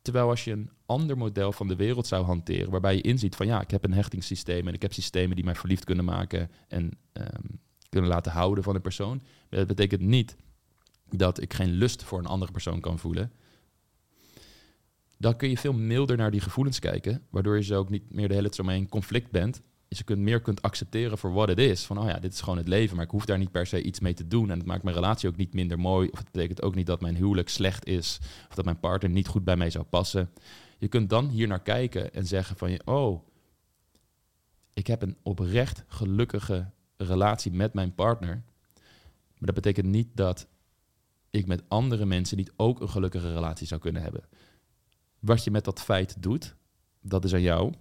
Terwijl 0.02 0.28
als 0.28 0.44
je 0.44 0.52
een 0.52 0.70
ander 0.86 1.16
model 1.16 1.52
van 1.52 1.68
de 1.68 1.76
wereld 1.76 2.06
zou 2.06 2.24
hanteren, 2.24 2.70
waarbij 2.70 2.94
je 2.94 3.00
inziet 3.00 3.36
van 3.36 3.46
ja, 3.46 3.60
ik 3.60 3.70
heb 3.70 3.84
een 3.84 3.92
hechtingssysteem 3.92 4.68
en 4.68 4.74
ik 4.74 4.82
heb 4.82 4.92
systemen 4.92 5.36
die 5.36 5.44
mij 5.44 5.54
verliefd 5.54 5.84
kunnen 5.84 6.04
maken 6.04 6.50
en 6.68 6.90
um, 7.12 7.60
kunnen 7.88 8.10
laten 8.10 8.32
houden 8.32 8.64
van 8.64 8.74
een 8.74 8.80
persoon. 8.80 9.22
Dat 9.48 9.66
betekent 9.66 10.00
niet 10.00 10.36
dat 11.18 11.40
ik 11.40 11.54
geen 11.54 11.70
lust 11.70 12.02
voor 12.02 12.18
een 12.18 12.26
andere 12.26 12.52
persoon 12.52 12.80
kan 12.80 12.98
voelen, 12.98 13.32
dan 15.18 15.36
kun 15.36 15.48
je 15.48 15.58
veel 15.58 15.72
milder 15.72 16.16
naar 16.16 16.30
die 16.30 16.40
gevoelens 16.40 16.78
kijken, 16.78 17.22
waardoor 17.30 17.56
je 17.56 17.62
ze 17.62 17.74
ook 17.74 17.90
niet 17.90 18.10
meer 18.10 18.28
de 18.28 18.34
hele 18.34 18.46
tijd 18.46 18.54
zo 18.54 18.64
mee 18.64 18.78
in 18.78 18.88
conflict 18.88 19.30
bent. 19.30 19.62
Je 19.88 20.04
kunt 20.04 20.18
meer 20.18 20.40
kunt 20.40 20.62
accepteren 20.62 21.18
voor 21.18 21.32
wat 21.32 21.48
het 21.48 21.58
is. 21.58 21.84
Van, 21.84 21.98
oh 21.98 22.08
ja, 22.08 22.18
dit 22.18 22.32
is 22.32 22.40
gewoon 22.40 22.58
het 22.58 22.68
leven, 22.68 22.96
maar 22.96 23.04
ik 23.04 23.10
hoef 23.10 23.24
daar 23.24 23.38
niet 23.38 23.50
per 23.50 23.66
se 23.66 23.82
iets 23.82 24.00
mee 24.00 24.14
te 24.14 24.28
doen. 24.28 24.50
En 24.50 24.58
het 24.58 24.66
maakt 24.66 24.82
mijn 24.82 24.96
relatie 24.96 25.28
ook 25.28 25.36
niet 25.36 25.54
minder 25.54 25.78
mooi. 25.78 26.08
Of 26.08 26.18
het 26.18 26.30
betekent 26.30 26.62
ook 26.62 26.74
niet 26.74 26.86
dat 26.86 27.00
mijn 27.00 27.16
huwelijk 27.16 27.48
slecht 27.48 27.86
is. 27.86 28.18
Of 28.48 28.54
dat 28.54 28.64
mijn 28.64 28.80
partner 28.80 29.10
niet 29.10 29.26
goed 29.26 29.44
bij 29.44 29.56
mij 29.56 29.70
zou 29.70 29.84
passen. 29.84 30.30
Je 30.78 30.88
kunt 30.88 31.10
dan 31.10 31.28
hier 31.28 31.48
naar 31.48 31.62
kijken 31.62 32.12
en 32.14 32.26
zeggen 32.26 32.56
van, 32.56 32.80
oh, 32.84 33.26
ik 34.72 34.86
heb 34.86 35.02
een 35.02 35.16
oprecht 35.22 35.84
gelukkige 35.86 36.70
relatie 36.96 37.52
met 37.52 37.74
mijn 37.74 37.94
partner. 37.94 38.42
Maar 39.38 39.52
dat 39.52 39.54
betekent 39.54 39.86
niet 39.86 40.08
dat 40.14 40.46
ik 41.30 41.46
met 41.46 41.62
andere 41.68 42.06
mensen 42.06 42.36
niet 42.36 42.52
ook 42.56 42.80
een 42.80 42.88
gelukkige 42.88 43.32
relatie 43.32 43.66
zou 43.66 43.80
kunnen 43.80 44.02
hebben. 44.02 44.22
Wat 45.18 45.44
je 45.44 45.50
met 45.50 45.64
dat 45.64 45.80
feit 45.80 46.22
doet, 46.22 46.54
dat 47.00 47.24
is 47.24 47.34
aan 47.34 47.40
jou. 47.40 47.72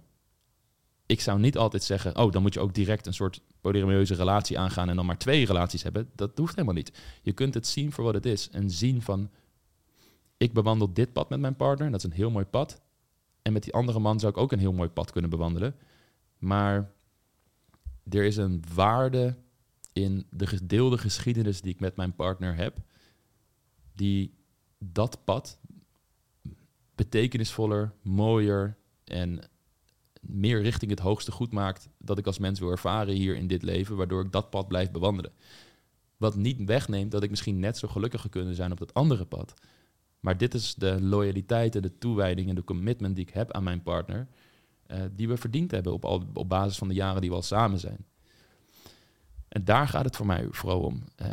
Ik 1.06 1.20
zou 1.20 1.38
niet 1.38 1.56
altijd 1.56 1.82
zeggen, 1.82 2.16
oh, 2.16 2.32
dan 2.32 2.42
moet 2.42 2.54
je 2.54 2.60
ook 2.60 2.74
direct 2.74 3.06
een 3.06 3.14
soort 3.14 3.42
polyamoreuze 3.60 4.14
relatie 4.14 4.58
aangaan 4.58 4.88
en 4.88 4.96
dan 4.96 5.06
maar 5.06 5.18
twee 5.18 5.46
relaties 5.46 5.82
hebben. 5.82 6.10
Dat 6.14 6.38
hoeft 6.38 6.54
helemaal 6.54 6.74
niet. 6.74 6.92
Je 7.22 7.32
kunt 7.32 7.54
het 7.54 7.66
zien 7.66 7.92
voor 7.92 8.04
wat 8.04 8.14
het 8.14 8.26
is 8.26 8.50
en 8.50 8.70
zien 8.70 9.02
van, 9.02 9.30
ik 10.36 10.52
bewandel 10.52 10.92
dit 10.92 11.12
pad 11.12 11.28
met 11.28 11.40
mijn 11.40 11.56
partner, 11.56 11.90
dat 11.90 11.98
is 11.98 12.10
een 12.10 12.16
heel 12.16 12.30
mooi 12.30 12.44
pad. 12.44 12.80
En 13.42 13.52
met 13.52 13.62
die 13.62 13.72
andere 13.72 13.98
man 13.98 14.20
zou 14.20 14.32
ik 14.32 14.38
ook 14.38 14.52
een 14.52 14.58
heel 14.58 14.72
mooi 14.72 14.88
pad 14.88 15.10
kunnen 15.10 15.30
bewandelen. 15.30 15.74
Maar 16.38 16.90
er 18.08 18.24
is 18.24 18.36
een 18.36 18.62
waarde 18.74 19.36
in 19.92 20.26
de 20.30 20.46
gedeelde 20.46 20.98
geschiedenis 20.98 21.60
die 21.60 21.72
ik 21.72 21.80
met 21.80 21.96
mijn 21.96 22.14
partner 22.14 22.56
heb, 22.56 22.78
die 24.00 24.34
dat 24.78 25.24
pad 25.24 25.58
betekenisvoller, 26.94 27.92
mooier 28.02 28.76
en 29.04 29.40
meer 30.20 30.62
richting 30.62 30.90
het 30.90 31.00
hoogste 31.00 31.32
goed 31.32 31.52
maakt 31.52 31.88
dat 31.98 32.18
ik 32.18 32.26
als 32.26 32.38
mens 32.38 32.60
wil 32.60 32.70
ervaren 32.70 33.14
hier 33.14 33.36
in 33.36 33.46
dit 33.46 33.62
leven, 33.62 33.96
waardoor 33.96 34.24
ik 34.24 34.32
dat 34.32 34.50
pad 34.50 34.68
blijf 34.68 34.90
bewandelen. 34.90 35.32
Wat 36.16 36.36
niet 36.36 36.64
wegneemt 36.64 37.10
dat 37.10 37.22
ik 37.22 37.30
misschien 37.30 37.58
net 37.58 37.78
zo 37.78 37.88
gelukkig 37.88 38.28
kunnen 38.28 38.54
zijn 38.54 38.72
op 38.72 38.78
dat 38.78 38.94
andere 38.94 39.24
pad. 39.24 39.54
Maar 40.20 40.36
dit 40.36 40.54
is 40.54 40.74
de 40.74 41.02
loyaliteit 41.02 41.76
en 41.76 41.82
de 41.82 41.98
toewijding 41.98 42.48
en 42.48 42.54
de 42.54 42.64
commitment 42.64 43.14
die 43.16 43.26
ik 43.26 43.34
heb 43.34 43.52
aan 43.52 43.64
mijn 43.64 43.82
partner, 43.82 44.28
uh, 44.86 45.02
die 45.12 45.28
we 45.28 45.36
verdiend 45.36 45.70
hebben 45.70 45.92
op, 45.92 46.04
op 46.34 46.48
basis 46.48 46.78
van 46.78 46.88
de 46.88 46.94
jaren 46.94 47.20
die 47.20 47.30
we 47.30 47.36
al 47.36 47.42
samen 47.42 47.78
zijn. 47.78 48.06
En 49.48 49.64
daar 49.64 49.88
gaat 49.88 50.04
het 50.04 50.16
voor 50.16 50.26
mij 50.26 50.46
vooral 50.50 50.80
om. 50.80 51.02
Uh, 51.22 51.28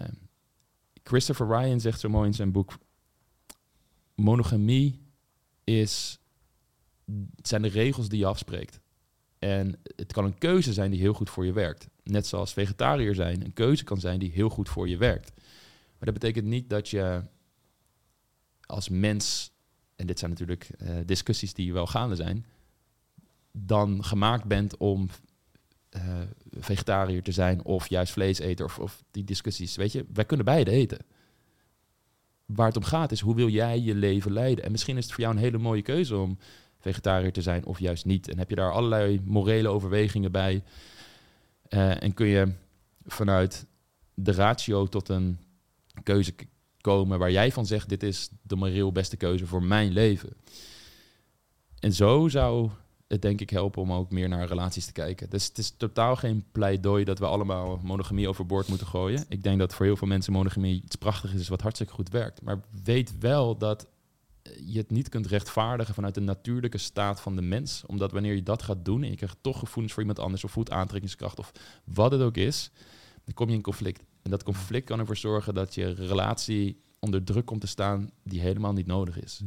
Christopher 1.08 1.48
Ryan 1.48 1.80
zegt 1.80 2.00
zo 2.00 2.10
mooi 2.10 2.28
in 2.28 2.34
zijn 2.34 2.52
boek: 2.52 2.78
monogamie 4.16 5.02
is, 5.64 6.20
zijn 7.42 7.62
de 7.62 7.68
regels 7.68 8.10
die 8.10 8.20
je 8.20 8.26
afspreekt. 8.26 8.80
En 9.40 9.80
het 9.96 10.14
kan 10.14 10.26
een 10.26 10.38
keuze 10.38 10.74
zijn 10.74 10.92
die 10.92 11.00
heel 11.00 11.14
goed 11.14 11.30
voor 11.30 11.46
je 11.46 11.54
werkt. 11.54 11.88
Net 12.04 12.28
zoals 12.28 12.54
vegetariër 12.54 13.16
zijn 13.16 13.46
een 13.46 13.54
keuze 13.54 13.84
kan 13.84 14.00
zijn 14.00 14.20
die 14.20 14.32
heel 14.32 14.50
goed 14.50 14.70
voor 14.70 14.90
je 14.90 14.98
werkt. 14.98 15.32
Maar 15.98 16.12
dat 16.12 16.14
betekent 16.14 16.46
niet 16.46 16.70
dat 16.70 16.90
je 16.90 17.24
als 18.62 18.90
mens, 18.90 19.52
en 19.96 20.08
dit 20.08 20.20
zijn 20.20 20.32
natuurlijk 20.32 20.70
uh, 20.82 20.98
discussies 21.06 21.54
die 21.54 21.74
wel 21.74 21.88
gaande 21.88 22.16
zijn, 22.16 22.46
dan 23.52 24.04
gemaakt 24.04 24.46
bent 24.46 24.78
om 24.78 25.10
uh, 25.98 26.04
vegetariër 26.60 27.24
te 27.24 27.32
zijn 27.32 27.64
of 27.64 27.90
juist 27.90 28.14
vlees 28.14 28.40
eten 28.40 28.66
of, 28.66 28.80
of 28.80 29.04
die 29.12 29.24
discussies. 29.24 29.76
Weet 29.76 29.92
je, 29.92 30.06
wij 30.14 30.26
kunnen 30.26 30.46
beide 30.46 30.72
eten. 30.72 30.98
Waar 32.46 32.68
het 32.68 32.78
om 32.78 32.84
gaat 32.84 33.12
is 33.12 33.20
hoe 33.20 33.36
wil 33.36 33.50
jij 33.50 33.80
je 33.80 33.96
leven 33.96 34.32
leiden? 34.32 34.64
En 34.64 34.72
misschien 34.72 34.98
is 34.98 35.04
het 35.04 35.14
voor 35.14 35.24
jou 35.24 35.36
een 35.36 35.42
hele 35.42 35.58
mooie 35.58 35.82
keuze 35.82 36.18
om 36.18 36.38
vegetariër 36.80 37.32
te 37.32 37.42
zijn 37.42 37.66
of 37.66 37.80
juist 37.80 38.06
niet. 38.06 38.30
En 38.30 38.38
heb 38.38 38.50
je 38.50 38.56
daar 38.56 38.72
allerlei 38.72 39.22
morele 39.24 39.68
overwegingen 39.68 40.32
bij. 40.32 40.64
Uh, 41.70 42.04
en 42.04 42.14
kun 42.14 42.28
je 42.28 42.52
vanuit 43.06 43.66
de 44.14 44.32
ratio 44.32 44.86
tot 44.86 45.10
een 45.10 45.38
keuze 46.04 46.34
komen 46.82 47.20
waar 47.20 47.32
jij 47.32 47.52
van 47.52 47.66
zegt: 47.66 47.90
dit 47.90 48.04
is 48.04 48.30
de 48.42 48.56
moreel 48.56 48.92
beste 48.92 49.18
keuze 49.18 49.48
voor 49.48 49.64
mijn 49.64 49.92
leven. 49.92 50.30
En 51.80 51.94
zo 51.94 52.28
zou 52.28 52.70
het 53.08 53.22
denk 53.22 53.42
ik 53.42 53.50
helpen 53.50 53.82
om 53.82 53.94
ook 53.94 54.12
meer 54.12 54.30
naar 54.30 54.48
relaties 54.48 54.86
te 54.86 54.92
kijken. 54.92 55.30
Dus 55.30 55.48
het 55.48 55.58
is 55.58 55.70
totaal 55.78 56.16
geen 56.16 56.46
pleidooi 56.52 57.04
dat 57.04 57.20
we 57.20 57.26
allemaal 57.26 57.80
monogamie 57.84 58.30
overboord 58.30 58.68
moeten 58.68 58.88
gooien. 58.88 59.26
Ik 59.30 59.44
denk 59.44 59.60
dat 59.60 59.74
voor 59.74 59.86
heel 59.86 59.96
veel 59.96 60.08
mensen 60.08 60.34
monogamie 60.34 60.82
iets 60.84 60.96
prachtigs 60.96 61.34
is 61.34 61.48
wat 61.48 61.62
hartstikke 61.62 61.94
goed 61.94 62.10
werkt. 62.10 62.42
Maar 62.42 62.62
weet 62.84 63.20
wel 63.20 63.58
dat 63.58 63.88
je 64.66 64.78
het 64.78 64.92
niet 64.92 65.10
kunt 65.10 65.28
rechtvaardigen 65.28 65.94
vanuit 65.94 66.14
de 66.14 66.22
natuurlijke 66.22 66.78
staat 66.78 67.22
van 67.22 67.36
de 67.36 67.42
mens. 67.42 67.84
Omdat 67.86 68.12
wanneer 68.12 68.36
je 68.36 68.44
dat 68.44 68.64
gaat 68.64 68.86
doen 68.86 69.04
en 69.04 69.10
je 69.10 69.16
krijgt 69.16 69.38
toch 69.42 69.60
gevoelens 69.60 69.94
voor 69.94 70.02
iemand 70.02 70.20
anders 70.20 70.44
of 70.44 70.52
voet 70.52 70.72
aantrekkingskracht 70.72 71.40
of 71.40 71.52
wat 71.84 72.12
het 72.12 72.22
ook 72.22 72.38
is, 72.38 72.72
dan 73.24 73.34
kom 73.34 73.50
je 73.50 73.56
in 73.56 73.62
conflict. 73.62 74.04
En 74.22 74.32
dat 74.32 74.44
conflict 74.44 74.86
kan 74.86 75.00
ervoor 75.00 75.18
zorgen 75.18 75.54
dat 75.54 75.76
je 75.76 75.94
relatie 75.94 76.82
onder 77.00 77.24
druk 77.24 77.46
komt 77.46 77.62
te 77.62 77.68
staan 77.68 78.10
die 78.24 78.42
helemaal 78.42 78.74
niet 78.74 78.88
nodig 78.88 79.22
is. 79.22 79.42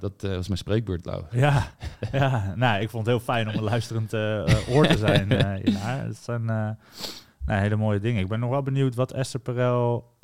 Dat 0.00 0.24
uh, 0.24 0.34
was 0.34 0.46
mijn 0.46 0.58
spreekbeurt, 0.58 1.04
Lau. 1.04 1.24
Ja, 1.30 1.74
ja, 2.12 2.54
nou, 2.56 2.82
ik 2.82 2.90
vond 2.90 3.06
het 3.06 3.14
heel 3.16 3.24
fijn 3.24 3.48
om 3.48 3.54
een 3.54 3.62
luisterend 3.62 4.12
uh, 4.12 4.68
oor 4.68 4.86
te 4.86 4.98
zijn. 4.98 5.32
uh, 5.32 5.76
het 5.84 6.16
zijn 6.16 6.44
nou, 6.44 6.76
hele 7.46 7.76
mooie 7.76 8.00
dingen. 8.00 8.22
Ik 8.22 8.28
ben 8.28 8.40
nog 8.40 8.50
wel 8.50 8.62
benieuwd 8.62 8.94
wat 8.94 9.12
Esther 9.12 9.40
Perel 9.40 10.16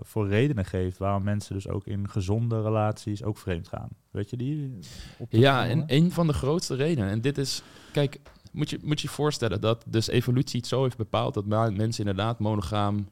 voor 0.00 0.28
redenen 0.28 0.64
geeft 0.64 0.98
waarom 0.98 1.22
mensen 1.22 1.54
dus 1.54 1.68
ook 1.68 1.86
in 1.86 2.08
gezonde 2.08 2.62
relaties 2.62 3.22
ook 3.22 3.38
vreemd 3.38 3.68
gaan. 3.68 3.88
Weet 4.10 4.30
je 4.30 4.36
die? 4.36 4.78
ja, 5.28 5.66
en 5.66 5.84
een 5.86 6.12
van 6.12 6.26
de 6.26 6.32
grootste 6.32 6.74
redenen. 6.74 7.10
En 7.10 7.20
dit 7.20 7.38
is, 7.38 7.62
kijk, 7.92 8.20
moet 8.52 8.70
je 8.70 8.78
moet 8.82 9.00
je 9.00 9.08
voorstellen 9.08 9.60
dat 9.60 9.84
dus 9.86 10.08
evolutie 10.08 10.60
het 10.60 10.68
zo 10.68 10.82
heeft 10.82 10.96
bepaald 10.96 11.34
dat 11.34 11.46
mensen 11.46 12.06
inderdaad 12.06 12.38
monogaam 12.38 13.08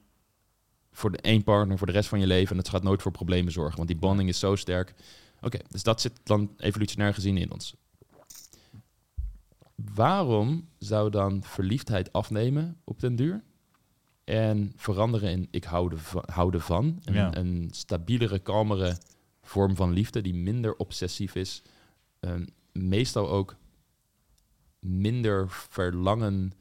voor 0.92 1.10
de 1.10 1.18
één 1.18 1.42
partner 1.42 1.78
voor 1.78 1.86
de 1.86 1.92
rest 1.92 2.08
van 2.08 2.20
je 2.20 2.26
leven 2.26 2.50
en 2.50 2.56
het 2.56 2.68
gaat 2.68 2.82
nooit 2.82 3.02
voor 3.02 3.12
problemen 3.12 3.52
zorgen, 3.52 3.76
want 3.76 3.88
die 3.88 3.98
bonding 3.98 4.28
is 4.28 4.38
zo 4.38 4.56
sterk. 4.56 4.94
Oké, 5.40 5.58
dus 5.68 5.82
dat 5.82 6.00
zit 6.00 6.20
dan 6.22 6.54
evolutionair 6.56 7.14
gezien 7.14 7.36
in 7.36 7.52
ons. 7.52 7.74
Waarom 9.74 10.68
zou 10.78 11.10
dan 11.10 11.44
verliefdheid 11.44 12.12
afnemen 12.12 12.76
op 12.84 13.00
den 13.00 13.16
duur? 13.16 13.42
En 14.24 14.72
veranderen 14.76 15.30
in 15.30 15.48
ik 15.50 15.64
hou 15.64 15.98
van, 15.98 16.24
houden 16.26 16.60
van. 16.60 17.00
Een, 17.04 17.38
een 17.38 17.68
stabielere, 17.70 18.38
kalmere 18.38 18.98
vorm 19.42 19.76
van 19.76 19.92
liefde 19.92 20.20
die 20.20 20.34
minder 20.34 20.76
obsessief 20.76 21.34
is. 21.34 21.62
Um, 22.20 22.46
meestal 22.72 23.30
ook 23.30 23.56
minder 24.78 25.50
verlangen 25.50 26.52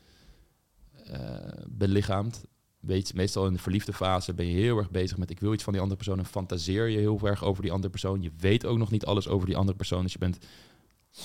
uh, 1.11 1.37
belichaamt 1.67 2.45
weet, 2.79 3.13
meestal 3.13 3.45
in 3.45 3.53
de 3.53 3.59
verliefde 3.59 3.93
fase 3.93 4.33
ben 4.33 4.47
je 4.47 4.57
heel 4.57 4.77
erg 4.77 4.91
bezig 4.91 5.17
met 5.17 5.29
ik 5.29 5.39
wil 5.39 5.53
iets 5.53 5.63
van 5.63 5.73
die 5.73 5.81
andere 5.81 5.99
persoon 5.99 6.19
en 6.19 6.25
fantaseer 6.25 6.87
je 6.87 6.97
heel 6.97 7.19
erg 7.23 7.43
over 7.43 7.61
die 7.61 7.71
andere 7.71 7.89
persoon. 7.89 8.21
Je 8.21 8.31
weet 8.37 8.65
ook 8.65 8.77
nog 8.77 8.91
niet 8.91 9.05
alles 9.05 9.27
over 9.27 9.47
die 9.47 9.57
andere 9.57 9.77
persoon, 9.77 10.03
dus 10.03 10.13
je 10.13 10.19
bent 10.19 10.37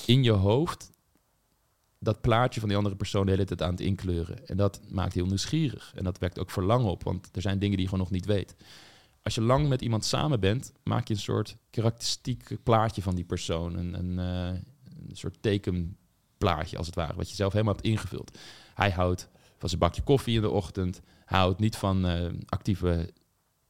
in 0.07 0.23
je 0.23 0.31
hoofd 0.31 0.93
dat 1.99 2.21
plaatje 2.21 2.61
van 2.61 2.69
die 2.69 2.79
andere 2.79 2.97
persoon 2.97 3.27
de 3.27 3.33
hele 3.33 3.45
tijd 3.45 3.63
aan 3.63 3.71
het 3.71 3.81
inkleuren. 3.81 4.47
En 4.47 4.57
dat 4.57 4.81
maakt 4.89 5.15
heel 5.15 5.27
nieuwsgierig. 5.27 5.93
En 5.95 6.05
dat 6.05 6.19
wekt 6.19 6.39
ook 6.39 6.51
verlangen 6.51 6.91
op, 6.91 7.05
want 7.05 7.29
er 7.33 7.43
zijn 7.43 7.59
dingen 7.59 7.77
die 7.77 7.85
je 7.85 7.91
gewoon 7.91 8.05
nog 8.05 8.15
niet 8.15 8.27
weet. 8.27 8.55
Als 9.23 9.35
je 9.35 9.41
lang 9.41 9.69
met 9.69 9.83
iemand 9.83 10.05
samen 10.05 10.41
bent, 10.41 10.73
maak 10.83 11.09
je 11.09 11.15
een 11.15 11.21
soort 11.21 11.57
karakteristiek 11.71 12.57
plaatje 12.63 13.03
van 13.03 13.15
die 13.15 13.25
persoon. 13.25 13.77
Een, 13.77 13.99
een, 13.99 14.19
uh, 14.19 14.61
een 15.09 15.17
soort 15.17 15.37
tekenplaatje, 15.41 16.77
als 16.77 16.87
het 16.87 16.95
ware, 16.95 17.17
wat 17.17 17.29
je 17.29 17.35
zelf 17.35 17.53
helemaal 17.53 17.75
hebt 17.75 17.87
ingevuld. 17.87 18.39
Hij 18.75 18.91
houdt 18.91 19.29
van 19.59 19.69
zijn 19.69 19.81
bakje 19.81 20.03
koffie 20.03 20.35
in 20.35 20.43
de 20.43 20.51
ochtend 20.51 21.01
houdt 21.25 21.61
niet 21.61 21.77
van 21.77 22.07
uh, 22.07 22.33
actieve 22.49 23.13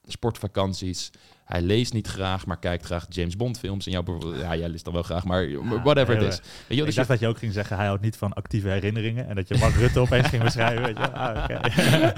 sportvakanties. 0.06 1.10
Hij 1.44 1.62
leest 1.62 1.92
niet 1.92 2.06
graag, 2.06 2.46
maar 2.46 2.58
kijkt 2.58 2.84
graag 2.84 3.06
James 3.08 3.36
Bond 3.36 3.58
films. 3.58 3.86
En 3.86 3.92
jou, 3.92 4.36
ja, 4.38 4.56
jij 4.56 4.68
leest 4.68 4.84
dan 4.84 4.92
wel 4.92 5.02
graag, 5.02 5.24
maar 5.24 5.48
whatever 5.82 6.16
het 6.16 6.32
is. 6.32 6.40
Weet 6.66 6.78
je, 6.78 6.84
dus 6.84 6.88
ik 6.88 6.94
dacht 6.94 7.08
dat 7.08 7.20
je 7.20 7.26
ook 7.26 7.38
ging 7.38 7.52
zeggen, 7.52 7.76
hij 7.76 7.86
houdt 7.86 8.02
niet 8.02 8.16
van 8.16 8.32
actieve 8.32 8.68
herinneringen. 8.68 9.28
En 9.28 9.34
dat 9.34 9.48
je 9.48 9.58
Mark 9.58 9.74
Rutte 9.74 10.00
opeens 10.00 10.28
ging 10.28 10.42
beschrijven. 10.42 10.84
Weet 10.84 10.96
je? 10.96 11.12
Ah, 11.12 11.44
okay. 11.44 11.60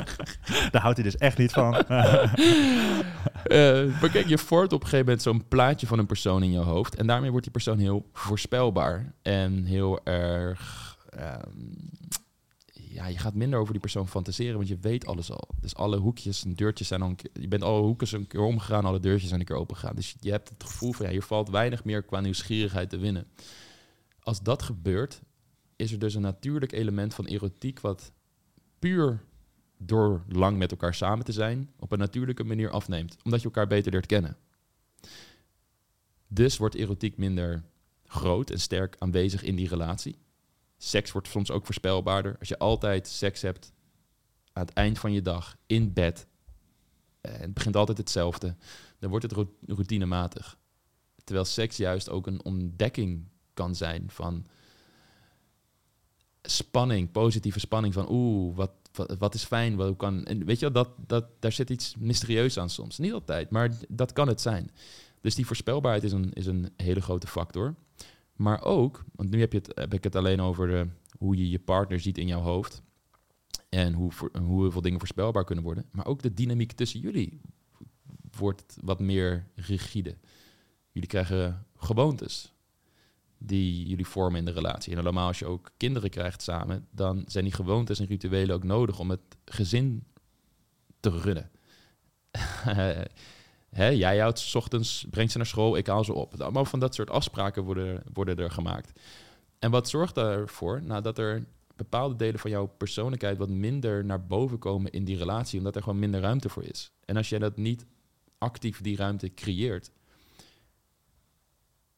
Daar 0.72 0.82
houdt 0.82 0.96
hij 0.96 1.04
dus 1.04 1.16
echt 1.16 1.38
niet 1.38 1.52
van. 1.52 1.74
uh, 1.76 1.84
maar 4.00 4.10
kijk, 4.12 4.26
je 4.26 4.38
vormt 4.38 4.72
op 4.72 4.80
een 4.80 4.88
gegeven 4.88 5.04
moment 5.04 5.22
zo'n 5.22 5.48
plaatje 5.48 5.86
van 5.86 5.98
een 5.98 6.06
persoon 6.06 6.42
in 6.42 6.50
je 6.50 6.58
hoofd. 6.58 6.94
En 6.94 7.06
daarmee 7.06 7.30
wordt 7.30 7.44
die 7.44 7.52
persoon 7.52 7.78
heel 7.78 8.08
voorspelbaar. 8.12 9.12
En 9.22 9.64
heel 9.64 10.00
erg... 10.04 10.90
Um, 11.20 11.90
ja, 12.92 13.06
je 13.06 13.18
gaat 13.18 13.34
minder 13.34 13.58
over 13.58 13.72
die 13.72 13.80
persoon 13.80 14.08
fantaseren, 14.08 14.56
want 14.56 14.68
je 14.68 14.78
weet 14.80 15.06
alles 15.06 15.30
al. 15.30 15.48
Dus 15.60 15.74
alle 15.74 15.96
hoekjes 15.96 16.44
en 16.44 16.54
deurtjes 16.54 16.88
zijn 16.88 17.02
al 17.02 17.14
je 17.32 17.48
bent 17.48 17.62
alle 17.62 17.82
hoeken 17.82 18.14
een 18.14 18.26
keer 18.26 18.40
omgegaan, 18.40 18.84
alle 18.84 19.00
deurtjes 19.00 19.28
zijn 19.28 19.40
een 19.40 19.46
keer 19.46 19.56
open 19.56 19.76
gegaan. 19.76 19.96
Dus 19.96 20.16
je 20.20 20.30
hebt 20.30 20.48
het 20.48 20.64
gevoel 20.64 20.92
van, 20.92 21.06
ja, 21.06 21.12
hier 21.12 21.22
valt 21.22 21.48
weinig 21.48 21.84
meer 21.84 22.02
qua 22.02 22.20
nieuwsgierigheid 22.20 22.90
te 22.90 22.98
winnen. 22.98 23.26
Als 24.20 24.42
dat 24.42 24.62
gebeurt, 24.62 25.22
is 25.76 25.92
er 25.92 25.98
dus 25.98 26.14
een 26.14 26.22
natuurlijk 26.22 26.72
element 26.72 27.14
van 27.14 27.26
erotiek 27.26 27.80
wat 27.80 28.12
puur 28.78 29.24
door 29.78 30.24
lang 30.28 30.58
met 30.58 30.70
elkaar 30.70 30.94
samen 30.94 31.24
te 31.24 31.32
zijn, 31.32 31.70
op 31.78 31.92
een 31.92 31.98
natuurlijke 31.98 32.44
manier 32.44 32.70
afneemt, 32.70 33.16
omdat 33.22 33.40
je 33.40 33.46
elkaar 33.46 33.66
beter 33.66 33.92
leert 33.92 34.06
kennen. 34.06 34.36
Dus 36.28 36.56
wordt 36.56 36.74
erotiek 36.74 37.16
minder 37.16 37.62
groot 38.06 38.50
en 38.50 38.60
sterk 38.60 38.96
aanwezig 38.98 39.42
in 39.42 39.56
die 39.56 39.68
relatie. 39.68 40.16
Seks 40.84 41.12
wordt 41.12 41.28
soms 41.28 41.50
ook 41.50 41.64
voorspelbaarder. 41.64 42.36
Als 42.38 42.48
je 42.48 42.58
altijd 42.58 43.08
seks 43.08 43.42
hebt 43.42 43.72
aan 44.52 44.64
het 44.64 44.74
eind 44.74 44.98
van 44.98 45.12
je 45.12 45.22
dag 45.22 45.56
in 45.66 45.92
bed, 45.92 46.26
en 47.20 47.40
het 47.40 47.54
begint 47.54 47.76
altijd 47.76 47.98
hetzelfde, 47.98 48.56
dan 48.98 49.10
wordt 49.10 49.30
het 49.30 49.46
routinematig. 49.66 50.58
Terwijl 51.24 51.46
seks 51.46 51.76
juist 51.76 52.08
ook 52.08 52.26
een 52.26 52.44
ontdekking 52.44 53.28
kan 53.54 53.74
zijn 53.74 54.10
van 54.10 54.46
spanning, 56.42 57.10
positieve 57.10 57.60
spanning 57.60 57.94
van 57.94 58.06
oeh, 58.10 58.56
wat, 58.56 58.72
wat, 59.18 59.34
is 59.34 59.44
fijn, 59.44 59.76
wat 59.76 59.96
kan. 59.96 60.24
En 60.24 60.44
weet 60.44 60.58
je, 60.58 60.70
dat, 60.70 60.90
dat, 61.06 61.26
daar 61.40 61.52
zit 61.52 61.70
iets 61.70 61.94
mysterieus 61.98 62.58
aan 62.58 62.70
soms. 62.70 62.98
Niet 62.98 63.12
altijd, 63.12 63.50
maar 63.50 63.70
dat 63.88 64.12
kan 64.12 64.28
het 64.28 64.40
zijn. 64.40 64.70
Dus 65.20 65.34
die 65.34 65.46
voorspelbaarheid 65.46 66.04
is 66.04 66.12
een, 66.12 66.32
is 66.32 66.46
een 66.46 66.72
hele 66.76 67.00
grote 67.00 67.26
factor. 67.26 67.74
Maar 68.42 68.64
ook, 68.64 69.04
want 69.14 69.30
nu 69.30 69.40
heb, 69.40 69.52
je 69.52 69.58
het, 69.58 69.72
heb 69.74 69.94
ik 69.94 70.04
het 70.04 70.16
alleen 70.16 70.40
over 70.40 70.88
hoe 71.18 71.36
je 71.36 71.50
je 71.50 71.58
partner 71.58 72.00
ziet 72.00 72.18
in 72.18 72.26
jouw 72.26 72.40
hoofd. 72.40 72.82
En 73.68 73.92
hoe, 73.92 74.12
hoe 74.40 74.70
veel 74.70 74.80
dingen 74.80 74.98
voorspelbaar 74.98 75.44
kunnen 75.44 75.64
worden. 75.64 75.86
Maar 75.90 76.06
ook 76.06 76.22
de 76.22 76.34
dynamiek 76.34 76.72
tussen 76.72 77.00
jullie 77.00 77.40
wordt 78.36 78.76
wat 78.80 79.00
meer 79.00 79.46
rigide. 79.54 80.16
Jullie 80.90 81.08
krijgen 81.08 81.66
gewoontes 81.76 82.52
die 83.38 83.86
jullie 83.86 84.06
vormen 84.06 84.38
in 84.38 84.44
de 84.44 84.52
relatie. 84.52 84.96
En 84.96 85.04
normaal 85.04 85.26
als 85.26 85.38
je 85.38 85.46
ook 85.46 85.70
kinderen 85.76 86.10
krijgt 86.10 86.42
samen, 86.42 86.86
dan 86.90 87.24
zijn 87.26 87.44
die 87.44 87.52
gewoontes 87.52 87.98
en 87.98 88.06
rituelen 88.06 88.54
ook 88.54 88.64
nodig 88.64 88.98
om 88.98 89.10
het 89.10 89.36
gezin 89.44 90.04
te 91.00 91.10
runnen. 91.10 91.50
Hè, 93.74 93.88
jij 93.88 94.18
houdt 94.18 94.38
s 94.38 94.54
ochtends, 94.54 95.06
brengt 95.10 95.32
ze 95.32 95.38
naar 95.38 95.46
school, 95.46 95.76
ik 95.76 95.86
haal 95.86 96.04
ze 96.04 96.12
op. 96.12 96.40
Allemaal 96.40 96.64
van 96.64 96.80
dat 96.80 96.94
soort 96.94 97.10
afspraken 97.10 97.62
worden, 97.62 98.02
worden 98.12 98.36
er 98.36 98.50
gemaakt. 98.50 99.00
En 99.58 99.70
wat 99.70 99.88
zorgt 99.88 100.16
ervoor? 100.16 100.82
Nou, 100.82 101.02
dat 101.02 101.18
er 101.18 101.44
bepaalde 101.76 102.16
delen 102.16 102.40
van 102.40 102.50
jouw 102.50 102.66
persoonlijkheid 102.66 103.38
wat 103.38 103.48
minder 103.48 104.04
naar 104.04 104.26
boven 104.26 104.58
komen 104.58 104.92
in 104.92 105.04
die 105.04 105.16
relatie, 105.16 105.58
omdat 105.58 105.76
er 105.76 105.82
gewoon 105.82 105.98
minder 105.98 106.20
ruimte 106.20 106.48
voor 106.48 106.64
is. 106.64 106.92
En 107.04 107.16
als 107.16 107.28
jij 107.28 107.38
dat 107.38 107.56
niet 107.56 107.86
actief 108.38 108.80
die 108.80 108.96
ruimte 108.96 109.34
creëert, 109.34 109.90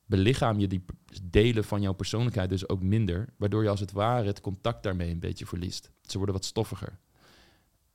belichaam 0.07 0.59
je 0.59 0.67
die 0.67 0.85
delen 1.23 1.65
van 1.65 1.81
jouw 1.81 1.93
persoonlijkheid 1.93 2.49
dus 2.49 2.69
ook 2.69 2.83
minder, 2.83 3.29
waardoor 3.37 3.63
je 3.63 3.69
als 3.69 3.81
het 3.81 3.93
ware 3.93 4.27
het 4.27 4.41
contact 4.41 4.83
daarmee 4.83 5.11
een 5.11 5.21
beetje 5.21 5.47
verliest. 5.47 5.91
Ze 6.03 6.17
worden 6.17 6.35
wat 6.35 6.45
stoffiger. 6.45 6.99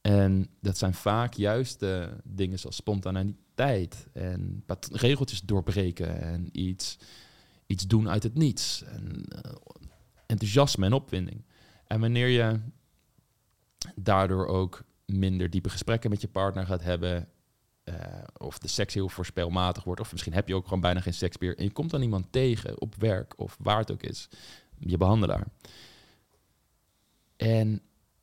En 0.01 0.49
dat 0.61 0.77
zijn 0.77 0.93
vaak 0.93 1.33
juist 1.33 1.79
de 1.79 2.17
dingen 2.23 2.59
zoals 2.59 2.75
spontaniteit 2.75 4.07
en 4.13 4.63
regeltjes 4.91 5.41
doorbreken 5.41 6.21
en 6.21 6.49
iets, 6.51 6.97
iets 7.65 7.87
doen 7.87 8.09
uit 8.09 8.23
het 8.23 8.33
niets. 8.33 8.83
En, 8.83 9.25
uh, 9.45 9.51
enthousiasme 10.25 10.85
en 10.85 10.93
opwinding. 10.93 11.45
En 11.87 11.99
wanneer 11.99 12.27
je 12.27 12.59
daardoor 13.95 14.47
ook 14.47 14.83
minder 15.05 15.49
diepe 15.49 15.69
gesprekken 15.69 16.09
met 16.09 16.21
je 16.21 16.27
partner 16.27 16.65
gaat 16.65 16.83
hebben, 16.83 17.27
uh, 17.83 17.95
of 18.37 18.57
de 18.57 18.67
seks 18.67 18.93
heel 18.93 19.09
voorspelmatig 19.09 19.83
wordt, 19.83 20.01
of 20.01 20.11
misschien 20.11 20.33
heb 20.33 20.47
je 20.47 20.55
ook 20.55 20.63
gewoon 20.63 20.81
bijna 20.81 20.99
geen 20.99 21.13
seks 21.13 21.37
meer, 21.37 21.57
en 21.57 21.63
je 21.63 21.71
komt 21.71 21.89
dan 21.91 22.01
iemand 22.01 22.31
tegen 22.31 22.81
op 22.81 22.95
werk 22.95 23.33
of 23.39 23.57
waar 23.59 23.77
het 23.77 23.91
ook 23.91 24.03
is, 24.03 24.29
je 24.77 24.97
behandelaar. 24.97 25.47
En 27.35 27.81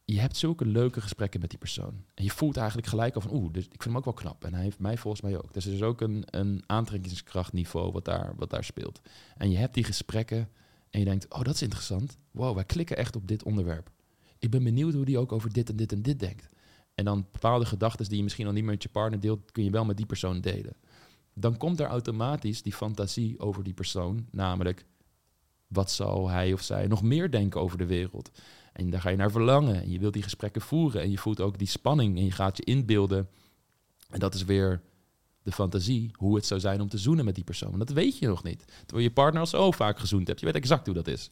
je 0.08 0.20
hebt 0.20 0.36
zulke 0.36 0.66
leuke 0.66 1.00
gesprekken 1.00 1.40
met 1.40 1.50
die 1.50 1.58
persoon. 1.58 2.04
En 2.14 2.24
je 2.24 2.30
voelt 2.30 2.56
eigenlijk 2.56 2.88
gelijk 2.88 3.14
al 3.14 3.20
van, 3.20 3.34
oeh, 3.34 3.52
dus 3.52 3.64
ik 3.64 3.70
vind 3.70 3.84
hem 3.84 3.96
ook 3.96 4.04
wel 4.04 4.14
knap. 4.14 4.44
En 4.44 4.54
hij 4.54 4.62
heeft 4.62 4.78
mij 4.78 4.96
volgens 4.96 5.22
mij 5.22 5.36
ook. 5.36 5.52
Dus 5.52 5.66
er 5.66 5.72
is 5.72 5.82
ook 5.82 6.00
een, 6.00 6.24
een 6.26 6.62
aantrekkingskrachtniveau 6.66 7.92
wat 7.92 8.04
daar, 8.04 8.34
wat 8.36 8.50
daar 8.50 8.64
speelt. 8.64 9.00
En 9.36 9.50
je 9.50 9.56
hebt 9.56 9.74
die 9.74 9.84
gesprekken 9.84 10.48
en 10.90 10.98
je 10.98 11.04
denkt, 11.04 11.32
oh, 11.32 11.42
dat 11.42 11.54
is 11.54 11.62
interessant. 11.62 12.18
Wow, 12.30 12.54
wij 12.54 12.64
klikken 12.64 12.96
echt 12.96 13.16
op 13.16 13.28
dit 13.28 13.42
onderwerp. 13.42 13.90
Ik 14.38 14.50
ben 14.50 14.64
benieuwd 14.64 14.94
hoe 14.94 15.04
die 15.04 15.18
ook 15.18 15.32
over 15.32 15.52
dit 15.52 15.68
en 15.68 15.76
dit 15.76 15.92
en 15.92 16.02
dit 16.02 16.18
denkt. 16.20 16.48
En 16.94 17.04
dan 17.04 17.26
bepaalde 17.32 17.66
gedachten 17.66 18.08
die 18.08 18.16
je 18.16 18.22
misschien 18.22 18.46
al 18.46 18.52
niet 18.52 18.64
met 18.64 18.82
je 18.82 18.88
partner 18.88 19.20
deelt, 19.20 19.52
kun 19.52 19.64
je 19.64 19.70
wel 19.70 19.84
met 19.84 19.96
die 19.96 20.06
persoon 20.06 20.40
delen. 20.40 20.76
Dan 21.34 21.56
komt 21.56 21.80
er 21.80 21.86
automatisch 21.86 22.62
die 22.62 22.72
fantasie 22.72 23.40
over 23.40 23.64
die 23.64 23.74
persoon, 23.74 24.26
namelijk 24.30 24.86
wat 25.66 25.90
zal 25.90 26.28
hij 26.28 26.52
of 26.52 26.62
zij 26.62 26.86
nog 26.86 27.02
meer 27.02 27.30
denken 27.30 27.60
over 27.60 27.78
de 27.78 27.86
wereld? 27.86 28.30
En 28.76 28.90
daar 28.90 29.00
ga 29.00 29.10
je 29.10 29.16
naar 29.16 29.30
verlangen. 29.30 29.82
En 29.82 29.90
je 29.90 29.98
wilt 29.98 30.12
die 30.12 30.22
gesprekken 30.22 30.62
voeren. 30.62 31.02
En 31.02 31.10
je 31.10 31.18
voelt 31.18 31.40
ook 31.40 31.58
die 31.58 31.68
spanning. 31.68 32.16
En 32.16 32.24
je 32.24 32.30
gaat 32.30 32.56
je 32.56 32.64
inbeelden. 32.64 33.28
En 34.10 34.18
dat 34.18 34.34
is 34.34 34.44
weer 34.44 34.82
de 35.42 35.52
fantasie. 35.52 36.10
Hoe 36.12 36.36
het 36.36 36.46
zou 36.46 36.60
zijn 36.60 36.80
om 36.80 36.88
te 36.88 36.98
zoenen 36.98 37.24
met 37.24 37.34
die 37.34 37.44
persoon. 37.44 37.78
Dat 37.78 37.90
weet 37.90 38.18
je 38.18 38.26
nog 38.26 38.42
niet. 38.42 38.64
Terwijl 38.86 39.08
je 39.08 39.12
partner 39.12 39.40
al 39.40 39.46
zo 39.46 39.70
vaak 39.70 39.98
gezoend 39.98 40.26
hebt. 40.26 40.40
Je 40.40 40.46
weet 40.46 40.54
exact 40.54 40.86
hoe 40.86 40.94
dat 40.94 41.08
is. 41.08 41.30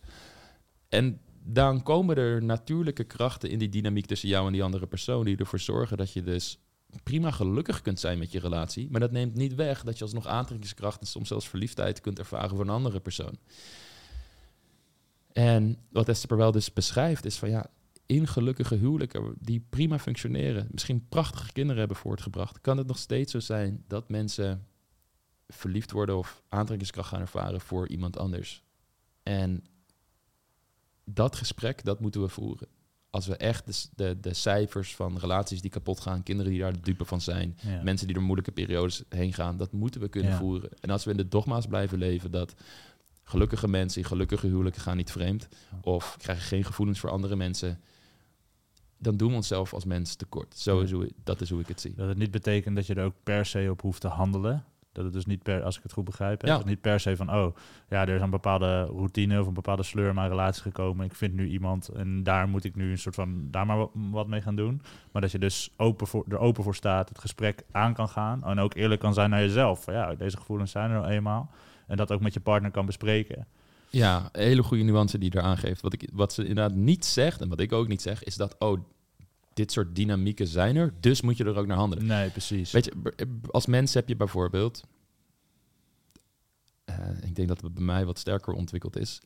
En 0.88 1.20
dan 1.42 1.82
komen 1.82 2.16
er 2.16 2.42
natuurlijke 2.42 3.05
krachten 3.05 3.51
in 3.51 3.59
die 3.59 3.68
dynamiek 3.68 4.07
tussen 4.07 4.28
jou 4.28 4.47
en 4.47 4.53
die 4.53 4.62
andere 4.62 4.86
persoon. 4.86 5.24
Die 5.24 5.36
ervoor 5.36 5.61
zorgen 5.61 5.97
dat 5.97 6.12
je 6.12 6.22
dus 6.22 6.59
prima 7.03 7.30
gelukkig 7.30 7.82
kunt 7.82 8.01
zijn 8.01 8.18
met 8.18 8.32
je 8.32 8.38
relatie. 8.38 8.88
Maar 8.90 9.01
dat 9.01 9.12
neemt 9.12 9.34
niet 9.34 9.55
weg 9.55 9.82
dat 9.82 9.99
je 9.99 10.05
alsnog 10.05 10.26
aantrekkingskracht 10.26 11.01
en 11.01 11.07
soms 11.07 11.28
zelfs 11.28 11.49
verliefdheid 11.49 12.01
kunt 12.01 12.18
ervaren 12.18 12.51
voor 12.51 12.61
een 12.61 12.68
andere 12.68 13.01
persoon. 13.01 13.38
En 15.35 15.78
wat 15.91 16.09
Esther 16.09 16.37
wel 16.37 16.53
dus 16.53 16.72
beschrijft 16.72 17.24
is 17.24 17.37
van 17.37 17.51
ja, 17.51 17.66
in 18.07 18.26
gelukkige 18.26 18.74
huwelijken 18.74 19.35
die 19.39 19.66
prima 19.70 19.99
functioneren, 19.99 20.68
misschien 20.70 21.09
prachtige 21.09 21.53
kinderen 21.53 21.78
hebben 21.78 21.97
voortgebracht, 21.97 22.61
kan 22.61 22.78
het 22.78 22.87
nog 22.87 22.99
steeds 22.99 23.32
zo 23.32 23.41
zijn 23.41 23.85
dat 23.89 24.09
mensen 24.09 24.66
verliefd 25.49 25.91
worden 25.91 26.16
of 26.16 26.43
aantrekkingskracht 26.49 27.09
gaan 27.09 27.20
ervaren 27.20 27.61
voor 27.61 27.89
iemand 27.89 28.18
anders. 28.18 28.62
En 29.22 29.64
dat 31.05 31.37
gesprek, 31.37 31.85
dat 31.85 32.01
moeten 32.01 32.20
we 32.20 32.28
voeren. 32.28 32.68
Als 33.11 33.26
we 33.26 33.37
echt 33.37 33.66
de, 33.66 33.89
de, 33.97 34.20
de 34.20 34.35
cijfers 34.35 34.95
van 34.95 35.18
relaties 35.18 35.61
die 35.61 35.70
kapot 35.70 36.01
gaan, 36.01 36.22
kinderen 36.22 36.53
die 36.53 36.61
daar 36.61 36.72
de 36.72 36.80
dupe 36.80 37.05
van 37.05 37.20
zijn, 37.20 37.59
mensen 37.82 38.07
die 38.07 38.14
door 38.14 38.24
moeilijke 38.24 38.53
periodes 38.53 39.03
heen 39.09 39.32
gaan, 39.32 39.57
dat 39.57 39.72
moeten 39.72 40.01
we 40.01 40.09
kunnen 40.09 40.32
voeren. 40.32 40.70
En 40.80 40.91
als 40.91 41.05
we 41.05 41.11
in 41.11 41.16
de 41.16 41.28
dogma's 41.28 41.66
blijven 41.66 41.99
leven 41.99 42.30
dat 42.30 42.55
gelukkige 43.24 43.68
mensen 43.68 44.00
in 44.00 44.06
gelukkige 44.06 44.46
huwelijken 44.46 44.82
gaan 44.82 44.96
niet 44.96 45.12
vreemd 45.12 45.48
of 45.82 46.16
krijgen 46.18 46.44
geen 46.44 46.64
gevoelens 46.64 47.00
voor 47.00 47.10
andere 47.10 47.36
mensen, 47.36 47.80
dan 48.98 49.16
doen 49.16 49.28
we 49.30 49.34
onszelf 49.34 49.74
als 49.74 49.84
mens 49.84 50.14
tekort. 50.14 50.58
Zo 50.58 50.80
is 50.80 50.90
hoe, 50.90 51.10
dat 51.24 51.40
is 51.40 51.50
hoe 51.50 51.60
ik 51.60 51.68
het 51.68 51.80
zie. 51.80 51.94
Dat 51.94 52.08
het 52.08 52.18
niet 52.18 52.30
betekent 52.30 52.76
dat 52.76 52.86
je 52.86 52.94
er 52.94 53.04
ook 53.04 53.14
per 53.22 53.46
se 53.46 53.68
op 53.70 53.80
hoeft 53.80 54.00
te 54.00 54.08
handelen. 54.08 54.64
Dat 54.92 55.04
het 55.04 55.12
dus 55.12 55.26
niet 55.26 55.42
per, 55.42 55.62
als 55.62 55.76
ik 55.76 55.82
het 55.82 55.92
goed 55.92 56.04
begrijp, 56.04 56.40
hè, 56.40 56.48
ja. 56.48 56.62
niet 56.64 56.80
per 56.80 57.00
se 57.00 57.16
van, 57.16 57.34
oh, 57.34 57.56
ja, 57.88 58.00
er 58.06 58.14
is 58.14 58.20
een 58.20 58.30
bepaalde 58.30 58.84
routine 58.84 59.40
of 59.40 59.46
een 59.46 59.54
bepaalde 59.54 59.82
sleur 59.82 60.08
in 60.08 60.14
mijn 60.14 60.28
relatie 60.28 60.62
gekomen. 60.62 61.06
Ik 61.06 61.14
vind 61.14 61.34
nu 61.34 61.48
iemand 61.48 61.88
en 61.88 62.22
daar 62.22 62.48
moet 62.48 62.64
ik 62.64 62.74
nu 62.74 62.90
een 62.90 62.98
soort 62.98 63.14
van, 63.14 63.50
daar 63.50 63.66
maar 63.66 63.86
wat 63.92 64.26
mee 64.26 64.40
gaan 64.40 64.56
doen. 64.56 64.82
Maar 65.12 65.22
dat 65.22 65.32
je 65.32 65.38
dus 65.38 65.70
open 65.76 66.06
voor, 66.06 66.24
er 66.28 66.38
open 66.38 66.62
voor 66.64 66.74
staat, 66.74 67.08
het 67.08 67.18
gesprek 67.18 67.64
aan 67.70 67.94
kan 67.94 68.08
gaan 68.08 68.44
en 68.44 68.58
ook 68.58 68.74
eerlijk 68.74 69.00
kan 69.00 69.14
zijn 69.14 69.30
naar 69.30 69.40
jezelf. 69.40 69.84
Van, 69.84 69.94
ja, 69.94 70.14
deze 70.14 70.36
gevoelens 70.36 70.70
zijn 70.70 70.90
er 70.90 70.98
al 70.98 71.08
eenmaal. 71.08 71.50
En 71.87 71.97
dat 71.97 72.12
ook 72.12 72.20
met 72.20 72.35
je 72.35 72.41
partner 72.41 72.70
kan 72.70 72.87
bespreken. 72.87 73.47
Ja, 73.91 74.28
hele 74.32 74.62
goede 74.62 74.82
nuance 74.82 75.18
die 75.18 75.30
er 75.30 75.41
aangeeft. 75.41 75.80
Wat, 75.80 75.93
ik, 75.93 76.09
wat 76.12 76.32
ze 76.32 76.47
inderdaad 76.47 76.74
niet 76.74 77.05
zegt, 77.05 77.41
en 77.41 77.49
wat 77.49 77.61
ik 77.61 77.72
ook 77.72 77.89
niet 77.89 78.03
zeg, 78.03 78.24
is 78.24 78.37
dat, 78.37 78.59
oh, 78.59 78.80
dit 79.55 79.72
soort 79.72 79.95
dynamieken 79.97 80.47
zijn 80.47 80.76
er, 80.76 80.95
dus 81.01 81.20
moet 81.20 81.37
je 81.37 81.45
er 81.45 81.57
ook 81.57 81.66
naar 81.66 81.76
handelen. 81.76 82.07
Nee, 82.07 82.30
precies. 82.30 82.70
Weet 82.70 82.85
je, 82.85 82.93
als 83.51 83.66
mens 83.66 83.95
heb 83.95 84.09
je 84.09 84.16
bijvoorbeeld, 84.16 84.85
uh, 86.91 86.97
ik 87.22 87.35
denk 87.35 87.49
dat 87.49 87.61
het 87.61 87.74
bij 87.74 87.85
mij 87.85 88.05
wat 88.05 88.18
sterker 88.18 88.53
ontwikkeld 88.53 88.97
is, 88.97 89.20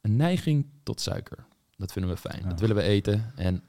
een 0.00 0.16
neiging 0.16 0.66
tot 0.82 1.00
suiker. 1.00 1.46
Dat 1.76 1.92
vinden 1.92 2.10
we 2.10 2.16
fijn. 2.16 2.48
Dat 2.48 2.60
willen 2.60 2.76
we 2.76 2.82
eten. 2.82 3.32
En 3.36 3.62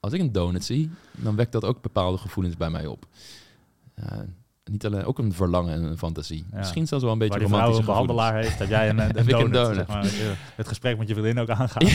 als 0.00 0.12
ik 0.12 0.20
een 0.20 0.32
donut 0.32 0.64
zie, 0.64 0.90
dan 1.10 1.36
wekt 1.36 1.52
dat 1.52 1.64
ook 1.64 1.82
bepaalde 1.82 2.18
gevoelens 2.18 2.56
bij 2.56 2.70
mij 2.70 2.86
op. 2.86 3.06
Uh, 3.98 4.18
niet 4.64 4.86
alleen, 4.86 5.04
ook 5.04 5.18
een 5.18 5.32
verlangen 5.32 5.74
en 5.74 5.82
een 5.82 5.98
fantasie. 5.98 6.44
Misschien 6.52 6.86
zelfs 6.86 7.04
wel 7.04 7.12
een 7.12 7.18
beetje 7.18 7.38
Waar 7.38 7.48
romantische 7.48 7.80
een 7.80 7.86
behandelaar 7.86 8.34
heeft, 8.34 8.58
dat 8.58 8.68
jij 8.68 8.88
een, 8.88 8.98
een, 9.08 9.18
een 9.18 9.26
donut, 9.26 9.52
donut. 9.52 9.76
Zeg 9.76 9.86
maar, 9.86 10.06
het 10.56 10.68
gesprek 10.68 10.98
met 10.98 11.08
je 11.08 11.14
vriendin 11.14 11.38
ook 11.38 11.50
aangaan. 11.50 11.86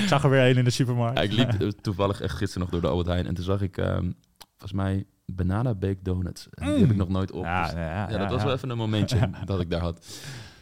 ik 0.00 0.04
zag 0.06 0.24
er 0.24 0.30
weer 0.30 0.50
een 0.50 0.56
in 0.56 0.64
de 0.64 0.70
supermarkt. 0.70 1.22
ik 1.22 1.32
liep 1.32 1.50
toevallig 1.80 2.20
echt 2.20 2.36
gisteren 2.36 2.62
nog 2.62 2.70
door 2.70 2.80
de 2.80 2.88
Albert 2.88 3.08
Heijn 3.08 3.26
en 3.26 3.34
toen 3.34 3.44
zag 3.44 3.60
ik, 3.60 3.76
um, 3.76 4.14
volgens 4.56 4.72
mij, 4.72 5.04
banana 5.26 5.74
baked 5.74 6.04
donuts. 6.04 6.48
En 6.50 6.66
die 6.66 6.80
heb 6.80 6.90
ik 6.90 6.96
nog 6.96 7.08
nooit 7.08 7.32
op. 7.32 7.44
Ja, 7.44 7.64
dus, 7.64 7.72
ja, 7.72 8.18
dat 8.18 8.30
was 8.30 8.42
wel 8.42 8.52
even 8.52 8.70
een 8.70 8.76
momentje 8.76 9.30
dat 9.44 9.60
ik 9.60 9.70
daar 9.70 9.80
had. 9.80 10.06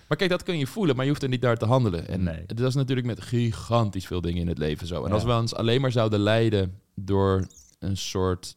Maar 0.09 0.19
kijk, 0.19 0.31
dat 0.31 0.43
kun 0.43 0.59
je 0.59 0.67
voelen, 0.67 0.97
maar 0.97 1.05
je 1.05 1.11
hoeft 1.11 1.23
er 1.23 1.29
niet 1.29 1.43
daar 1.43 1.57
te 1.57 1.67
handelen. 1.67 2.09
En 2.09 2.23
nee. 2.23 2.47
dat 2.47 2.69
is 2.69 2.75
natuurlijk 2.75 3.07
met 3.07 3.21
gigantisch 3.21 4.07
veel 4.07 4.21
dingen 4.21 4.41
in 4.41 4.49
het 4.49 4.59
leven 4.59 4.87
zo. 4.87 5.05
En 5.05 5.13
als 5.13 5.25
we 5.25 5.33
ons 5.33 5.55
alleen 5.55 5.81
maar 5.81 5.93
zouden 5.93 6.21
leiden 6.21 6.81
door 6.95 7.47
een 7.79 7.97
soort 7.97 8.57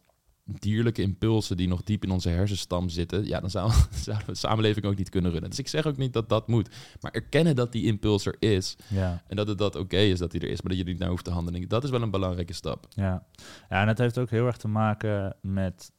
dierlijke 0.60 1.02
impulsen 1.02 1.58
die 1.58 1.68
nog 1.68 1.84
diep 1.84 2.04
in 2.04 2.12
onze 2.12 2.30
hersenstam 2.30 2.90
zitten, 2.90 3.26
ja, 3.26 3.40
dan 3.40 3.50
zou, 3.50 3.72
zou 4.06 4.18
de 4.26 4.36
samenleving 4.36 4.86
ook 4.86 4.96
niet 4.96 5.10
kunnen 5.10 5.32
runnen. 5.32 5.50
Dus 5.50 5.60
ik 5.60 5.68
zeg 5.68 5.86
ook 5.86 5.98
niet 5.98 6.14
dat 6.14 6.30
dat 6.30 6.48
moet. 6.48 6.70
Maar 7.02 7.12
erkennen 7.12 7.56
dat 7.56 7.72
die 7.72 7.86
impuls 7.86 8.26
er 8.26 8.36
is 8.40 8.76
ja. 8.88 9.24
en 9.28 9.36
dat 9.36 9.48
het 9.48 9.58
dat 9.58 9.76
oké 9.76 9.98
is 9.98 10.20
dat 10.20 10.32
die 10.32 10.42
er 10.42 10.50
is, 10.50 10.62
maar 10.62 10.72
dat 10.72 10.80
je 10.80 10.92
niet 10.92 11.00
naar 11.00 11.10
hoeft 11.10 11.24
te 11.24 11.32
handelen. 11.32 11.68
Dat 11.68 11.84
is 11.84 11.90
wel 11.90 12.02
een 12.02 12.12
belangrijke 12.12 12.54
stap. 12.54 12.88
Ja. 12.90 13.26
ja, 13.70 13.82
en 13.82 13.88
het 13.88 13.98
heeft 13.98 14.18
ook 14.18 14.30
heel 14.30 14.46
erg 14.46 14.58
te 14.58 14.68
maken 14.68 15.36
met 15.42 15.92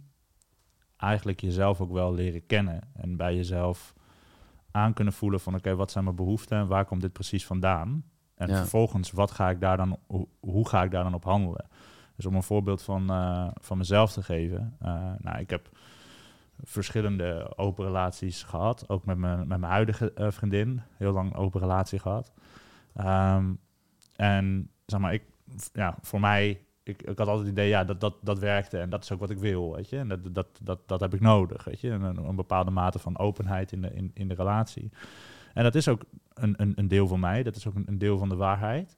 eigenlijk 0.96 1.40
jezelf 1.40 1.80
ook 1.80 1.92
wel 1.92 2.14
leren 2.14 2.46
kennen 2.46 2.80
en 2.94 3.16
bij 3.16 3.34
jezelf 3.34 3.94
aan 4.70 4.92
kunnen 4.92 5.12
voelen 5.12 5.40
van 5.40 5.54
oké, 5.54 5.74
wat 5.74 5.90
zijn 5.90 6.04
mijn 6.04 6.16
behoeften 6.16 6.58
en 6.58 6.66
waar 6.66 6.84
komt 6.84 7.00
dit 7.00 7.12
precies 7.12 7.46
vandaan? 7.46 8.04
En 8.34 8.56
vervolgens, 8.56 9.10
wat 9.10 9.30
ga 9.30 9.50
ik 9.50 9.60
daar 9.60 9.76
dan, 9.76 9.98
hoe, 10.06 10.28
hoe 10.40 10.68
ga 10.68 10.82
ik 10.82 10.90
daar 10.90 11.02
dan 11.02 11.14
op 11.14 11.24
handelen? 11.24 11.66
Dus 12.22 12.30
om 12.30 12.36
een 12.36 12.42
voorbeeld 12.42 12.82
van, 12.82 13.10
uh, 13.10 13.48
van 13.60 13.78
mezelf 13.78 14.12
te 14.12 14.22
geven. 14.22 14.76
Uh, 14.82 15.12
nou, 15.18 15.38
ik 15.38 15.50
heb 15.50 15.68
verschillende 16.62 17.52
open 17.56 17.84
relaties 17.84 18.42
gehad. 18.42 18.88
Ook 18.88 19.04
met 19.04 19.18
mijn, 19.18 19.38
met 19.38 19.58
mijn 19.58 19.72
huidige 19.72 20.12
uh, 20.16 20.30
vriendin. 20.30 20.80
Heel 20.96 21.12
lang 21.12 21.34
open 21.34 21.60
relatie 21.60 21.98
gehad. 21.98 22.32
Um, 23.00 23.58
en 24.16 24.70
zeg 24.86 25.00
maar, 25.00 25.14
ik, 25.14 25.22
ja, 25.72 25.96
voor 26.00 26.20
mij 26.20 26.64
ik, 26.82 27.02
ik 27.02 27.18
had 27.18 27.28
altijd 27.28 27.38
het 27.38 27.48
idee, 27.48 27.68
ja, 27.68 27.84
dat, 27.84 28.00
dat, 28.00 28.14
dat 28.20 28.38
werkte 28.38 28.78
en 28.78 28.90
dat 28.90 29.02
is 29.02 29.12
ook 29.12 29.20
wat 29.20 29.30
ik 29.30 29.38
wil, 29.38 29.74
weet 29.74 29.88
je. 29.88 29.98
En 29.98 30.08
dat, 30.08 30.34
dat, 30.34 30.46
dat, 30.62 30.88
dat 30.88 31.00
heb 31.00 31.14
ik 31.14 31.20
nodig, 31.20 31.64
weet 31.64 31.80
je. 31.80 31.90
Een, 31.90 32.16
een 32.16 32.36
bepaalde 32.36 32.70
mate 32.70 32.98
van 32.98 33.18
openheid 33.18 33.72
in 33.72 33.82
de, 33.82 33.94
in, 33.94 34.10
in 34.14 34.28
de 34.28 34.34
relatie. 34.34 34.90
En 35.54 35.62
dat 35.62 35.74
is 35.74 35.88
ook 35.88 36.02
een, 36.34 36.54
een, 36.56 36.72
een 36.76 36.88
deel 36.88 37.06
van 37.06 37.20
mij, 37.20 37.42
dat 37.42 37.56
is 37.56 37.66
ook 37.66 37.74
een, 37.74 37.84
een 37.86 37.98
deel 37.98 38.18
van 38.18 38.28
de 38.28 38.36
waarheid. 38.36 38.96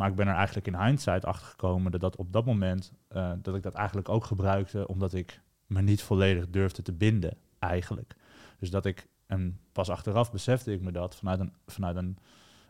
Maar 0.00 0.08
ik 0.08 0.14
ben 0.14 0.28
er 0.28 0.34
eigenlijk 0.34 0.66
in 0.66 0.80
hindsight 0.84 1.24
achter 1.24 1.46
gekomen 1.46 1.92
dat, 1.92 2.00
dat 2.00 2.16
op 2.16 2.32
dat 2.32 2.44
moment, 2.44 2.92
uh, 3.12 3.32
dat 3.42 3.54
ik 3.54 3.62
dat 3.62 3.74
eigenlijk 3.74 4.08
ook 4.08 4.24
gebruikte 4.24 4.88
omdat 4.88 5.12
ik 5.12 5.40
me 5.66 5.82
niet 5.82 6.02
volledig 6.02 6.50
durfde 6.50 6.82
te 6.82 6.92
binden, 6.92 7.36
eigenlijk. 7.58 8.14
Dus 8.58 8.70
dat 8.70 8.84
ik, 8.84 9.08
en 9.26 9.58
pas 9.72 9.90
achteraf 9.90 10.32
besefte 10.32 10.72
ik 10.72 10.80
me 10.80 10.92
dat 10.92 11.16
vanuit 11.16 11.40
een, 11.40 11.52
vanuit 11.66 11.96
een 11.96 12.18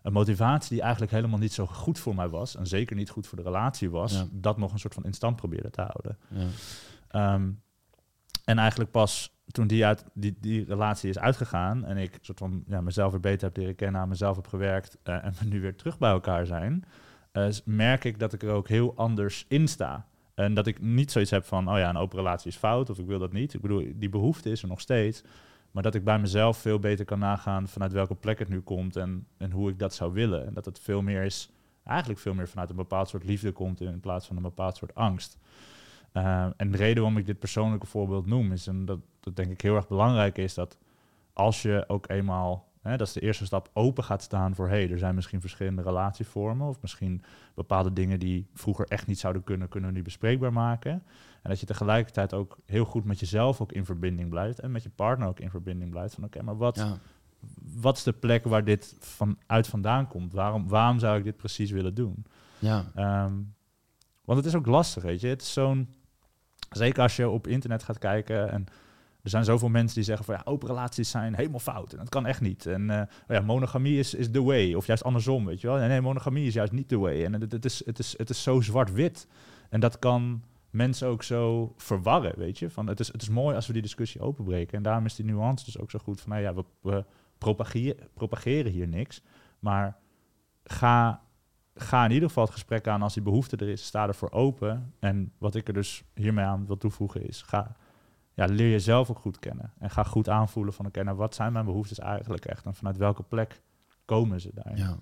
een 0.03 0.13
motivatie 0.13 0.71
die 0.71 0.83
eigenlijk 0.83 1.13
helemaal 1.13 1.39
niet 1.39 1.53
zo 1.53 1.67
goed 1.67 1.99
voor 1.99 2.15
mij 2.15 2.29
was, 2.29 2.57
en 2.57 2.67
zeker 2.67 2.97
niet 2.97 3.11
goed 3.11 3.27
voor 3.27 3.39
de 3.39 3.45
relatie 3.45 3.91
was, 3.91 4.25
dat 4.31 4.59
nog 4.59 4.73
een 4.73 4.79
soort 4.79 4.95
van 4.95 5.05
in 5.05 5.13
stand 5.13 5.37
probeerde 5.37 5.71
te 5.71 5.81
houden. 5.81 6.19
Ja. 6.29 6.47
Ehm, 7.09 7.51
en 8.45 8.59
eigenlijk 8.59 8.91
pas 8.91 9.39
toen 9.47 9.67
die, 9.67 9.87
uit, 9.87 10.05
die, 10.15 10.37
die 10.41 10.65
relatie 10.65 11.09
is 11.09 11.19
uitgegaan 11.19 11.85
en 11.85 11.97
ik 11.97 12.19
soort 12.21 12.39
van 12.39 12.65
ja, 12.67 12.81
mezelf 12.81 13.11
weer 13.11 13.21
beter 13.21 13.47
heb 13.47 13.57
leren 13.57 13.75
kennen, 13.75 14.01
aan 14.01 14.09
mezelf 14.09 14.37
heb 14.37 14.47
gewerkt 14.47 14.99
uh, 15.05 15.25
en 15.25 15.35
we 15.39 15.45
nu 15.45 15.61
weer 15.61 15.77
terug 15.77 15.99
bij 15.99 16.11
elkaar 16.11 16.47
zijn, 16.47 16.85
uh, 17.33 17.49
merk 17.65 18.05
ik 18.05 18.19
dat 18.19 18.33
ik 18.33 18.43
er 18.43 18.51
ook 18.51 18.69
heel 18.69 18.93
anders 18.97 19.45
in 19.49 19.69
sta. 19.69 20.07
En 20.35 20.55
dat 20.55 20.67
ik 20.67 20.81
niet 20.81 21.13
zoiets 21.13 21.31
heb 21.31 21.45
van, 21.45 21.71
oh 21.71 21.79
ja, 21.79 21.89
een 21.89 21.97
open 21.97 22.19
relatie 22.19 22.51
is 22.51 22.57
fout 22.57 22.91
of 22.91 22.99
ik 22.99 23.07
wil 23.07 23.19
dat 23.19 23.33
niet. 23.33 23.55
Ik 23.55 23.61
bedoel, 23.61 23.93
die 23.95 24.09
behoefte 24.09 24.51
is 24.51 24.63
er 24.63 24.69
nog 24.69 24.81
steeds. 24.81 25.23
Maar 25.71 25.83
dat 25.83 25.95
ik 25.95 26.05
bij 26.05 26.19
mezelf 26.19 26.59
veel 26.59 26.79
beter 26.79 27.05
kan 27.05 27.19
nagaan 27.19 27.69
vanuit 27.69 27.93
welke 27.93 28.15
plek 28.15 28.39
het 28.39 28.49
nu 28.49 28.61
komt 28.61 28.97
en, 28.97 29.27
en 29.37 29.51
hoe 29.51 29.71
ik 29.71 29.79
dat 29.79 29.95
zou 29.95 30.13
willen. 30.13 30.47
En 30.47 30.55
dat 30.55 30.65
het 30.65 30.79
veel 30.79 31.03
meer 31.03 31.23
is, 31.23 31.51
eigenlijk 31.85 32.21
veel 32.21 32.35
meer 32.35 32.49
vanuit 32.49 32.71
een 32.71 32.77
bepaald 32.77 33.09
soort 33.09 33.25
liefde 33.25 33.53
komt 33.53 33.81
in 33.81 34.01
plaats 34.01 34.27
van 34.27 34.37
een 34.37 34.43
bepaald 34.43 34.77
soort 34.77 34.95
angst. 34.95 35.39
Uh, 36.13 36.47
en 36.57 36.71
de 36.71 36.77
reden 36.77 37.03
waarom 37.03 37.19
ik 37.19 37.27
dit 37.27 37.39
persoonlijke 37.39 37.87
voorbeeld 37.87 38.27
noem, 38.27 38.53
is 38.53 38.67
en 38.67 38.85
dat, 38.85 38.99
dat 39.21 39.37
denk 39.37 39.51
ik 39.51 39.61
heel 39.61 39.77
erg 39.77 39.89
belangrijk 39.89 40.39
is 40.39 40.55
dat 40.55 40.79
als 41.33 41.63
je 41.63 41.85
ook 41.87 42.09
eenmaal 42.09 42.69
Hè, 42.81 42.97
dat 42.97 43.07
is 43.07 43.13
de 43.13 43.21
eerste 43.21 43.45
stap, 43.45 43.71
open 43.73 44.05
gaat 44.05 44.23
staan 44.23 44.55
voor... 44.55 44.69
hey, 44.69 44.91
er 44.91 44.99
zijn 44.99 45.15
misschien 45.15 45.41
verschillende 45.41 45.83
relatievormen... 45.83 46.69
of 46.69 46.81
misschien 46.81 47.23
bepaalde 47.55 47.93
dingen 47.93 48.19
die 48.19 48.47
vroeger 48.55 48.87
echt 48.87 49.07
niet 49.07 49.19
zouden 49.19 49.45
kunnen... 49.45 49.69
kunnen 49.69 49.91
we 49.91 49.97
nu 49.97 50.03
bespreekbaar 50.03 50.53
maken. 50.53 50.93
En 51.43 51.51
dat 51.51 51.61
je 51.61 51.67
tegelijkertijd 51.67 52.35
ook 52.35 52.59
heel 52.67 52.85
goed 52.85 53.05
met 53.05 53.21
jezelf 53.21 53.61
ook 53.61 53.73
in 53.73 53.85
verbinding 53.85 54.31
blijft... 54.31 54.61
en 54.61 54.71
met 54.71 54.83
je 54.83 54.91
partner 54.91 55.29
ook 55.29 55.41
in 55.41 55.51
verbinding 55.51 55.91
blijft. 55.91 56.15
Van 56.15 56.25
oké, 56.25 56.43
maar 56.43 56.57
wat, 56.57 56.87
wat 57.81 57.97
is 57.97 58.03
de 58.03 58.13
plek 58.13 58.45
waar 58.45 58.65
dit 58.65 58.97
vanuit 58.99 59.67
vandaan 59.67 60.09
komt? 60.09 60.33
Waarom, 60.33 60.69
waarom 60.69 60.99
zou 60.99 61.19
ik 61.19 61.25
dit 61.25 61.37
precies 61.37 61.71
willen 61.71 61.95
doen? 61.95 62.27
Ja. 62.59 62.91
Ehm, 62.95 63.35
want 64.25 64.39
het 64.39 64.47
is 64.47 64.55
ook 64.55 64.67
lastig, 64.67 65.03
weet 65.03 65.21
je. 65.21 65.29
Het 65.29 65.43
is 65.43 65.53
zo'n... 65.53 65.95
Zeker 66.71 67.03
als 67.03 67.17
je 67.17 67.29
op 67.29 67.47
internet 67.47 67.83
gaat 67.83 67.99
kijken... 67.99 68.51
en 68.51 68.67
er 69.23 69.31
zijn 69.31 69.45
zoveel 69.45 69.69
mensen 69.69 69.95
die 69.95 70.05
zeggen 70.05 70.25
van 70.25 70.35
ja, 70.35 70.43
open 70.45 70.69
relaties 70.69 71.11
zijn 71.11 71.35
helemaal 71.35 71.59
fout. 71.59 71.93
En 71.93 71.99
dat 71.99 72.09
kan 72.09 72.27
echt 72.27 72.41
niet. 72.41 72.67
En 72.67 72.83
uh, 72.91 73.03
ja, 73.29 73.41
monogamie 73.41 73.99
is, 73.99 74.15
is 74.15 74.31
the 74.31 74.43
way. 74.43 74.75
Of 74.75 74.87
juist 74.87 75.05
andersom, 75.05 75.45
weet 75.45 75.61
je 75.61 75.67
wel. 75.67 75.77
Nee, 75.77 76.01
monogamie 76.01 76.47
is 76.47 76.55
juist 76.55 76.73
niet 76.73 76.89
the 76.89 76.99
way. 76.99 77.25
En 77.25 77.33
het, 77.33 77.53
het, 77.53 77.65
is, 77.65 77.83
het, 77.87 77.99
is, 77.99 78.15
het 78.17 78.31
is 78.31 78.43
zo 78.43 78.61
zwart-wit. 78.61 79.29
En 79.69 79.81
dat 79.81 79.99
kan 79.99 80.43
mensen 80.71 81.09
ook 81.09 81.23
zo 81.23 81.73
verwarren, 81.77 82.39
weet 82.39 82.59
je. 82.59 82.71
Van, 82.71 82.87
het, 82.87 83.01
is, 83.01 83.13
het 83.13 83.23
is 83.23 83.29
mooi 83.29 83.55
als 83.55 83.67
we 83.67 83.73
die 83.73 83.83
discussie 83.83 84.21
openbreken. 84.21 84.77
En 84.77 84.83
daarom 84.83 85.05
is 85.05 85.15
die 85.15 85.25
nuance 85.25 85.65
dus 85.65 85.79
ook 85.79 85.91
zo 85.91 85.99
goed 85.99 86.21
van... 86.21 86.31
Nou 86.31 86.43
ja, 86.43 86.55
we, 86.55 86.65
we 86.81 87.05
propageren, 87.39 87.97
propageren 88.15 88.73
hier 88.73 88.89
niks. 88.89 89.23
Maar 89.59 89.97
ga, 90.65 91.23
ga 91.75 92.05
in 92.05 92.11
ieder 92.11 92.29
geval 92.29 92.45
het 92.45 92.53
gesprek 92.53 92.89
aan 92.89 93.03
als 93.03 93.15
die 93.15 93.23
behoefte 93.23 93.57
er 93.57 93.69
is. 93.69 93.85
Sta 93.85 94.07
ervoor 94.07 94.31
open. 94.31 94.95
En 94.99 95.33
wat 95.39 95.55
ik 95.55 95.69
er 95.69 95.75
dus 95.75 96.03
hiermee 96.15 96.45
aan 96.45 96.67
wil 96.67 96.77
toevoegen 96.77 97.29
is... 97.29 97.43
ga 97.43 97.77
ja, 98.41 98.47
leer 98.47 98.71
jezelf 98.71 99.11
ook 99.11 99.19
goed 99.19 99.39
kennen. 99.39 99.73
En 99.79 99.91
ga 99.91 100.03
goed 100.03 100.29
aanvoelen 100.29 100.73
van, 100.73 100.87
oké, 100.87 101.03
nou 101.03 101.17
wat 101.17 101.35
zijn 101.35 101.53
mijn 101.53 101.65
behoeftes 101.65 101.99
eigenlijk 101.99 102.45
echt? 102.45 102.65
En 102.65 102.75
vanuit 102.75 102.97
welke 102.97 103.23
plek 103.23 103.63
komen 104.05 104.41
ze 104.41 104.51
daar? 104.55 104.77
Ja. 104.77 104.99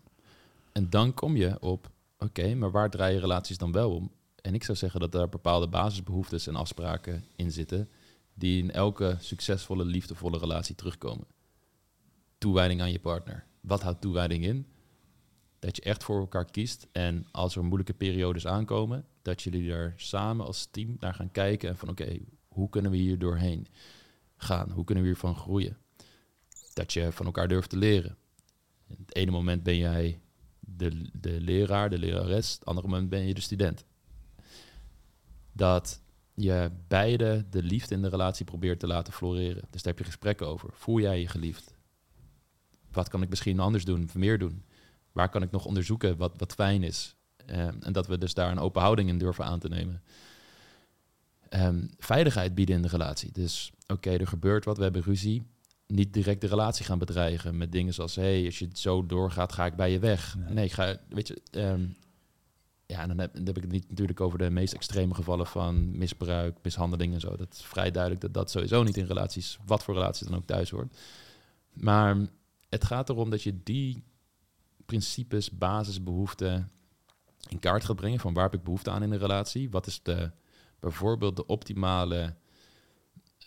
En 0.73 0.91
dan 0.91 1.15
kom 1.15 1.37
je 1.37 1.61
op, 1.61 1.91
oké, 2.19 2.55
maar 2.55 2.71
waar 2.71 2.91
draaien 2.91 3.21
relaties 3.21 3.59
dan 3.59 3.73
wel 3.73 3.95
om? 3.95 4.13
En 4.43 4.55
ik 4.55 4.65
zou 4.65 4.79
zeggen 4.79 5.01
dat 5.01 5.13
daar 5.13 5.29
bepaalde 5.29 5.69
basisbehoeftes 5.69 6.47
en 6.47 6.57
afspraken 6.57 7.25
in 7.37 7.53
zitten... 7.53 7.89
die 8.35 8.63
in 8.63 8.71
elke 8.71 9.17
succesvolle, 9.21 9.85
liefdevolle 9.85 10.39
relatie 10.39 10.75
terugkomen. 10.75 11.27
Toewijding 12.39 12.81
aan 12.81 12.93
je 12.93 13.01
partner. 13.01 13.47
Wat 13.61 13.83
houdt 13.83 14.01
toewijding 14.01 14.45
in? 14.45 14.67
Dat 15.59 15.77
je 15.77 15.83
echt 15.83 16.05
voor 16.05 16.21
elkaar 16.21 16.51
kiest 16.51 16.87
en 16.93 17.27
als 17.31 17.57
er 17.57 17.65
moeilijke 17.65 17.95
periodes 17.95 18.47
aankomen... 18.47 19.05
dat 19.23 19.43
jullie 19.43 19.73
er 19.73 19.93
samen 19.97 20.47
als 20.47 20.69
team 20.71 20.97
naar 20.99 21.15
gaan 21.15 21.31
kijken 21.31 21.69
en 21.69 21.77
van 21.77 21.89
oké, 21.89 22.19
hoe 22.49 22.69
kunnen 22.69 22.91
we 22.91 22.97
hier 22.97 23.19
doorheen 23.19 23.67
gaan? 24.37 24.71
Hoe 24.71 24.85
kunnen 24.85 25.05
we 25.05 25.11
hiervan 25.11 25.37
groeien? 25.37 25.77
Dat 26.73 26.93
je 26.93 27.13
van 27.13 27.27
elkaar 27.27 27.49
durft 27.49 27.71
te 27.71 27.77
leren. 27.77 28.17
In 28.87 28.97
het 28.99 29.15
ene 29.15 29.31
moment 29.31 29.63
ben 29.63 29.77
jij 29.77 30.21
de, 30.61 31.11
de 31.13 31.41
leraar, 31.41 31.91
de 31.91 31.99
lerares. 31.99 32.53
Het 32.53 32.65
andere 32.65 32.89
moment 32.89 33.09
ben 33.09 33.27
je 33.27 33.35
de 33.35 33.41
student. 33.41 33.85
Dat 35.53 36.01
je 36.35 36.71
beide 36.89 37.47
de 37.51 37.63
liefde 37.63 37.95
in 37.95 38.03
de 38.03 38.09
relatie 38.09 38.45
probeert 38.45 38.81
te 38.81 38.87
laten 38.87 39.13
floreren. 39.13 39.63
Dus 39.71 39.83
daar 39.83 39.93
heb 39.93 39.99
je 39.99 40.11
gesprekken 40.11 40.47
over. 40.47 40.69
Voel 40.73 41.01
jij 41.01 41.21
je 41.21 41.29
geliefd? 41.29 41.77
Wat 42.93 43.09
kan 43.09 43.23
ik 43.23 43.29
misschien 43.29 43.61
anders 43.61 43.85
doen, 43.85 44.11
meer 44.15 44.39
doen? 44.39 44.65
Waar 45.13 45.29
kan 45.29 45.43
ik 45.43 45.51
nog 45.51 45.65
onderzoeken 45.65 46.17
wat, 46.17 46.33
wat 46.37 46.53
fijn 46.53 46.83
is? 46.83 47.17
Uh, 47.47 47.57
en 47.59 47.93
dat 47.93 48.07
we 48.07 48.19
dus 48.19 48.35
daar 48.35 48.51
een 48.51 48.59
open 48.59 48.83
houding 48.83 49.09
in 49.09 49.19
durven 49.19 49.45
aan 49.45 49.59
te 49.59 49.69
nemen. 49.69 50.03
Ehm, 51.49 51.87
veiligheid 51.99 52.55
bieden 52.55 52.77
in 52.77 52.83
de 52.83 52.89
relatie. 52.89 53.33
Dus 53.33 53.73
oké, 53.87 54.11
er 54.11 54.27
gebeurt 54.27 54.65
wat, 54.65 54.77
we 54.77 54.83
hebben 54.83 55.03
ruzie. 55.03 55.43
Niet 55.87 56.13
direct 56.13 56.41
de 56.41 56.47
relatie 56.47 56.85
gaan 56.85 56.99
bedreigen 56.99 57.57
met 57.57 57.73
dingen 57.73 57.95
zoals: 57.95 58.15
hey, 58.15 58.45
als 58.45 58.59
je 58.59 58.65
het 58.65 58.79
zo 58.79 59.07
doorgaat, 59.07 59.53
ga 59.53 59.67
ik 59.67 59.77
bij 59.77 59.91
je 59.91 59.99
weg. 59.99 60.37
Nee, 60.49 60.65
ik 60.65 60.73
ga, 60.73 60.97
weet 61.09 61.29
je, 61.29 61.41
ehm, 61.51 61.87
ja, 62.87 63.07
dan 63.07 63.19
heb, 63.19 63.35
dan 63.35 63.47
heb 63.47 63.57
ik 63.57 63.63
het 63.63 63.73
niet 63.73 63.89
natuurlijk 63.89 64.21
over 64.21 64.39
de 64.39 64.51
meest 64.51 64.73
extreme 64.73 65.15
gevallen 65.15 65.47
van 65.47 65.99
misbruik, 65.99 66.57
mishandeling 66.63 67.15
en 67.15 67.21
zo. 67.21 67.37
Dat 67.37 67.55
is 67.55 67.63
vrij 67.63 67.91
duidelijk 67.91 68.23
dat 68.23 68.35
dat 68.35 68.51
sowieso 68.51 68.83
niet 68.83 68.97
in 68.97 69.07
relaties, 69.07 69.59
wat 69.67 69.85
voor 69.85 69.95
relaties 69.95 70.27
dan 70.27 70.37
ook 70.37 70.47
thuis 70.47 70.71
hoort. 70.71 70.97
Maar 71.73 72.17
het 72.69 72.85
gaat 72.85 73.09
erom 73.09 73.31
dat 73.31 73.43
je 73.43 73.63
die 73.63 74.05
principes, 74.87 75.51
basisbehoeften 75.51 76.71
in 77.49 77.59
kaart 77.59 77.85
gaat 77.85 77.97
brengen 77.97 78.21
van 78.21 78.35
waar 78.35 78.45
heb 78.45 78.55
ik 78.55 78.65
behoefte 78.65 78.91
aan 78.91 79.03
in 79.03 79.13
een 79.13 79.19
relatie? 79.19 79.71
Wat 79.71 79.87
is 79.87 80.03
de 80.03 80.31
bijvoorbeeld 80.81 81.37
de 81.37 81.47
optimale 81.47 82.35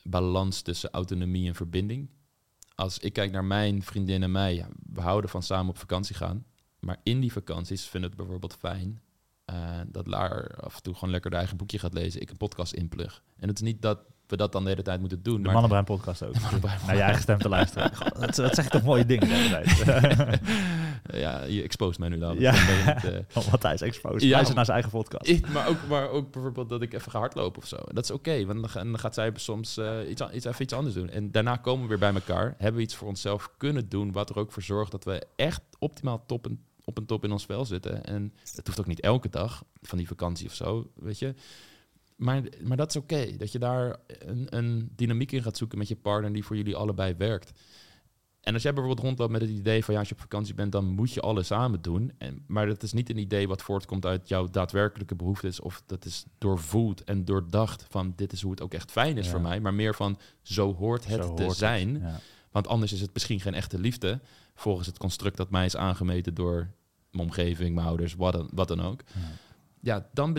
balans 0.04 0.62
tussen 0.62 0.92
autonomie 0.92 1.48
en 1.48 1.56
verbinding. 1.56 2.10
Als 2.76 3.00
ik 3.00 3.14
kijk 3.14 3.32
naar 3.32 3.46
mijn 3.46 3.84
vriendin 3.84 4.24
en 4.24 4.32
mij, 4.32 4.66
we 4.94 5.02
houden 5.02 5.30
van 5.30 5.44
samen 5.44 5.70
op 5.70 5.78
vakantie 5.78 6.16
gaan. 6.16 6.46
Maar 6.80 7.00
in 7.04 7.20
die 7.20 7.32
vakanties 7.32 7.88
vind 7.88 8.04
ik 8.04 8.10
het 8.10 8.18
bijvoorbeeld 8.18 8.54
fijn 8.54 9.02
uh, 9.52 9.80
dat 9.88 10.08
Laar 10.08 10.56
af 10.56 10.76
en 10.76 10.82
toe 10.82 10.94
gewoon 10.94 11.10
lekker 11.10 11.30
de 11.32 11.38
eigen 11.38 11.58
boekje 11.58 11.80
gaat 11.80 11.94
lezen. 11.94 12.22
Ik 12.22 12.30
een 12.30 12.38
podcast 12.38 12.74
inplug. 12.74 13.24
En 13.38 13.48
het 13.48 13.58
is 13.58 13.64
niet 13.64 13.82
dat 13.82 14.00
we 14.32 14.38
dat 14.38 14.52
dan 14.52 14.64
de 14.64 14.70
hele 14.70 14.82
tijd 14.82 15.00
moeten 15.00 15.24
doen. 15.24 15.36
De 15.36 15.42
maar... 15.42 15.52
Mannenbrein 15.52 15.84
podcast 15.84 16.24
ook. 16.24 16.34
Naar 16.86 16.96
je 16.96 17.02
eigen 17.02 17.22
stem 17.22 17.38
te 17.38 17.50
luisteren. 17.50 17.92
dat, 18.20 18.36
dat 18.36 18.56
zegt 18.56 18.72
toch 18.72 18.84
mooie 18.84 19.06
dingen 19.06 19.28
de 19.28 19.34
hele 19.34 19.50
tijd. 19.50 20.40
ja, 21.24 21.44
je 21.44 21.64
exposed 21.64 22.00
mij 22.00 22.10
nu 22.10 22.18
dan. 22.18 22.40
Ja. 22.40 22.54
uh, 22.54 23.44
Wat 23.52 23.64
hij 23.64 23.74
is 23.74 23.82
exposed. 23.82 24.22
Ja, 24.22 24.36
naar 24.42 24.66
zijn 24.66 24.68
eigen 24.68 24.92
podcast. 24.92 25.28
Ik, 25.28 25.50
maar, 25.50 25.68
ook, 25.68 25.78
maar 25.88 26.10
ook 26.10 26.32
bijvoorbeeld 26.32 26.70
dat 26.70 26.82
ik 26.82 26.94
even 26.94 27.12
ga 27.12 27.20
hardlopen 27.20 27.62
of 27.62 27.68
zo. 27.68 27.78
Dat 27.94 28.04
is 28.04 28.12
oké, 28.12 28.46
want 28.46 28.74
dan, 28.74 29.00
gaat 29.00 29.14
zij 29.14 29.32
soms 29.36 29.78
uh, 29.78 30.10
iets, 30.10 30.22
iets, 30.34 30.46
even 30.46 30.62
iets 30.62 30.74
anders 30.74 30.96
doen. 30.96 31.10
En 31.10 31.32
daarna 31.32 31.56
komen 31.56 31.82
we 31.82 31.88
weer 31.88 32.12
bij 32.12 32.14
elkaar. 32.14 32.56
Hebben 32.58 32.76
we 32.76 32.82
iets 32.82 32.96
voor 32.96 33.08
onszelf 33.08 33.52
kunnen 33.58 33.90
doen, 33.90 34.12
wat 34.12 34.30
er 34.30 34.38
ook 34.38 34.52
voor 34.52 34.64
zorgt 34.64 34.92
dat 34.92 35.04
we 35.04 35.28
echt 35.36 35.62
optimaal 35.80 36.24
top 36.26 36.48
en, 36.48 36.60
op 36.84 36.98
een 36.98 37.06
top 37.06 37.24
in 37.24 37.32
ons 37.32 37.46
vel 37.46 37.66
zitten. 37.66 38.06
En 38.06 38.34
het 38.56 38.68
hoeft 38.68 38.80
ook 38.80 38.86
niet 38.86 39.00
elke 39.02 39.30
dag 39.30 39.64
van 39.82 39.98
die 39.98 40.08
vakantie 40.08 40.48
of 40.48 40.54
zo, 40.54 40.92
weet 40.96 41.20
je. 41.20 41.34
Maar, 42.22 42.42
maar 42.64 42.78
dat 42.78 42.90
is 42.90 42.96
oké, 42.96 43.38
dat 43.38 43.52
je 43.52 43.60
daar 43.60 43.98
een, 44.08 44.58
een 44.58 44.92
dynamiek 44.96 45.32
in 45.32 45.44
gaat 45.44 45.58
zoeken 45.58 45.78
met 45.78 45.88
je 45.88 45.96
partner 45.96 46.34
die 46.34 46.44
voor 46.44 46.56
jullie 46.56 46.76
allebei 46.76 47.14
werkt. 47.18 47.60
En 48.42 48.54
als 48.54 48.64
jij 48.64 48.74
bijvoorbeeld 48.74 49.06
rondloopt 49.06 49.32
met 49.32 49.42
het 49.42 49.50
idee 49.50 49.84
van 49.84 49.94
ja, 49.94 50.00
als 50.00 50.10
je 50.10 50.16
op 50.16 50.22
vakantie 50.22 50.54
bent, 50.54 50.72
dan 50.72 50.86
moet 50.86 51.12
je 51.12 51.22
alles 51.22 51.48
samen 51.48 51.82
doen. 51.82 52.12
En, 52.18 52.44
maar 52.48 52.68
dat 52.68 52.84
is 52.84 52.94
niet 52.94 53.10
een 53.10 53.18
idee 53.18 53.48
wat 53.48 53.62
voortkomt 53.62 54.06
uit 54.06 54.28
jouw 54.28 54.48
daadwerkelijke 54.48 55.16
behoeftes. 55.16 55.60
Of 55.60 55.84
dat 55.86 56.06
is 56.06 56.26
doorvoed 56.38 57.04
en 57.04 57.26
doordacht 57.26 57.86
van 57.90 58.14
dit 58.16 58.34
is 58.34 58.42
hoe 58.42 58.52
het 58.52 58.62
ook 58.62 58.74
echt 58.74 58.92
fijn 58.92 59.18
is 59.18 59.30
voor 59.30 59.42
mij. 59.42 59.60
Maar 59.60 59.74
meer 59.74 59.96
van 59.96 60.18
zo 60.42 60.76
hoort 60.76 61.08
het 61.08 61.38
te 61.38 61.54
zijn. 61.54 62.04
Want 62.52 62.68
anders 62.68 62.94
is 62.94 63.02
het 63.02 63.14
misschien 63.14 63.40
geen 63.40 63.54
echte 63.54 63.80
liefde. 63.80 64.20
Volgens 64.56 64.88
het 64.88 64.98
construct 64.98 65.38
dat 65.38 65.50
mij 65.50 65.66
is 65.66 65.76
aangemeten 65.76 66.34
door 66.34 66.72
mijn 67.12 67.24
omgeving, 67.24 67.76
mijn 67.76 67.88
ouders, 67.88 68.16
wat 68.16 68.34
dan, 68.34 68.50
wat 68.54 68.68
dan 68.68 68.82
ook. 68.82 69.02
Ja, 69.14 69.22
ja 69.80 70.10
dan 70.14 70.34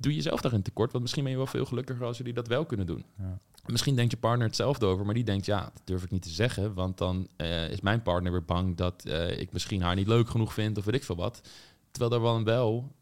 doe 0.00 0.10
je 0.10 0.16
jezelf 0.16 0.40
daarin 0.40 0.62
tekort. 0.62 0.90
Want 0.90 1.02
misschien 1.02 1.24
ben 1.24 1.32
je 1.32 1.38
wel 1.38 1.46
veel 1.46 1.64
gelukkiger 1.64 2.06
als 2.06 2.18
jullie 2.18 2.32
dat 2.32 2.48
wel 2.48 2.66
kunnen 2.66 2.86
doen. 2.86 3.04
Ja. 3.18 3.38
Misschien 3.66 3.96
denkt 3.96 4.10
je 4.10 4.18
partner 4.18 4.46
hetzelfde 4.46 4.86
over, 4.86 5.04
maar 5.04 5.14
die 5.14 5.24
denkt, 5.24 5.46
ja, 5.46 5.60
dat 5.60 5.82
durf 5.84 6.02
ik 6.02 6.10
niet 6.10 6.22
te 6.22 6.30
zeggen. 6.30 6.74
Want 6.74 6.98
dan 6.98 7.28
uh, 7.36 7.70
is 7.70 7.80
mijn 7.80 8.02
partner 8.02 8.32
weer 8.32 8.44
bang 8.44 8.76
dat 8.76 9.04
uh, 9.06 9.40
ik 9.40 9.52
misschien 9.52 9.82
haar 9.82 9.94
niet 9.94 10.06
leuk 10.06 10.28
genoeg 10.28 10.54
vind 10.54 10.78
of 10.78 10.84
weet 10.84 10.94
ik 10.94 11.04
veel 11.04 11.16
wat. 11.16 11.48
Terwijl 11.90 12.12
er 12.12 12.20
wel, 12.20 12.44
wel 12.44 12.92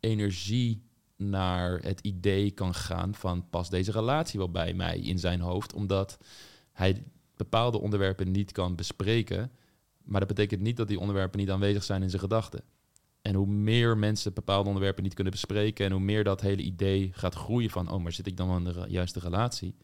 energie 0.00 0.82
naar 1.16 1.78
het 1.78 2.00
idee 2.00 2.50
kan 2.50 2.74
gaan 2.74 3.14
van 3.14 3.48
past 3.50 3.70
deze 3.70 3.92
relatie 3.92 4.38
wel 4.38 4.50
bij 4.50 4.74
mij 4.74 4.98
in 4.98 5.18
zijn 5.18 5.40
hoofd, 5.40 5.72
omdat 5.72 6.18
hij 6.72 7.02
bepaalde 7.36 7.80
onderwerpen 7.80 8.30
niet 8.30 8.52
kan 8.52 8.74
bespreken. 8.74 9.50
Maar 10.02 10.20
dat 10.20 10.28
betekent 10.28 10.60
niet 10.60 10.76
dat 10.76 10.88
die 10.88 11.00
onderwerpen 11.00 11.38
niet 11.38 11.50
aanwezig 11.50 11.84
zijn 11.84 12.02
in 12.02 12.10
zijn 12.10 12.22
gedachten. 12.22 12.64
En 13.24 13.34
hoe 13.34 13.46
meer 13.46 13.98
mensen 13.98 14.32
bepaalde 14.32 14.66
onderwerpen 14.66 15.02
niet 15.02 15.14
kunnen 15.14 15.32
bespreken 15.32 15.86
en 15.86 15.92
hoe 15.92 16.00
meer 16.00 16.24
dat 16.24 16.40
hele 16.40 16.62
idee 16.62 17.10
gaat 17.14 17.34
groeien 17.34 17.70
van, 17.70 17.90
oh, 17.90 18.02
maar 18.02 18.12
zit 18.12 18.26
ik 18.26 18.36
dan 18.36 18.48
wel 18.48 18.56
in 18.56 18.64
de 18.64 18.84
juiste 18.88 19.20
relatie? 19.20 19.74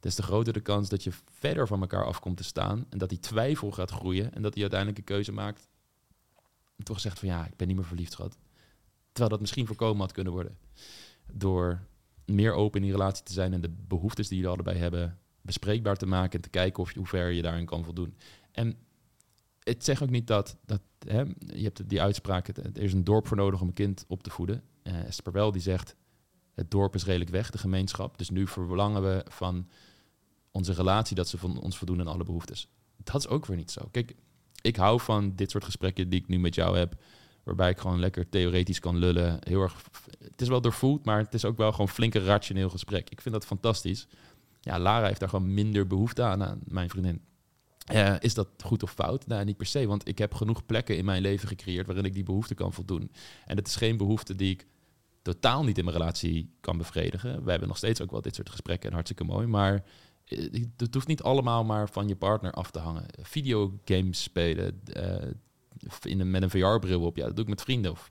Des 0.00 0.14
te 0.14 0.22
groter 0.22 0.52
de 0.52 0.60
kans 0.60 0.88
dat 0.88 1.04
je 1.04 1.10
verder 1.30 1.66
van 1.66 1.80
elkaar 1.80 2.04
af 2.04 2.20
komt 2.20 2.36
te 2.36 2.44
staan 2.44 2.86
en 2.90 2.98
dat 2.98 3.08
die 3.08 3.20
twijfel 3.20 3.70
gaat 3.70 3.90
groeien 3.90 4.34
en 4.34 4.42
dat 4.42 4.52
hij 4.52 4.62
uiteindelijk 4.62 4.98
een 4.98 5.14
keuze 5.14 5.32
maakt 5.32 5.68
en 6.76 6.84
toch 6.84 7.00
zegt 7.00 7.18
van 7.18 7.28
ja, 7.28 7.46
ik 7.46 7.56
ben 7.56 7.66
niet 7.66 7.76
meer 7.76 7.86
verliefd, 7.86 8.12
schat. 8.12 8.38
Terwijl 9.06 9.30
dat 9.30 9.40
misschien 9.40 9.66
voorkomen 9.66 10.00
had 10.00 10.12
kunnen 10.12 10.32
worden 10.32 10.58
door 11.32 11.80
meer 12.24 12.52
open 12.52 12.80
in 12.80 12.86
die 12.86 12.96
relatie 12.96 13.24
te 13.24 13.32
zijn 13.32 13.52
en 13.52 13.60
de 13.60 13.74
behoeftes 13.88 14.28
die 14.28 14.36
jullie 14.36 14.52
allebei 14.52 14.78
hebben 14.78 15.18
bespreekbaar 15.40 15.96
te 15.96 16.06
maken 16.06 16.32
en 16.32 16.40
te 16.40 16.48
kijken 16.48 16.82
of 16.82 16.92
je, 16.92 16.98
hoe 16.98 17.08
ver 17.08 17.30
je 17.30 17.42
daarin 17.42 17.66
kan 17.66 17.84
voldoen. 17.84 18.16
En 18.52 18.76
het 19.62 19.84
zegt 19.84 20.02
ook 20.02 20.10
niet 20.10 20.26
dat, 20.26 20.56
dat 20.64 20.80
hè, 21.06 21.20
je 21.46 21.62
hebt 21.62 21.88
die 21.88 22.02
uitspraak, 22.02 22.48
er 22.48 22.78
is 22.82 22.92
een 22.92 23.04
dorp 23.04 23.26
voor 23.26 23.36
nodig 23.36 23.60
om 23.60 23.68
een 23.68 23.74
kind 23.74 24.04
op 24.08 24.22
te 24.22 24.30
voeden. 24.30 24.62
Perel 25.22 25.52
die 25.52 25.62
zegt, 25.62 25.96
het 26.54 26.70
dorp 26.70 26.94
is 26.94 27.04
redelijk 27.04 27.30
weg, 27.30 27.50
de 27.50 27.58
gemeenschap. 27.58 28.18
Dus 28.18 28.30
nu 28.30 28.46
verlangen 28.46 29.02
we 29.02 29.24
van 29.28 29.68
onze 30.50 30.72
relatie 30.72 31.16
dat 31.16 31.28
ze 31.28 31.38
van 31.38 31.60
ons 31.60 31.78
voldoen 31.78 32.00
aan 32.00 32.06
alle 32.06 32.24
behoeftes. 32.24 32.68
Dat 32.96 33.16
is 33.16 33.28
ook 33.28 33.46
weer 33.46 33.56
niet 33.56 33.70
zo. 33.70 33.88
Kijk, 33.90 34.14
ik 34.62 34.76
hou 34.76 35.00
van 35.00 35.32
dit 35.34 35.50
soort 35.50 35.64
gesprekken 35.64 36.08
die 36.08 36.20
ik 36.20 36.28
nu 36.28 36.38
met 36.38 36.54
jou 36.54 36.78
heb, 36.78 37.02
waarbij 37.42 37.70
ik 37.70 37.78
gewoon 37.78 38.00
lekker 38.00 38.28
theoretisch 38.28 38.78
kan 38.78 38.96
lullen. 38.96 39.36
Heel 39.40 39.62
erg, 39.62 39.82
het 40.18 40.40
is 40.40 40.48
wel 40.48 40.60
doorvoeld, 40.60 41.04
maar 41.04 41.18
het 41.18 41.34
is 41.34 41.44
ook 41.44 41.56
wel 41.56 41.70
gewoon 41.70 41.88
flink 41.88 42.14
een 42.14 42.24
rationeel 42.24 42.70
gesprek. 42.70 43.10
Ik 43.10 43.20
vind 43.20 43.34
dat 43.34 43.46
fantastisch. 43.46 44.06
Ja, 44.60 44.78
Lara 44.78 45.06
heeft 45.06 45.20
daar 45.20 45.28
gewoon 45.28 45.54
minder 45.54 45.86
behoefte 45.86 46.22
aan 46.22 46.60
mijn 46.64 46.90
vriendin. 46.90 47.20
Eh, 47.86 48.14
is 48.20 48.34
dat 48.34 48.48
goed 48.64 48.82
of 48.82 48.92
fout? 48.92 49.26
Nou, 49.26 49.44
niet 49.44 49.56
per 49.56 49.66
se, 49.66 49.86
want 49.86 50.08
ik 50.08 50.18
heb 50.18 50.34
genoeg 50.34 50.66
plekken 50.66 50.96
in 50.96 51.04
mijn 51.04 51.22
leven 51.22 51.48
gecreëerd 51.48 51.86
waarin 51.86 52.04
ik 52.04 52.14
die 52.14 52.22
behoefte 52.22 52.54
kan 52.54 52.72
voldoen. 52.72 53.10
En 53.46 53.56
het 53.56 53.66
is 53.66 53.76
geen 53.76 53.96
behoefte 53.96 54.34
die 54.34 54.50
ik 54.50 54.66
totaal 55.22 55.64
niet 55.64 55.78
in 55.78 55.84
mijn 55.84 55.96
relatie 55.96 56.54
kan 56.60 56.78
bevredigen. 56.78 57.44
We 57.44 57.50
hebben 57.50 57.68
nog 57.68 57.76
steeds 57.76 58.00
ook 58.00 58.10
wel 58.10 58.20
dit 58.20 58.34
soort 58.34 58.50
gesprekken 58.50 58.88
en 58.88 58.94
hartstikke 58.94 59.24
mooi, 59.24 59.46
maar 59.46 59.84
eh, 60.24 60.64
het 60.76 60.94
hoeft 60.94 61.06
niet 61.06 61.22
allemaal 61.22 61.64
maar 61.64 61.88
van 61.88 62.08
je 62.08 62.16
partner 62.16 62.52
af 62.52 62.70
te 62.70 62.78
hangen. 62.78 63.06
Videogames 63.20 64.22
spelen 64.22 64.80
eh, 64.84 65.28
in 66.02 66.20
een, 66.20 66.30
met 66.30 66.42
een 66.42 66.50
VR-bril 66.50 67.00
op, 67.00 67.16
ja, 67.16 67.26
dat 67.26 67.36
doe 67.36 67.44
ik 67.44 67.50
met 67.50 67.62
vrienden 67.62 67.90
of 67.90 68.10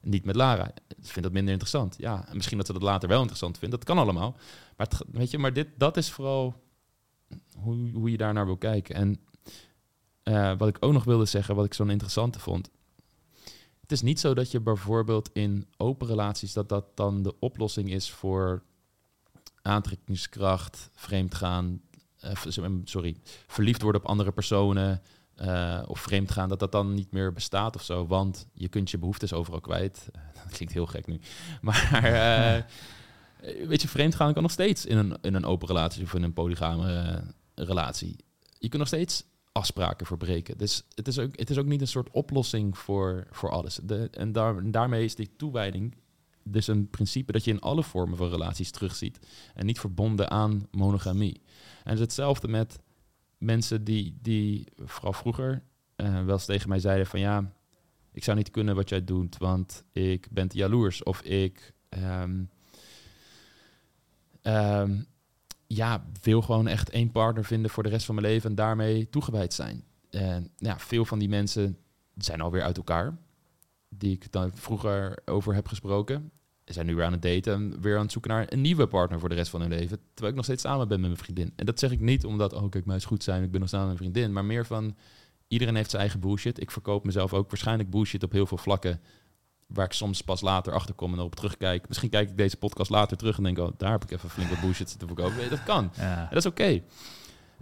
niet 0.00 0.24
met 0.24 0.36
Lara. 0.36 0.70
Ik 0.88 1.06
vind 1.06 1.24
dat 1.24 1.32
minder 1.32 1.52
interessant. 1.52 1.94
Ja, 1.98 2.28
en 2.28 2.36
misschien 2.36 2.56
dat 2.56 2.66
ze 2.66 2.72
dat 2.72 2.82
later 2.82 3.08
wel 3.08 3.18
interessant 3.18 3.58
vindt. 3.58 3.74
Dat 3.74 3.84
kan 3.84 3.98
allemaal. 3.98 4.36
Maar, 4.76 4.88
weet 5.12 5.30
je, 5.30 5.38
maar 5.38 5.52
dit, 5.52 5.68
dat 5.76 5.96
is 5.96 6.10
vooral 6.10 6.54
hoe, 7.62 7.90
hoe 7.92 8.10
je 8.10 8.16
daar 8.16 8.32
naar 8.32 8.46
wil 8.46 8.56
kijken. 8.56 8.94
En 8.94 9.20
eh, 10.22 10.52
wat 10.58 10.68
ik 10.68 10.76
ook 10.80 10.92
nog 10.92 11.04
wilde 11.04 11.24
zeggen, 11.24 11.54
wat 11.54 11.64
ik 11.64 11.74
zo'n 11.74 11.90
interessante 11.90 12.38
vond. 12.38 12.70
Het 13.80 13.92
is 13.92 14.02
niet 14.02 14.20
zo 14.20 14.34
dat 14.34 14.50
je 14.50 14.60
bijvoorbeeld 14.60 15.30
in 15.32 15.66
open 15.76 16.06
relaties... 16.06 16.52
dat 16.52 16.68
dat 16.68 16.96
dan 16.96 17.22
de 17.22 17.38
oplossing 17.38 17.90
is 17.90 18.10
voor 18.10 18.62
aantrekkingskracht, 19.62 20.90
vreemdgaan... 20.94 21.80
eh, 22.20 22.36
sorry, 22.84 23.16
verliefd 23.46 23.82
worden 23.82 24.00
op 24.00 24.06
andere 24.06 24.32
personen... 24.32 25.02
eh, 25.34 25.82
of 25.86 26.00
vreemdgaan, 26.00 26.48
dat 26.48 26.58
dat 26.58 26.72
dan 26.72 26.94
niet 26.94 27.12
meer 27.12 27.32
bestaat 27.32 27.74
of 27.74 27.82
zo. 27.82 28.06
Want 28.06 28.46
je 28.52 28.68
kunt 28.68 28.90
je 28.90 28.98
behoeftes 28.98 29.32
overal 29.32 29.60
kwijt. 29.60 30.08
dat 30.44 30.52
klinkt 30.52 30.74
heel 30.74 30.86
gek 30.86 31.06
nu. 31.06 31.20
Maar... 31.60 32.66
Weet 33.66 33.82
je, 33.82 33.88
vreemdgaan 33.88 34.32
kan 34.32 34.42
nog 34.42 34.52
steeds 34.52 34.86
in 34.86 34.96
een, 34.96 35.18
in 35.20 35.34
een 35.34 35.44
open 35.44 35.68
relatie 35.68 36.02
of 36.02 36.14
in 36.14 36.22
een 36.22 36.32
polygame 36.32 37.22
relatie. 37.64 38.16
Je 38.58 38.68
kunt 38.68 38.78
nog 38.78 38.86
steeds 38.86 39.24
afspraken 39.52 40.06
verbreken. 40.06 40.58
Dus 40.58 40.84
het 40.94 41.08
is 41.08 41.18
ook, 41.18 41.38
het 41.38 41.50
is 41.50 41.58
ook 41.58 41.66
niet 41.66 41.80
een 41.80 41.86
soort 41.86 42.10
oplossing 42.10 42.78
voor, 42.78 43.26
voor 43.30 43.50
alles. 43.50 43.80
De, 43.82 44.08
en, 44.10 44.32
daar, 44.32 44.56
en 44.56 44.70
daarmee 44.70 45.04
is 45.04 45.14
die 45.14 45.36
toewijding 45.36 45.94
dus 46.42 46.66
een 46.66 46.90
principe 46.90 47.32
dat 47.32 47.44
je 47.44 47.50
in 47.50 47.60
alle 47.60 47.82
vormen 47.82 48.16
van 48.16 48.28
relaties 48.28 48.70
terugziet. 48.70 49.18
En 49.54 49.66
niet 49.66 49.80
verbonden 49.80 50.30
aan 50.30 50.66
monogamie. 50.70 51.40
En 51.84 51.90
het 51.90 51.94
is 51.94 52.00
hetzelfde 52.00 52.48
met 52.48 52.80
mensen 53.38 53.84
die, 53.84 54.18
die 54.22 54.66
vooral 54.76 55.12
vroeger 55.12 55.62
eh, 55.96 56.24
wel 56.24 56.34
eens 56.34 56.44
tegen 56.44 56.68
mij 56.68 56.78
zeiden 56.78 57.06
van 57.06 57.20
ja, 57.20 57.52
ik 58.12 58.24
zou 58.24 58.36
niet 58.36 58.50
kunnen 58.50 58.74
wat 58.74 58.88
jij 58.88 59.04
doet, 59.04 59.36
want 59.38 59.84
ik 59.92 60.28
ben 60.30 60.48
te 60.48 60.56
jaloers. 60.56 61.02
Of 61.02 61.22
ik... 61.22 61.74
ehm, 61.88 62.42
Ehm, 64.42 65.00
ja, 65.74 66.04
wil 66.22 66.42
gewoon 66.42 66.66
echt 66.66 66.90
één 66.90 67.10
partner 67.10 67.44
vinden 67.44 67.70
voor 67.70 67.82
de 67.82 67.88
rest 67.88 68.06
van 68.06 68.14
mijn 68.14 68.26
leven 68.26 68.50
en 68.50 68.56
daarmee 68.56 69.08
toegewijd 69.08 69.52
zijn. 69.52 69.84
En 70.10 70.50
ja, 70.56 70.78
veel 70.78 71.04
van 71.04 71.18
die 71.18 71.28
mensen 71.28 71.78
zijn 72.16 72.40
alweer 72.40 72.62
uit 72.62 72.76
elkaar, 72.76 73.18
die 73.88 74.12
ik 74.12 74.32
dan 74.32 74.50
vroeger 74.54 75.18
over 75.24 75.54
heb 75.54 75.68
gesproken. 75.68 76.30
Zijn 76.64 76.86
nu 76.86 76.94
weer 76.94 77.04
aan 77.04 77.12
het 77.12 77.22
daten 77.22 77.52
en 77.52 77.80
weer 77.80 77.96
aan 77.96 78.02
het 78.02 78.12
zoeken 78.12 78.30
naar 78.30 78.46
een 78.48 78.60
nieuwe 78.60 78.86
partner 78.86 79.20
voor 79.20 79.28
de 79.28 79.34
rest 79.34 79.50
van 79.50 79.60
hun 79.60 79.70
leven. 79.70 79.98
Terwijl 80.08 80.28
ik 80.28 80.34
nog 80.34 80.44
steeds 80.44 80.62
samen 80.62 80.88
ben 80.88 81.00
met 81.00 81.10
mijn 81.10 81.22
vriendin. 81.22 81.52
En 81.56 81.66
dat 81.66 81.78
zeg 81.78 81.90
ik 81.90 82.00
niet 82.00 82.24
omdat, 82.24 82.52
oh 82.52 82.70
kijk, 82.70 82.86
mij 82.86 82.96
is 82.96 83.04
goed 83.04 83.22
zijn, 83.22 83.42
ik 83.42 83.50
ben 83.50 83.60
nog 83.60 83.68
samen 83.68 83.88
met 83.88 83.98
mijn 83.98 84.12
vriendin. 84.12 84.32
Maar 84.32 84.44
meer 84.44 84.66
van, 84.66 84.96
iedereen 85.48 85.76
heeft 85.76 85.90
zijn 85.90 86.02
eigen 86.02 86.20
bullshit. 86.20 86.60
Ik 86.60 86.70
verkoop 86.70 87.04
mezelf 87.04 87.34
ook 87.34 87.50
waarschijnlijk 87.50 87.90
bullshit 87.90 88.22
op 88.22 88.32
heel 88.32 88.46
veel 88.46 88.58
vlakken 88.58 89.00
waar 89.72 89.84
ik 89.84 89.92
soms 89.92 90.20
pas 90.22 90.40
later 90.40 90.72
achter 90.72 90.94
kom 90.94 91.12
en 91.12 91.18
erop 91.18 91.34
terugkijk. 91.34 91.88
Misschien 91.88 92.10
kijk 92.10 92.30
ik 92.30 92.36
deze 92.36 92.56
podcast 92.56 92.90
later 92.90 93.16
terug 93.16 93.36
en 93.36 93.42
denk, 93.42 93.58
oh, 93.58 93.68
daar 93.76 93.90
heb 93.90 94.02
ik 94.04 94.10
even 94.10 94.30
flink 94.30 94.50
wat 94.50 94.60
bullshit 94.64 94.90
zitten 94.90 95.08
verkopen. 95.08 95.36
Nee, 95.36 95.48
dat 95.48 95.62
kan. 95.62 95.90
Ja. 95.96 96.16
En 96.20 96.28
dat 96.30 96.38
is 96.38 96.46
oké. 96.46 96.82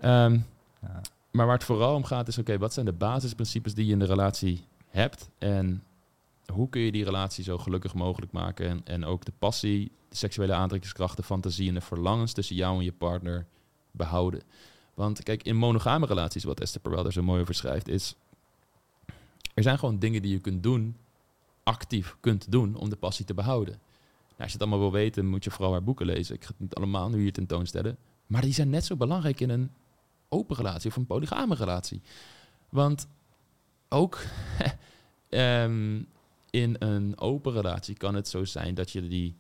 Ehm, 0.00 0.38
Ja. 0.82 1.00
maar 1.30 1.46
waar 1.46 1.54
het 1.54 1.64
vooral 1.64 1.94
om 1.94 2.04
gaat 2.04 2.28
is, 2.28 2.38
oké, 2.38 2.58
wat 2.58 2.72
zijn 2.72 2.86
de 2.86 2.92
basisprincipes 2.92 3.74
die 3.74 3.86
je 3.86 3.92
in 3.92 3.98
de 3.98 4.04
relatie 4.04 4.66
hebt? 4.88 5.28
En 5.38 5.82
hoe 6.52 6.68
kun 6.68 6.80
je 6.80 6.92
die 6.92 7.04
relatie 7.04 7.44
zo 7.44 7.58
gelukkig 7.58 7.94
mogelijk 7.94 8.32
maken? 8.32 8.68
En, 8.68 8.80
en 8.84 9.04
ook 9.04 9.24
de 9.24 9.32
passie, 9.38 9.92
de 10.08 10.16
seksuele 10.16 10.52
aantrekkingskracht, 10.52 11.16
de 11.16 11.22
fantasie 11.22 11.68
en 11.68 11.74
de 11.74 11.80
verlangens 11.80 12.32
tussen 12.32 12.56
jou 12.56 12.78
en 12.78 12.84
je 12.84 12.92
partner 12.92 13.46
behouden. 13.90 14.40
Want 14.94 15.22
kijk, 15.22 15.42
in 15.42 15.56
monogame 15.56 16.06
relaties, 16.06 16.44
wat 16.44 16.60
Esther 16.60 16.80
Perel 16.80 17.02
daar 17.02 17.12
zo 17.12 17.22
mooi 17.22 17.40
over 17.40 17.54
schrijft, 17.54 17.88
is... 17.88 18.14
Er 19.54 19.62
zijn 19.62 19.78
gewoon 19.78 19.98
dingen 19.98 20.22
die 20.22 20.32
je 20.32 20.38
kunt 20.40 20.62
doen 20.62 20.96
actief 21.68 22.16
kunt 22.20 22.50
doen 22.50 22.74
om 22.74 22.88
de 22.88 22.96
passie 22.96 23.24
te 23.24 23.40
houden. 23.40 23.74
Nou, 23.74 24.40
als 24.42 24.46
je 24.46 24.52
het 24.52 24.60
allemaal 24.60 24.90
wil 24.90 24.92
weten, 24.92 25.26
moet 25.26 25.44
je 25.44 25.50
vooral 25.50 25.72
haar 25.72 25.84
boeken 25.84 26.06
lezen. 26.06 26.34
Ik 26.34 26.44
ga 26.44 26.50
het 26.50 26.60
niet 26.60 26.74
allemaal 26.74 27.08
nu 27.08 27.20
hier 27.20 27.32
tentoonstellen. 27.32 27.98
Maar 28.26 28.42
die 28.42 28.52
zijn 28.52 28.70
net 28.70 28.84
zo 28.84 28.96
belangrijk 28.96 29.40
in 29.40 29.50
een 29.50 29.70
open 30.28 30.56
relatie 30.56 30.90
of 30.90 30.96
een 30.96 31.06
polygame 31.06 31.54
relatie. 31.54 32.02
Want 32.68 33.08
ook 33.88 34.18
ehm, 35.28 36.02
in 36.50 36.76
een 36.78 37.18
open 37.18 37.52
relatie 37.52 37.96
kan 37.96 38.14
het 38.14 38.28
zo 38.28 38.44
zijn 38.44 38.74
dat 38.74 38.90
je 38.90 39.08
die, 39.08 39.36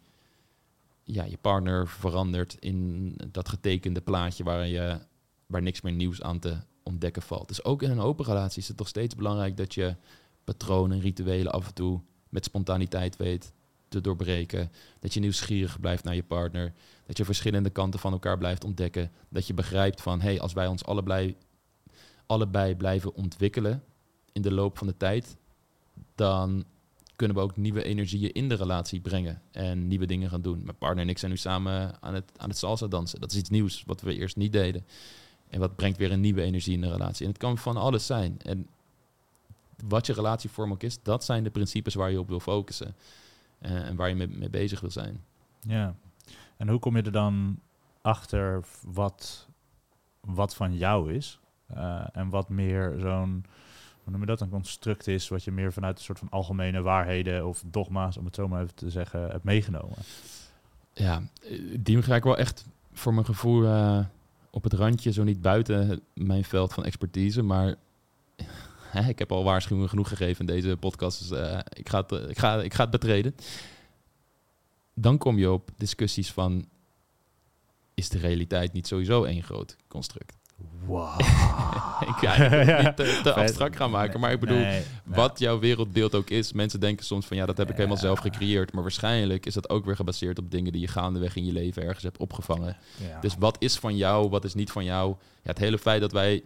ja, 1.04 1.24
je 1.24 1.38
partner 1.38 1.88
verandert 1.88 2.56
in 2.60 3.14
dat 3.32 3.48
getekende 3.48 4.00
plaatje 4.00 4.44
waar, 4.44 4.66
je, 4.66 4.98
waar 5.46 5.62
niks 5.62 5.80
meer 5.80 5.92
nieuws 5.92 6.22
aan 6.22 6.38
te 6.38 6.56
ontdekken 6.82 7.22
valt. 7.22 7.48
Dus 7.48 7.64
ook 7.64 7.82
in 7.82 7.90
een 7.90 8.00
open 8.00 8.24
relatie 8.24 8.62
is 8.62 8.68
het 8.68 8.76
toch 8.76 8.88
steeds 8.88 9.14
belangrijk 9.14 9.56
dat 9.56 9.74
je 9.74 9.96
patronen 10.44 10.96
en 10.96 11.02
rituelen 11.02 11.52
af 11.52 11.66
en 11.66 11.74
toe 11.74 12.00
met 12.28 12.44
spontaniteit 12.44 13.16
weet 13.16 13.52
te 13.88 14.00
doorbreken. 14.00 14.70
Dat 15.00 15.14
je 15.14 15.20
nieuwsgierig 15.20 15.80
blijft 15.80 16.04
naar 16.04 16.14
je 16.14 16.22
partner. 16.22 16.72
Dat 17.06 17.16
je 17.16 17.24
verschillende 17.24 17.70
kanten 17.70 18.00
van 18.00 18.12
elkaar 18.12 18.38
blijft 18.38 18.64
ontdekken. 18.64 19.10
Dat 19.28 19.46
je 19.46 19.54
begrijpt 19.54 20.02
van, 20.02 20.20
hey, 20.20 20.40
als 20.40 20.52
wij 20.52 20.66
ons 20.66 20.84
allebei, 20.84 21.36
allebei 22.26 22.76
blijven 22.76 23.14
ontwikkelen 23.14 23.82
in 24.32 24.42
de 24.42 24.52
loop 24.52 24.78
van 24.78 24.86
de 24.86 24.96
tijd, 24.96 25.36
dan 26.14 26.64
kunnen 27.16 27.36
we 27.36 27.42
ook 27.42 27.56
nieuwe 27.56 27.82
energieën 27.82 28.32
in 28.32 28.48
de 28.48 28.54
relatie 28.54 29.00
brengen 29.00 29.42
en 29.50 29.86
nieuwe 29.86 30.06
dingen 30.06 30.30
gaan 30.30 30.42
doen. 30.42 30.60
Mijn 30.64 30.78
partner 30.78 31.04
en 31.04 31.10
ik 31.10 31.18
zijn 31.18 31.30
nu 31.30 31.36
samen 31.36 32.02
aan 32.02 32.14
het, 32.14 32.32
aan 32.36 32.48
het 32.48 32.58
salsa 32.58 32.86
dansen. 32.86 33.20
Dat 33.20 33.32
is 33.32 33.38
iets 33.38 33.50
nieuws 33.50 33.82
wat 33.86 34.00
we 34.00 34.14
eerst 34.14 34.36
niet 34.36 34.52
deden. 34.52 34.86
En 35.48 35.60
wat 35.60 35.76
brengt 35.76 35.98
weer 35.98 36.12
een 36.12 36.20
nieuwe 36.20 36.42
energie 36.42 36.74
in 36.74 36.80
de 36.80 36.90
relatie. 36.90 37.24
En 37.24 37.30
het 37.30 37.40
kan 37.40 37.58
van 37.58 37.76
alles 37.76 38.06
zijn. 38.06 38.36
En 38.42 38.66
wat 39.86 40.06
je 40.06 40.12
relatievorm 40.12 40.72
ook 40.72 40.82
is, 40.82 41.02
dat 41.02 41.24
zijn 41.24 41.44
de 41.44 41.50
principes 41.50 41.94
waar 41.94 42.10
je 42.10 42.20
op 42.20 42.28
wil 42.28 42.40
focussen. 42.40 42.96
Uh, 43.62 43.86
en 43.86 43.96
waar 43.96 44.08
je 44.08 44.14
mee, 44.14 44.28
mee, 44.28 44.50
bezig 44.50 44.80
wil 44.80 44.90
zijn. 44.90 45.24
Ja. 45.60 45.94
En 46.56 46.68
hoe 46.68 46.78
kom 46.78 46.96
je 46.96 47.02
er 47.02 47.12
dan 47.12 47.60
achter 48.02 48.64
wat, 48.82 49.48
wat 50.20 50.54
van 50.54 50.76
jou 50.76 51.12
is? 51.12 51.40
Uh, 51.74 52.06
en 52.12 52.28
wat 52.28 52.48
meer 52.48 52.94
zo'n, 52.98 53.44
hoe 54.02 54.12
noem 54.12 54.20
je 54.20 54.26
dat, 54.26 54.40
een 54.40 54.48
construct 54.48 55.06
is... 55.06 55.28
wat 55.28 55.44
je 55.44 55.50
meer 55.50 55.72
vanuit 55.72 55.98
een 55.98 56.04
soort 56.04 56.18
van 56.18 56.30
algemene 56.30 56.82
waarheden 56.82 57.46
of 57.46 57.62
dogma's... 57.66 58.16
om 58.16 58.24
het 58.24 58.34
zo 58.34 58.48
maar 58.48 58.62
even 58.62 58.74
te 58.74 58.90
zeggen, 58.90 59.30
hebt 59.30 59.44
meegenomen? 59.44 59.96
Ja, 60.92 61.22
die 61.80 62.02
ga 62.02 62.14
ik 62.14 62.24
wel 62.24 62.36
echt 62.36 62.66
voor 62.92 63.14
mijn 63.14 63.26
gevoel 63.26 63.62
uh, 63.62 64.04
op 64.50 64.62
het 64.62 64.72
randje... 64.72 65.12
zo 65.12 65.24
niet 65.24 65.40
buiten 65.40 66.00
mijn 66.12 66.44
veld 66.44 66.74
van 66.74 66.84
expertise, 66.84 67.42
maar 67.42 67.76
ik 69.08 69.18
heb 69.18 69.32
al 69.32 69.44
waarschuwingen 69.44 69.88
genoeg 69.88 70.08
gegeven 70.08 70.40
in 70.40 70.54
deze 70.54 70.76
podcast, 70.76 71.18
dus 71.18 71.40
uh, 71.40 71.58
ik, 71.72 71.88
ga 71.88 72.04
het, 72.06 72.30
ik, 72.30 72.38
ga, 72.38 72.62
ik 72.62 72.74
ga 72.74 72.82
het 72.82 72.90
betreden. 72.90 73.34
dan 74.94 75.18
kom 75.18 75.38
je 75.38 75.50
op 75.50 75.70
discussies 75.76 76.32
van... 76.32 76.68
is 77.94 78.08
de 78.08 78.18
realiteit 78.18 78.72
niet 78.72 78.86
sowieso 78.86 79.24
één 79.24 79.42
groot 79.42 79.76
construct? 79.88 80.36
Wow. 80.86 81.20
ik 82.10 82.14
ga 82.14 82.32
het 82.34 82.82
niet 82.82 82.96
te, 83.22 83.32
abstract 83.32 83.76
gaan 83.76 83.90
maken, 83.90 84.20
maar 84.20 84.32
ik 84.32 84.40
bedoel... 84.40 84.58
Nee, 84.58 84.82
Wat 85.04 85.38
jouw 85.38 85.58
wereldbeeld 85.58 86.14
ook 86.14 86.30
is, 86.30 86.52
mensen 86.52 86.80
denken 86.80 87.04
soms 87.04 87.26
van 87.26 87.36
ja, 87.36 87.46
dat 87.46 87.56
heb 87.56 87.70
ik 87.70 87.76
helemaal 87.76 87.96
zelf 87.96 88.18
gecreëerd. 88.18 88.72
Maar 88.72 88.82
waarschijnlijk 88.82 89.46
is 89.46 89.54
dat 89.54 89.68
ook 89.68 89.84
weer 89.84 89.96
gebaseerd 89.96 90.38
op 90.38 90.50
dingen 90.50 90.72
die 90.72 90.80
je 90.80 90.88
gaandeweg 90.88 91.36
in 91.36 91.44
je 91.44 91.52
leven 91.52 91.82
ergens 91.82 92.04
hebt 92.04 92.18
opgevangen. 92.18 92.76
ja. 93.08 93.20
Dus 93.20 93.34
wat 93.38 93.56
is 93.58 93.76
van 93.76 93.96
jou, 93.96 94.28
wat 94.28 94.44
is 94.44 94.54
niet 94.54 94.70
van 94.70 94.84
jou? 94.84 95.08
Ja, 95.42 95.50
het 95.50 95.58
hele 95.58 95.78
feit 95.78 96.00
dat 96.00 96.12
wij 96.12 96.42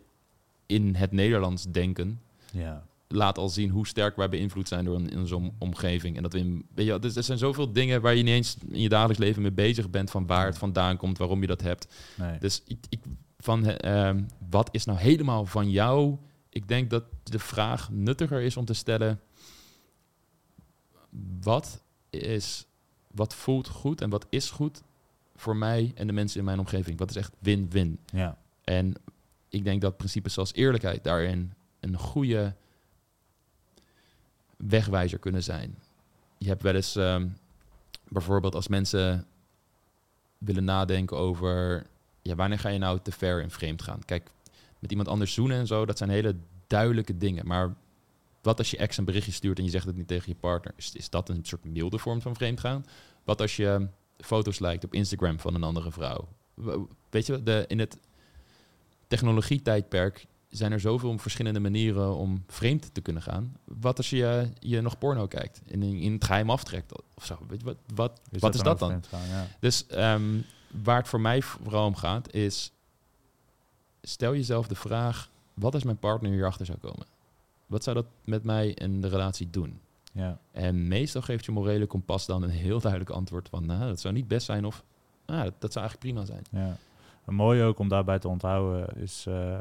in 0.66 0.94
het 0.94 1.12
Nederlands 1.12 1.64
denken, 1.64 2.20
ja. 2.52 2.86
laat 3.08 3.38
al 3.38 3.48
zien 3.48 3.70
hoe 3.70 3.86
sterk 3.86 4.16
wij 4.16 4.28
beïnvloed 4.28 4.68
zijn 4.68 4.84
door 4.84 4.94
een, 4.94 5.10
in 5.10 5.26
zo'n 5.26 5.54
omgeving. 5.58 6.16
En 6.16 6.22
dat 6.22 6.32
we 6.32 6.38
in, 6.38 6.66
weet 6.74 6.86
je, 6.86 6.98
er 7.14 7.24
zijn 7.24 7.38
zoveel 7.38 7.72
dingen 7.72 8.00
waar 8.00 8.14
je 8.14 8.22
niet 8.22 8.34
eens 8.34 8.56
in 8.68 8.80
je 8.80 8.88
dagelijks 8.88 9.22
leven 9.22 9.42
mee 9.42 9.52
bezig 9.52 9.90
bent, 9.90 10.10
van 10.10 10.26
waar 10.26 10.46
het 10.46 10.58
vandaan 10.58 10.96
komt, 10.96 11.18
waarom 11.18 11.40
je 11.40 11.46
dat 11.46 11.60
hebt. 11.60 11.94
Nee. 12.16 12.38
Dus 12.38 12.62
ik, 12.66 12.78
ik, 12.88 13.00
van, 13.38 13.66
eh, 13.66 14.08
ehm, 14.08 14.22
wat 14.50 14.68
is 14.72 14.84
nou 14.84 14.98
helemaal 14.98 15.46
van 15.46 15.70
jou? 15.70 16.16
Ik 16.48 16.68
denk 16.68 16.90
dat 16.90 17.04
de 17.22 17.38
vraag 17.38 17.90
nuttiger 17.90 18.40
is 18.40 18.56
om 18.56 18.64
te 18.64 18.74
stellen: 18.74 19.20
wat 21.40 21.82
is, 22.10 22.66
wat 23.10 23.34
voelt 23.34 23.68
goed 23.68 24.00
en 24.00 24.10
wat 24.10 24.26
is 24.28 24.50
goed 24.50 24.82
voor 25.36 25.56
mij 25.56 25.92
en 25.94 26.06
de 26.06 26.12
mensen 26.12 26.38
in 26.38 26.44
mijn 26.44 26.58
omgeving? 26.58 26.98
Wat 26.98 27.10
is 27.10 27.16
echt 27.16 27.32
win-win? 27.38 27.98
ja. 28.12 28.40
En 28.64 28.94
ik 29.48 29.64
denk 29.64 29.80
dat 29.80 29.96
principes 29.96 30.32
zoals 30.32 30.54
eerlijkheid 30.54 31.04
daarin 31.04 31.52
een 31.82 31.98
goede 31.98 32.54
wegwijzer 34.56 35.18
kunnen 35.18 35.42
zijn. 35.42 35.78
Je 36.38 36.48
hebt 36.48 36.62
wel 36.62 36.74
eens 36.74 36.96
ehm, 36.96 37.28
bijvoorbeeld 38.08 38.54
als 38.54 38.68
mensen 38.68 39.26
willen 40.38 40.64
nadenken 40.64 41.16
over 41.16 41.86
ja, 42.22 42.34
wanneer 42.34 42.58
ga 42.58 42.68
je 42.68 42.78
nou 42.78 42.98
te 43.02 43.12
ver 43.12 43.42
in 43.42 43.50
vreemd 43.50 43.82
gaan? 43.82 44.04
Kijk, 44.04 44.30
met 44.78 44.90
iemand 44.90 45.08
anders 45.08 45.34
zoenen 45.34 45.58
en 45.58 45.66
zo, 45.66 45.86
dat 45.86 45.98
zijn 45.98 46.10
hele 46.10 46.36
duidelijke 46.66 47.16
dingen. 47.16 47.46
Maar 47.46 47.74
wat 48.42 48.58
als 48.58 48.70
je 48.70 48.76
ex 48.76 48.96
een 48.96 49.04
berichtje 49.04 49.32
stuurt 49.32 49.58
en 49.58 49.64
je 49.64 49.70
zegt 49.70 49.86
het 49.86 49.96
niet 49.96 50.08
tegen 50.08 50.28
je 50.28 50.38
partner? 50.40 50.72
Is, 50.76 50.94
is 50.94 51.10
dat 51.10 51.28
een 51.28 51.44
soort 51.44 51.64
milde 51.64 51.98
vorm 51.98 52.22
van 52.22 52.34
vreemd 52.34 52.60
gaan? 52.60 52.86
Wat 53.24 53.40
als 53.40 53.56
je 53.56 53.88
foto's 54.18 54.58
lijkt 54.58 54.84
op 54.84 54.94
Instagram 54.94 55.38
van 55.38 55.54
een 55.54 55.62
andere 55.62 55.90
vrouw? 55.90 56.28
Weet 57.10 57.26
je, 57.26 57.42
de, 57.42 57.64
in 57.68 57.78
het 57.78 57.98
technologietijdperk 59.06 60.26
zijn 60.52 60.72
er 60.72 60.80
zoveel 60.80 61.18
verschillende 61.18 61.60
manieren 61.60 62.14
om 62.16 62.44
vreemd 62.46 62.94
te 62.94 63.00
kunnen 63.00 63.22
gaan. 63.22 63.56
Wat 63.64 63.96
als 63.96 64.10
je 64.10 64.48
je 64.58 64.80
nog 64.80 64.98
porno 64.98 65.26
kijkt 65.26 65.60
en 65.66 65.82
in, 65.82 65.96
in 65.96 66.12
het 66.12 66.24
geheim 66.24 66.50
aftrekt 66.50 66.92
of 67.14 67.24
zo? 67.24 67.38
Weet 67.48 67.60
je, 67.60 67.64
wat, 67.64 67.76
wat, 67.94 68.20
wat 68.40 68.54
is 68.54 68.60
dat 68.60 68.78
dan? 68.78 68.88
vreemd 68.88 69.06
gaan? 69.06 69.28
Ja. 69.28 69.46
Dus 69.60 69.86
ehm, 69.86 70.40
waar 70.82 70.96
het 70.96 71.08
voor 71.08 71.20
mij 71.20 71.42
vooral 71.42 71.86
om 71.86 71.94
gaat 71.94 72.32
is... 72.32 72.72
stel 74.02 74.34
jezelf 74.34 74.66
de 74.66 74.74
vraag... 74.74 75.30
wat 75.54 75.74
als 75.74 75.84
mijn 75.84 75.98
partner 75.98 76.30
hierachter 76.30 76.66
zou 76.66 76.78
komen? 76.78 77.06
Wat 77.66 77.82
zou 77.82 77.96
dat 77.96 78.06
met 78.24 78.44
mij 78.44 78.74
en 78.74 79.00
de 79.00 79.08
relatie 79.08 79.50
doen? 79.50 79.80
Ja. 80.12 80.38
En 80.50 80.88
meestal 80.88 81.22
geeft 81.22 81.44
je 81.44 81.52
morele 81.52 81.86
kompas 81.86 82.26
dan 82.26 82.42
een 82.42 82.50
heel 82.50 82.80
duidelijk 82.80 83.10
antwoord 83.10 83.48
van... 83.48 83.66
nou, 83.66 83.86
dat 83.86 84.00
zou 84.00 84.14
niet 84.14 84.28
best 84.28 84.46
zijn 84.46 84.64
of... 84.64 84.84
ah, 85.24 85.42
dat, 85.42 85.54
dat 85.58 85.72
zou 85.72 85.84
eigenlijk 85.86 85.98
prima 85.98 86.24
zijn. 86.24 86.44
Ja. 86.50 86.76
En 87.24 87.34
mooi 87.34 87.62
ook 87.62 87.78
om 87.78 87.88
daarbij 87.88 88.18
te 88.18 88.28
onthouden 88.28 88.96
is 88.96 89.26
eh, 89.26 89.58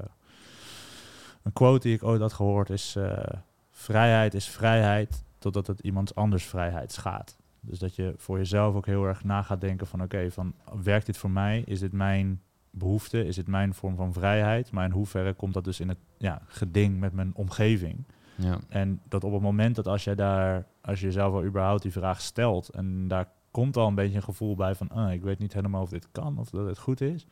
een 1.43 1.53
quote 1.53 1.87
die 1.87 1.95
ik 1.95 2.03
ooit 2.03 2.21
had 2.21 2.33
gehoord 2.33 2.69
is 2.69 2.95
eh, 2.95 3.23
vrijheid 3.69 4.33
is 4.33 4.49
vrijheid 4.49 5.23
totdat 5.37 5.67
het 5.67 5.79
iemand 5.79 6.15
anders 6.15 6.45
vrijheid 6.45 6.91
schaadt. 6.91 7.37
Dus 7.59 7.79
dat 7.79 7.95
je 7.95 8.13
voor 8.17 8.37
jezelf 8.37 8.75
ook 8.75 8.85
heel 8.85 9.05
erg 9.05 9.23
na 9.23 9.41
gaat 9.41 9.61
denken 9.61 9.87
van 9.87 10.01
oké, 10.01 10.31
van 10.31 10.53
werkt 10.83 11.05
dit 11.05 11.17
voor 11.17 11.31
mij? 11.31 11.63
Is 11.65 11.79
dit 11.79 11.91
mijn 11.91 12.41
behoefte? 12.69 13.25
Is 13.25 13.35
dit 13.35 13.47
mijn 13.47 13.73
vorm 13.73 13.95
van 13.95 14.13
vrijheid? 14.13 14.71
Maar 14.71 14.85
in 14.85 14.91
hoeverre 14.91 15.33
komt 15.33 15.53
dat 15.53 15.63
dus 15.63 15.79
in 15.79 15.89
het 15.89 15.97
ja, 16.17 16.41
geding 16.45 16.99
met 16.99 17.13
mijn 17.13 17.31
omgeving? 17.35 18.05
Ja, 18.35 18.59
En 18.69 19.01
dat 19.07 19.23
op 19.23 19.33
het 19.33 19.41
moment 19.41 19.75
dat 19.75 19.87
als 19.87 20.03
jij 20.03 20.15
daar, 20.15 20.65
als 20.81 20.99
je 20.99 21.05
jezelf 21.05 21.33
al 21.33 21.43
überhaupt 21.43 21.81
die 21.81 21.91
vraag 21.91 22.21
stelt 22.21 22.69
en 22.69 23.07
daar 23.07 23.27
komt 23.51 23.77
al 23.77 23.87
een 23.87 23.95
beetje 23.95 24.15
een 24.15 24.23
gevoel 24.23 24.55
bij 24.55 24.75
van, 24.75 24.89
ah, 24.89 25.11
ik 25.11 25.21
weet 25.21 25.39
niet 25.39 25.53
helemaal 25.53 25.81
of 25.81 25.89
dit 25.89 26.07
kan 26.11 26.37
of 26.37 26.49
dat 26.49 26.67
het 26.67 26.77
goed 26.77 27.01
is, 27.01 27.25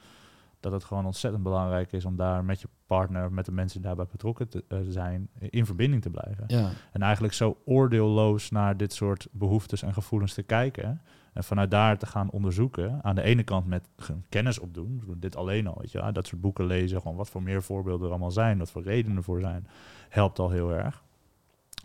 dat 0.60 0.72
het 0.72 0.84
gewoon 0.84 1.06
ontzettend 1.06 1.44
belangrijk 1.44 1.92
is 1.92 2.06
om 2.06 2.16
daar 2.16 2.46
met 2.46 2.62
je 2.62 2.68
partner, 2.86 3.32
met 3.32 3.46
de 3.46 3.52
mensen 3.52 3.78
die 3.80 3.88
daarbij 3.88 4.08
betrokken 4.12 4.50
te 4.50 4.64
eh, 4.68 4.80
zijn, 4.90 5.30
in 5.40 5.66
verbinding 5.66 6.02
te 6.02 6.10
blijven. 6.10 6.44
ja, 6.48 6.70
En 6.92 7.02
eigenlijk 7.02 7.34
zo 7.34 7.58
oordeelloos 7.66 8.50
naar 8.50 8.78
dit 8.78 8.94
soort 8.94 9.28
behoeftes 9.32 9.82
en 9.82 9.94
gevoelens 9.94 10.34
te 10.34 10.44
kijken. 10.44 11.02
En 11.34 11.44
vanuit 11.44 11.72
daar 11.72 11.98
te 11.98 12.06
gaan 12.06 12.30
onderzoeken. 12.30 13.00
Aan 13.04 13.16
de 13.16 13.22
ene 13.22 13.44
kant 13.44 13.66
met 13.66 13.90
kennis 14.30 14.60
opdoen. 14.60 15.04
Dit 15.18 15.36
alleen 15.36 15.68
al, 15.68 15.78
weet 15.80 15.92
je, 15.92 16.12
dat 16.12 16.28
soort 16.28 16.42
boeken 16.42 16.66
lezen. 16.66 17.02
Gewoon 17.02 17.18
wat 17.18 17.30
voor 17.30 17.44
meer 17.44 17.64
voorbeelden 17.64 18.06
er 18.06 18.12
allemaal 18.12 18.32
zijn. 18.32 18.58
Wat 18.58 18.72
voor 18.72 18.84
redenen 18.84 19.18
ervoor 19.18 19.40
zijn. 19.40 19.68
Helpt 20.10 20.40
al 20.40 20.50
heel 20.50 20.74
erg. 20.74 21.04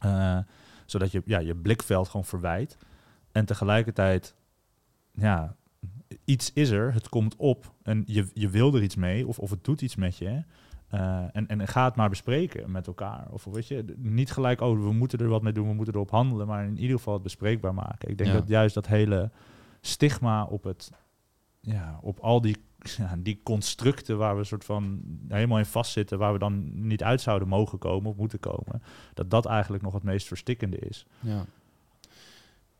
Eh, 0.00 0.38
zodat 0.86 1.12
je 1.12 1.22
ja, 1.24 1.38
je 1.38 1.54
blikveld 1.54 2.08
gewoon 2.08 2.26
verwijt. 2.26 2.78
En 3.32 3.44
tegelijkertijd, 3.44 4.34
ja, 5.12 5.56
iets 6.24 6.52
is 6.52 6.70
er. 6.70 6.92
Het 6.92 7.08
komt 7.08 7.36
op. 7.36 7.72
En 7.82 8.02
je, 8.06 8.26
je 8.34 8.48
wil 8.48 8.74
er 8.74 8.82
iets 8.82 8.96
mee. 8.96 9.26
Of, 9.26 9.38
of 9.38 9.50
het 9.50 9.64
doet 9.64 9.80
iets 9.82 9.96
met 9.96 10.16
je. 10.16 10.42
Eh, 10.88 11.24
en, 11.32 11.46
en 11.46 11.68
ga 11.68 11.84
het 11.84 11.96
maar 11.96 12.08
bespreken 12.08 12.70
met 12.70 12.86
elkaar. 12.86 13.26
Of 13.30 13.44
weet 13.44 13.66
je, 13.68 13.94
niet 13.96 14.32
gelijk, 14.32 14.60
oh, 14.60 14.80
we 14.82 14.92
moeten 14.92 15.18
er 15.18 15.28
wat 15.28 15.42
mee 15.42 15.52
doen, 15.52 15.68
we 15.68 15.74
moeten 15.74 15.94
erop 15.94 16.10
handelen, 16.10 16.46
maar 16.46 16.64
in 16.64 16.78
ieder 16.78 16.96
geval 16.96 17.14
het 17.14 17.22
bespreekbaar 17.22 17.74
maken. 17.74 18.08
Ik 18.08 18.18
denk 18.18 18.30
Ja. 18.30 18.36
dat 18.36 18.48
juist 18.48 18.74
dat 18.74 18.86
hele 18.86 19.30
stigma 19.80 20.44
op 20.44 20.64
het, 20.64 20.90
ja, 21.60 21.98
op 22.02 22.18
al 22.20 22.40
die, 22.40 22.56
ja, 22.98 23.16
die 23.18 23.40
constructen 23.42 24.18
waar 24.18 24.36
we 24.36 24.44
soort 24.44 24.64
van 24.64 25.00
helemaal 25.28 25.58
in 25.58 25.66
vastzitten, 25.66 26.18
waar 26.18 26.32
we 26.32 26.38
dan 26.38 26.86
niet 26.86 27.02
uit 27.02 27.20
zouden 27.20 27.48
mogen 27.48 27.78
komen 27.78 28.10
of 28.10 28.16
moeten 28.16 28.40
komen, 28.40 28.82
dat 29.14 29.30
dat 29.30 29.46
eigenlijk 29.46 29.82
nog 29.82 29.92
het 29.92 30.02
meest 30.02 30.26
verstikkende 30.26 30.78
is. 30.78 31.06
ja. 31.20 31.44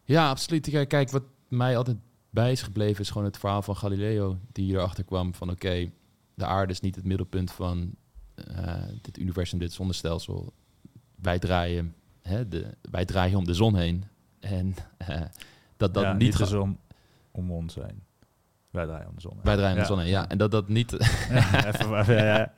Ja, 0.07 0.29
absoluut. 0.29 0.87
Kijk, 0.87 1.11
wat 1.11 1.23
mij 1.49 1.77
altijd 1.77 1.97
bij 2.35 2.53
is 2.53 2.63
gebleven 2.63 3.01
is 3.03 3.09
gewoon 3.11 3.27
het 3.27 3.39
verhaal 3.39 3.63
van 3.63 3.77
Galileo, 3.77 4.39
die 4.53 4.73
erachter 4.75 5.05
kwam 5.05 5.35
van 5.35 5.51
oké, 5.51 5.91
de 6.35 6.45
aarde 6.45 6.73
is 6.73 6.81
niet 6.81 6.95
het 6.97 7.05
middelpunt 7.05 7.53
van 7.53 7.95
eh, 8.35 8.83
dit 9.03 9.19
universum, 9.19 9.59
dit 9.59 9.73
zonnestelsel. 9.73 10.53
Wij 11.17 11.39
draaien, 11.39 11.95
hè, 12.23 12.49
de, 12.49 12.75
wij 12.91 13.05
draaien 13.05 13.39
om 13.39 13.45
de 13.45 13.55
zon 13.55 13.77
heen. 13.77 14.05
En 14.41 14.75
eh, 14.99 15.21
dat 15.77 15.95
dat 15.95 16.03
ja, 16.03 16.13
niet... 16.13 16.35
ge- 16.35 16.43
dus 16.43 16.53
om, 17.33 17.51
ons 17.51 17.75
heen. 17.75 18.03
Wij 18.71 18.85
draaien 18.87 19.09
om 19.09 19.15
de 19.15 19.21
zon. 19.21 19.39
wij 19.43 19.57
draaien 19.57 19.71
om 19.73 19.77
Ja. 19.77 19.83
de 19.83 19.89
zon 19.95 19.99
heen, 19.99 20.09
ja. 20.09 20.29
En 20.29 20.39
dat 20.39 20.51
dat 20.51 20.69
niet... 20.69 20.91
Ja, 21.31 21.67
even, 21.75 21.89
maar- 21.91 22.13
ja. 22.13 22.53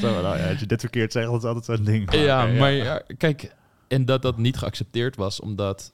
Zo, 0.00 0.22
nou, 0.22 0.40
als 0.50 0.60
je 0.60 0.66
dit 0.66 0.80
verkeerd 0.80 1.12
zegt, 1.12 1.26
dat 1.26 1.36
is 1.42 1.44
altijd 1.48 1.64
zo'n 1.64 1.84
ding. 1.84 2.12
ja, 2.14 2.46
maar 2.46 3.02
kijk, 3.16 3.54
en 3.88 4.04
dat 4.04 4.22
dat 4.22 4.38
niet 4.38 4.56
geaccepteerd 4.56 5.16
was, 5.16 5.40
omdat 5.40 5.92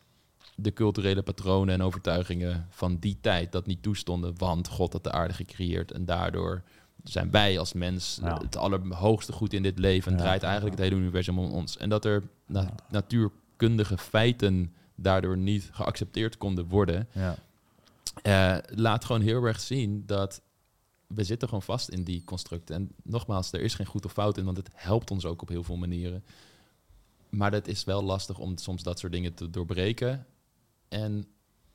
de 0.60 0.72
culturele 0.72 1.22
patronen 1.22 1.74
en 1.74 1.82
overtuigingen 1.82 2.66
van 2.70 2.96
die 2.98 3.18
tijd 3.20 3.52
dat 3.52 3.66
niet 3.66 3.82
toestonden, 3.82 4.38
want 4.38 4.68
God 4.68 4.92
had 4.92 5.04
de 5.04 5.12
aarde 5.12 5.34
gecreëerd 5.34 5.92
en 5.92 6.04
daardoor 6.04 6.62
zijn 7.04 7.30
wij 7.30 7.58
als 7.58 7.72
mens 7.72 8.18
Ja. 8.22 8.38
het 8.38 8.56
allerhoogste 8.56 9.32
goed 9.32 9.52
in 9.52 9.62
dit 9.62 9.78
leven 9.78 10.12
en 10.12 10.18
draait 10.18 10.42
eigenlijk 10.42 10.74
het 10.76 10.84
hele 10.88 11.00
universum 11.00 11.38
om 11.38 11.50
ons. 11.50 11.76
En 11.76 11.88
dat 11.88 12.04
er 12.04 12.22
na- 12.46 12.74
natuurkundige 12.90 13.98
feiten 13.98 14.72
daardoor 14.94 15.36
niet 15.36 15.68
geaccepteerd 15.72 16.36
konden 16.36 16.66
worden, 16.68 17.08
Ja, 17.12 17.36
eh, 18.22 18.56
laat 18.76 19.04
gewoon 19.04 19.22
heel 19.22 19.44
erg 19.44 19.60
zien 19.60 20.02
dat 20.06 20.40
we 21.06 21.24
zitten 21.24 21.48
gewoon 21.48 21.62
vast 21.62 21.88
in 21.88 22.02
die 22.04 22.24
constructen. 22.24 22.74
En 22.74 22.90
nogmaals, 23.02 23.52
er 23.52 23.60
is 23.60 23.74
geen 23.74 23.86
goed 23.86 24.04
of 24.04 24.12
fout 24.12 24.38
in, 24.38 24.44
want 24.44 24.56
het 24.56 24.70
helpt 24.72 25.10
ons 25.10 25.24
ook 25.24 25.42
op 25.42 25.48
heel 25.48 25.62
veel 25.64 25.76
manieren. 25.76 26.24
Maar 27.28 27.52
het 27.52 27.68
is 27.68 27.84
wel 27.84 28.02
lastig 28.02 28.38
om 28.38 28.56
soms 28.56 28.82
dat 28.82 28.98
soort 28.98 29.12
dingen 29.12 29.34
te 29.34 29.50
doorbreken. 29.50 30.26
En 30.88 31.26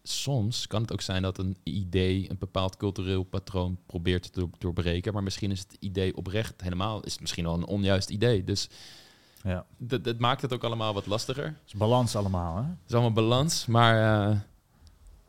soms 0.03 0.67
kan 0.67 0.81
het 0.81 0.93
ook 0.93 1.01
zijn 1.01 1.21
dat 1.21 1.37
een 1.37 1.57
idee 1.63 2.29
een 2.29 2.37
bepaald 2.39 2.77
cultureel 2.77 3.23
patroon 3.23 3.77
probeert 3.85 4.23
te 4.33 4.39
door- 4.39 4.49
doorbreken. 4.57 5.13
Maar 5.13 5.23
misschien 5.23 5.51
is 5.51 5.59
het 5.59 5.77
idee 5.79 6.15
oprecht 6.15 6.61
helemaal, 6.61 7.03
is 7.03 7.11
het 7.11 7.21
misschien 7.21 7.43
wel 7.43 7.53
een 7.53 7.65
onjuist 7.65 8.09
idee. 8.09 8.43
Dus 8.43 8.69
ja. 9.43 9.65
dat, 9.77 10.03
dat 10.03 10.19
maakt 10.19 10.41
het 10.41 10.53
ook 10.53 10.63
allemaal 10.63 10.93
wat 10.93 11.05
lastiger. 11.05 11.45
Het 11.45 11.61
is 11.65 11.73
balans 11.73 12.15
allemaal, 12.15 12.55
hè? 12.55 12.61
Het 12.61 12.87
is 12.87 12.93
allemaal 12.93 13.11
balans, 13.11 13.65
maar 13.65 14.29
eh, 14.29 14.37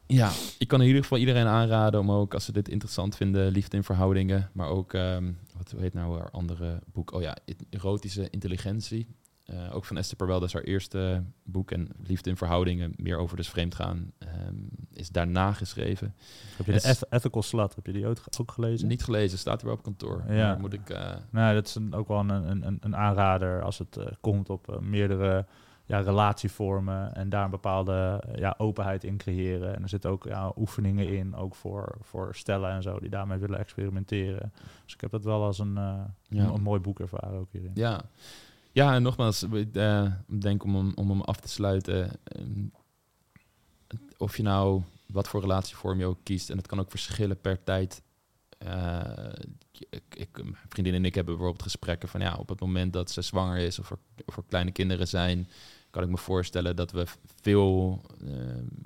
ja, 0.06 0.32
ik 0.58 0.68
kan 0.68 0.80
in 0.80 0.86
ieder 0.86 1.02
geval 1.02 1.18
iedereen 1.18 1.46
aanraden 1.46 2.00
om 2.00 2.10
ook, 2.10 2.34
als 2.34 2.44
ze 2.44 2.52
dit 2.52 2.68
interessant 2.68 3.16
vinden, 3.16 3.52
liefde 3.52 3.76
in 3.76 3.84
verhoudingen, 3.84 4.50
maar 4.52 4.68
ook, 4.68 4.92
ehm, 4.92 5.32
wat 5.56 5.70
hoe 5.70 5.80
heet 5.80 5.94
nou 5.94 6.18
haar 6.18 6.30
andere 6.30 6.80
boek? 6.92 7.12
Oh 7.12 7.22
ja, 7.22 7.36
erotische 7.70 8.30
intelligentie. 8.30 9.06
Eh, 9.44 9.74
ook 9.74 9.84
van 9.84 9.96
Esther 9.96 10.16
Perel, 10.16 10.38
dat 10.40 10.48
is 10.48 10.54
haar 10.54 10.62
eerste 10.62 11.22
boek. 11.42 11.70
En 11.70 11.88
Liefde 12.06 12.30
in 12.30 12.36
Verhoudingen, 12.36 12.92
meer 12.96 13.18
over 13.18 13.36
dus 13.36 13.48
vreemdgaan, 13.48 14.12
ehm, 14.18 14.54
is 14.92 15.08
daarna 15.10 15.52
geschreven. 15.52 16.14
Heb 16.56 16.66
je 16.66 16.72
de 16.72 16.88
Eth- 16.88 17.06
Ethical 17.10 17.42
Slut, 17.42 17.74
heb 17.74 17.86
je 17.86 17.92
die 17.92 18.06
ook, 18.06 18.18
gelezen? 18.46 18.88
Niet 18.88 19.04
gelezen, 19.04 19.38
staat 19.38 19.60
hier 19.60 19.68
wel 19.68 19.78
op 19.78 19.82
kantoor. 19.84 20.22
Ja. 20.28 20.48
Maar 20.48 20.60
moet 20.60 20.72
ik... 20.72 20.90
eh, 20.90 21.14
Nou, 21.30 21.54
dat 21.54 21.66
is 21.66 21.74
een, 21.74 21.94
ook 21.94 22.08
wel 22.08 22.18
een, 22.18 22.30
een, 22.66 22.78
een, 22.80 22.96
aanrader 22.96 23.62
als 23.62 23.78
het 23.78 23.96
eh, 23.96 24.06
komt 24.20 24.50
op 24.50 24.78
meerdere 24.80 25.46
ja, 25.86 25.98
relatie 25.98 26.50
vormen 26.50 27.14
en 27.14 27.28
daar 27.28 27.44
een 27.44 27.50
bepaalde 27.50 28.22
ja, 28.34 28.54
openheid 28.58 29.04
in 29.04 29.16
creëren. 29.16 29.74
En 29.76 29.82
er 29.82 29.88
zitten 29.88 30.10
ook 30.10 30.24
ja, 30.24 30.52
oefeningen 30.56 31.08
in, 31.08 31.34
ook 31.36 31.54
voor, 31.54 31.96
voor 32.00 32.34
stellen 32.34 32.70
en 32.70 32.82
zo, 32.82 32.98
die 32.98 33.10
daarmee 33.10 33.38
willen 33.38 33.58
experimenteren. 33.58 34.52
Dus 34.84 34.94
ik 34.94 35.00
heb 35.00 35.10
dat 35.10 35.24
wel 35.24 35.42
als 35.44 35.58
een, 35.58 35.74
Ja. 35.74 36.06
een, 36.28 36.54
een 36.54 36.62
mooi 36.62 36.80
boek 36.80 37.00
ervaren 37.00 37.38
ook 37.38 37.48
hierin. 37.52 37.70
Ja, 37.74 38.00
ja 38.74 38.94
en 38.94 39.02
nogmaals, 39.02 39.42
ik 39.42 39.74
eh, 39.76 40.12
denk 40.26 40.64
om 40.64 40.74
hem, 40.74 40.92
om 40.94 41.20
af 41.20 41.36
te 41.36 41.48
sluiten. 41.48 42.10
ehm, 42.24 42.66
of 44.16 44.36
je 44.36 44.42
nou 44.42 44.82
wat 45.06 45.28
voor 45.28 45.40
relatievorm 45.40 45.98
je 45.98 46.06
ook 46.06 46.18
kiest, 46.22 46.50
en 46.50 46.56
het 46.56 46.66
kan 46.66 46.80
ook 46.80 46.90
verschillen 46.90 47.40
per 47.40 47.64
tijd. 47.64 48.02
Eh, 48.58 49.32
ik, 49.90 50.02
ik, 50.14 50.28
mijn 50.42 50.56
vriendin 50.68 50.94
en 50.94 51.04
ik 51.04 51.14
hebben 51.14 51.34
bijvoorbeeld 51.34 51.64
gesprekken 51.64 52.08
van 52.08 52.20
ja, 52.20 52.34
op 52.34 52.48
het 52.48 52.60
moment 52.60 52.92
dat 52.92 53.10
ze 53.10 53.22
zwanger 53.22 53.56
is 53.58 53.78
of 53.78 53.90
er, 53.90 53.98
of 54.24 54.36
er 54.36 54.42
kleine 54.48 54.70
kinderen 54.70 55.08
zijn, 55.08 55.48
kan 55.94 56.02
ik 56.02 56.08
me 56.08 56.18
voorstellen 56.18 56.76
dat 56.76 56.92
we 56.92 57.04
veel 57.40 58.00
eh, 58.26 58.32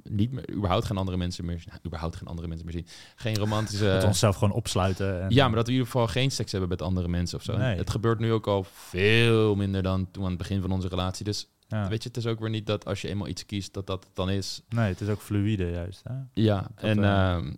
niet 0.02 0.32
meer, 0.32 0.50
überhaupt 0.50 0.84
geen 0.84 0.96
andere 0.96 1.16
mensen 1.16 1.44
meer, 1.44 1.62
nou, 1.66 1.78
überhaupt 1.86 2.16
geen 2.16 2.28
andere 2.28 2.48
mensen 2.48 2.66
meer 2.66 2.74
zien, 2.74 2.86
geen 3.16 3.36
romantische. 3.36 3.84
Dat 3.84 4.02
we 4.02 4.06
onszelf 4.06 4.36
gewoon 4.36 4.54
opsluiten. 4.54 5.22
En, 5.22 5.30
Ja, 5.30 5.46
maar 5.46 5.56
dat 5.56 5.66
we 5.66 5.72
in 5.72 5.78
ieder 5.78 5.92
geval 5.92 6.09
geen 6.09 6.30
seks 6.30 6.50
hebben 6.50 6.68
met 6.68 6.82
andere 6.82 7.09
mensen 7.09 7.38
of 7.38 7.44
zo. 7.44 7.56
Nee. 7.56 7.76
Het 7.76 7.90
gebeurt 7.90 8.18
nu 8.18 8.32
ook 8.32 8.46
al 8.46 8.64
veel 8.64 9.54
minder 9.54 9.82
dan 9.82 10.11
toen 10.11 10.22
aan 10.22 10.28
het 10.28 10.38
begin 10.38 10.61
van 10.61 10.70
onze 10.70 10.88
relatie. 10.88 11.24
Dus 11.24 11.48
ja. 11.68 11.88
weet 11.88 12.02
je, 12.02 12.09
het 12.09 12.16
is 12.16 12.26
ook 12.26 12.40
weer 12.40 12.50
niet 12.50 12.66
dat 12.66 12.84
als 12.84 13.00
je 13.00 13.09
eenmaal 13.09 13.28
iets 13.28 13.46
kiest, 13.46 13.74
dat 13.74 13.86
dat 13.86 14.04
het 14.04 14.14
dan 14.14 14.30
is. 14.30 14.62
Nee, 14.68 14.88
het 14.88 15.00
is 15.00 15.09
ook 15.09 15.20
fluïde 15.20 15.70
juist. 15.70 16.00
Hè? 16.04 16.14
Ja, 16.32 16.61
Dat, 16.61 16.84
en 16.84 17.04
eh, 17.04 17.32
ehm, 17.32 17.54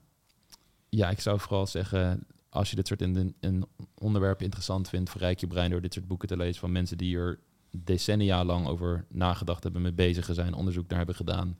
ja, 0.89 1.11
ik 1.11 1.21
zou 1.21 1.41
vooral 1.41 1.67
zeggen, 1.67 2.27
als 2.49 2.71
je 2.71 2.77
dit 2.77 2.87
soort 2.87 3.03
in, 3.03 3.35
in 3.41 3.65
onderwerpen 3.95 4.45
interessant 4.45 4.89
vindt, 4.89 5.11
verrijk 5.11 5.41
je 5.41 5.47
brein 5.47 5.71
door 5.71 5.81
dit 5.81 5.95
soort 5.95 6.07
boeken 6.07 6.29
te 6.29 6.37
lezen 6.37 6.61
van 6.61 6.73
mensen 6.73 6.99
die 6.99 7.17
er 7.17 7.39
decennia 7.71 8.45
lang 8.45 8.67
over 8.67 9.05
nagedacht 9.09 9.63
hebben, 9.63 9.83
mee 9.83 9.93
bezig 9.93 10.29
zijn, 10.33 10.55
onderzoek 10.55 10.89
naar 10.89 10.99
hebben 10.99 11.17
gedaan. 11.17 11.59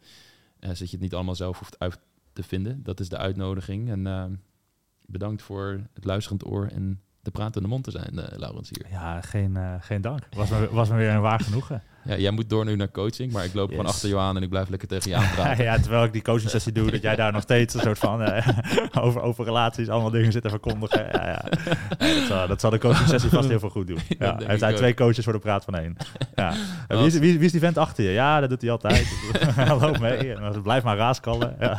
Eh 0.59 0.71
zodat 0.71 0.79
je 0.79 0.97
het 0.97 1.01
niet 1.01 1.15
allemaal 1.15 1.35
zelf 1.35 1.59
hoeft 1.59 1.79
uit 1.79 1.99
te 2.33 2.43
vinden. 2.43 2.83
Dat 2.83 3.01
is 3.01 3.09
de 3.09 3.17
uitnodiging. 3.17 3.91
En 3.91 4.07
ehm, 4.07 4.35
bedankt 5.07 5.43
voor 5.43 5.81
het 5.95 6.05
luisterend 6.05 6.47
oor 6.47 6.67
en 6.67 7.01
de 7.23 7.31
pratende 7.31 7.69
mond 7.69 7.85
te 7.85 7.91
zijn, 7.91 8.19
eh 8.19 8.39
Laurens 8.39 8.71
hier. 8.71 8.91
Ja, 8.91 9.21
geen, 9.21 9.57
eh, 9.57 9.75
geen 9.81 10.01
dank. 10.01 10.29
Was 10.31 10.51
me, 10.51 10.69
was 10.71 10.89
me 10.89 10.97
weer 10.97 11.11
een 11.11 11.21
waar 11.21 11.41
genoegen. 11.41 11.83
Ja, 12.05 12.17
jij 12.17 12.31
moet 12.31 12.49
door 12.51 12.65
nu 12.65 12.77
naar 12.77 12.91
coaching, 12.91 13.33
maar 13.33 13.45
ik 13.45 13.55
loop 13.55 13.69
gewoon 13.69 13.85
Yes. 13.85 13.95
achter 13.95 14.09
je 14.09 14.19
aan 14.19 14.37
en 14.37 14.43
ik 14.43 14.49
blijf 14.49 14.69
lekker 14.69 14.89
tegen 14.89 15.11
je 15.11 15.17
aan 15.17 15.31
praten. 15.35 15.65
ja, 15.71 15.79
terwijl 15.79 16.05
ik 16.05 16.13
die 16.13 16.23
coaching 16.23 16.51
sessie 16.51 16.73
doe, 16.73 16.91
dat 16.91 17.03
jij 17.03 17.17
daar 17.17 17.33
nog 17.33 17.43
steeds 17.43 17.75
een 17.75 17.81
soort 17.81 17.99
van 17.99 18.23
eh, 18.23 18.49
over, 19.05 19.21
over 19.23 19.45
relaties 19.45 19.89
allemaal 19.89 20.11
dingen 20.11 20.33
zit 20.33 20.43
te 20.43 20.49
verkondigen. 20.49 21.07
Ja, 21.13 21.27
ja. 21.27 21.45
Ja, 21.99 22.15
dat, 22.15 22.27
zal, 22.27 22.47
dat 22.49 22.61
zal 22.61 22.71
de 22.71 22.79
coaching 22.79 23.09
sessie 23.09 23.31
vast 23.31 23.49
heel 23.49 23.59
veel 23.59 23.71
goed 23.71 23.87
doen. 23.87 23.99
Ja, 24.19 24.37
hij 24.45 24.57
heeft 24.61 24.77
twee 24.77 24.95
coaches 24.95 25.25
voor 25.25 25.33
de 25.33 25.39
praat 25.39 25.65
van 25.65 25.75
één. 25.75 25.97
Ja. 26.35 26.53
Wie, 26.89 27.07
is, 27.07 27.19
wie, 27.19 27.37
wie 27.37 27.45
is 27.47 27.53
die 27.53 27.61
vent 27.61 27.79
achter 27.79 28.05
je? 28.05 28.11
Ja, 28.11 28.41
dat 28.41 28.49
doet 28.49 28.61
hij 28.61 28.71
altijd. 28.71 29.09
Loop 29.81 29.99
mee. 29.99 30.35
En 30.35 30.63
blijf 30.63 30.83
maar 30.83 30.97
raaskallen. 30.97 31.57
Ja. 31.61 31.79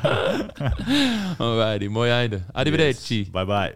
Alrighty, 1.38 1.86
mooi 1.88 2.12
einde. 2.12 2.40
Arrivederci. 2.52 3.30
Bye 3.32 3.46
bye. 3.46 3.70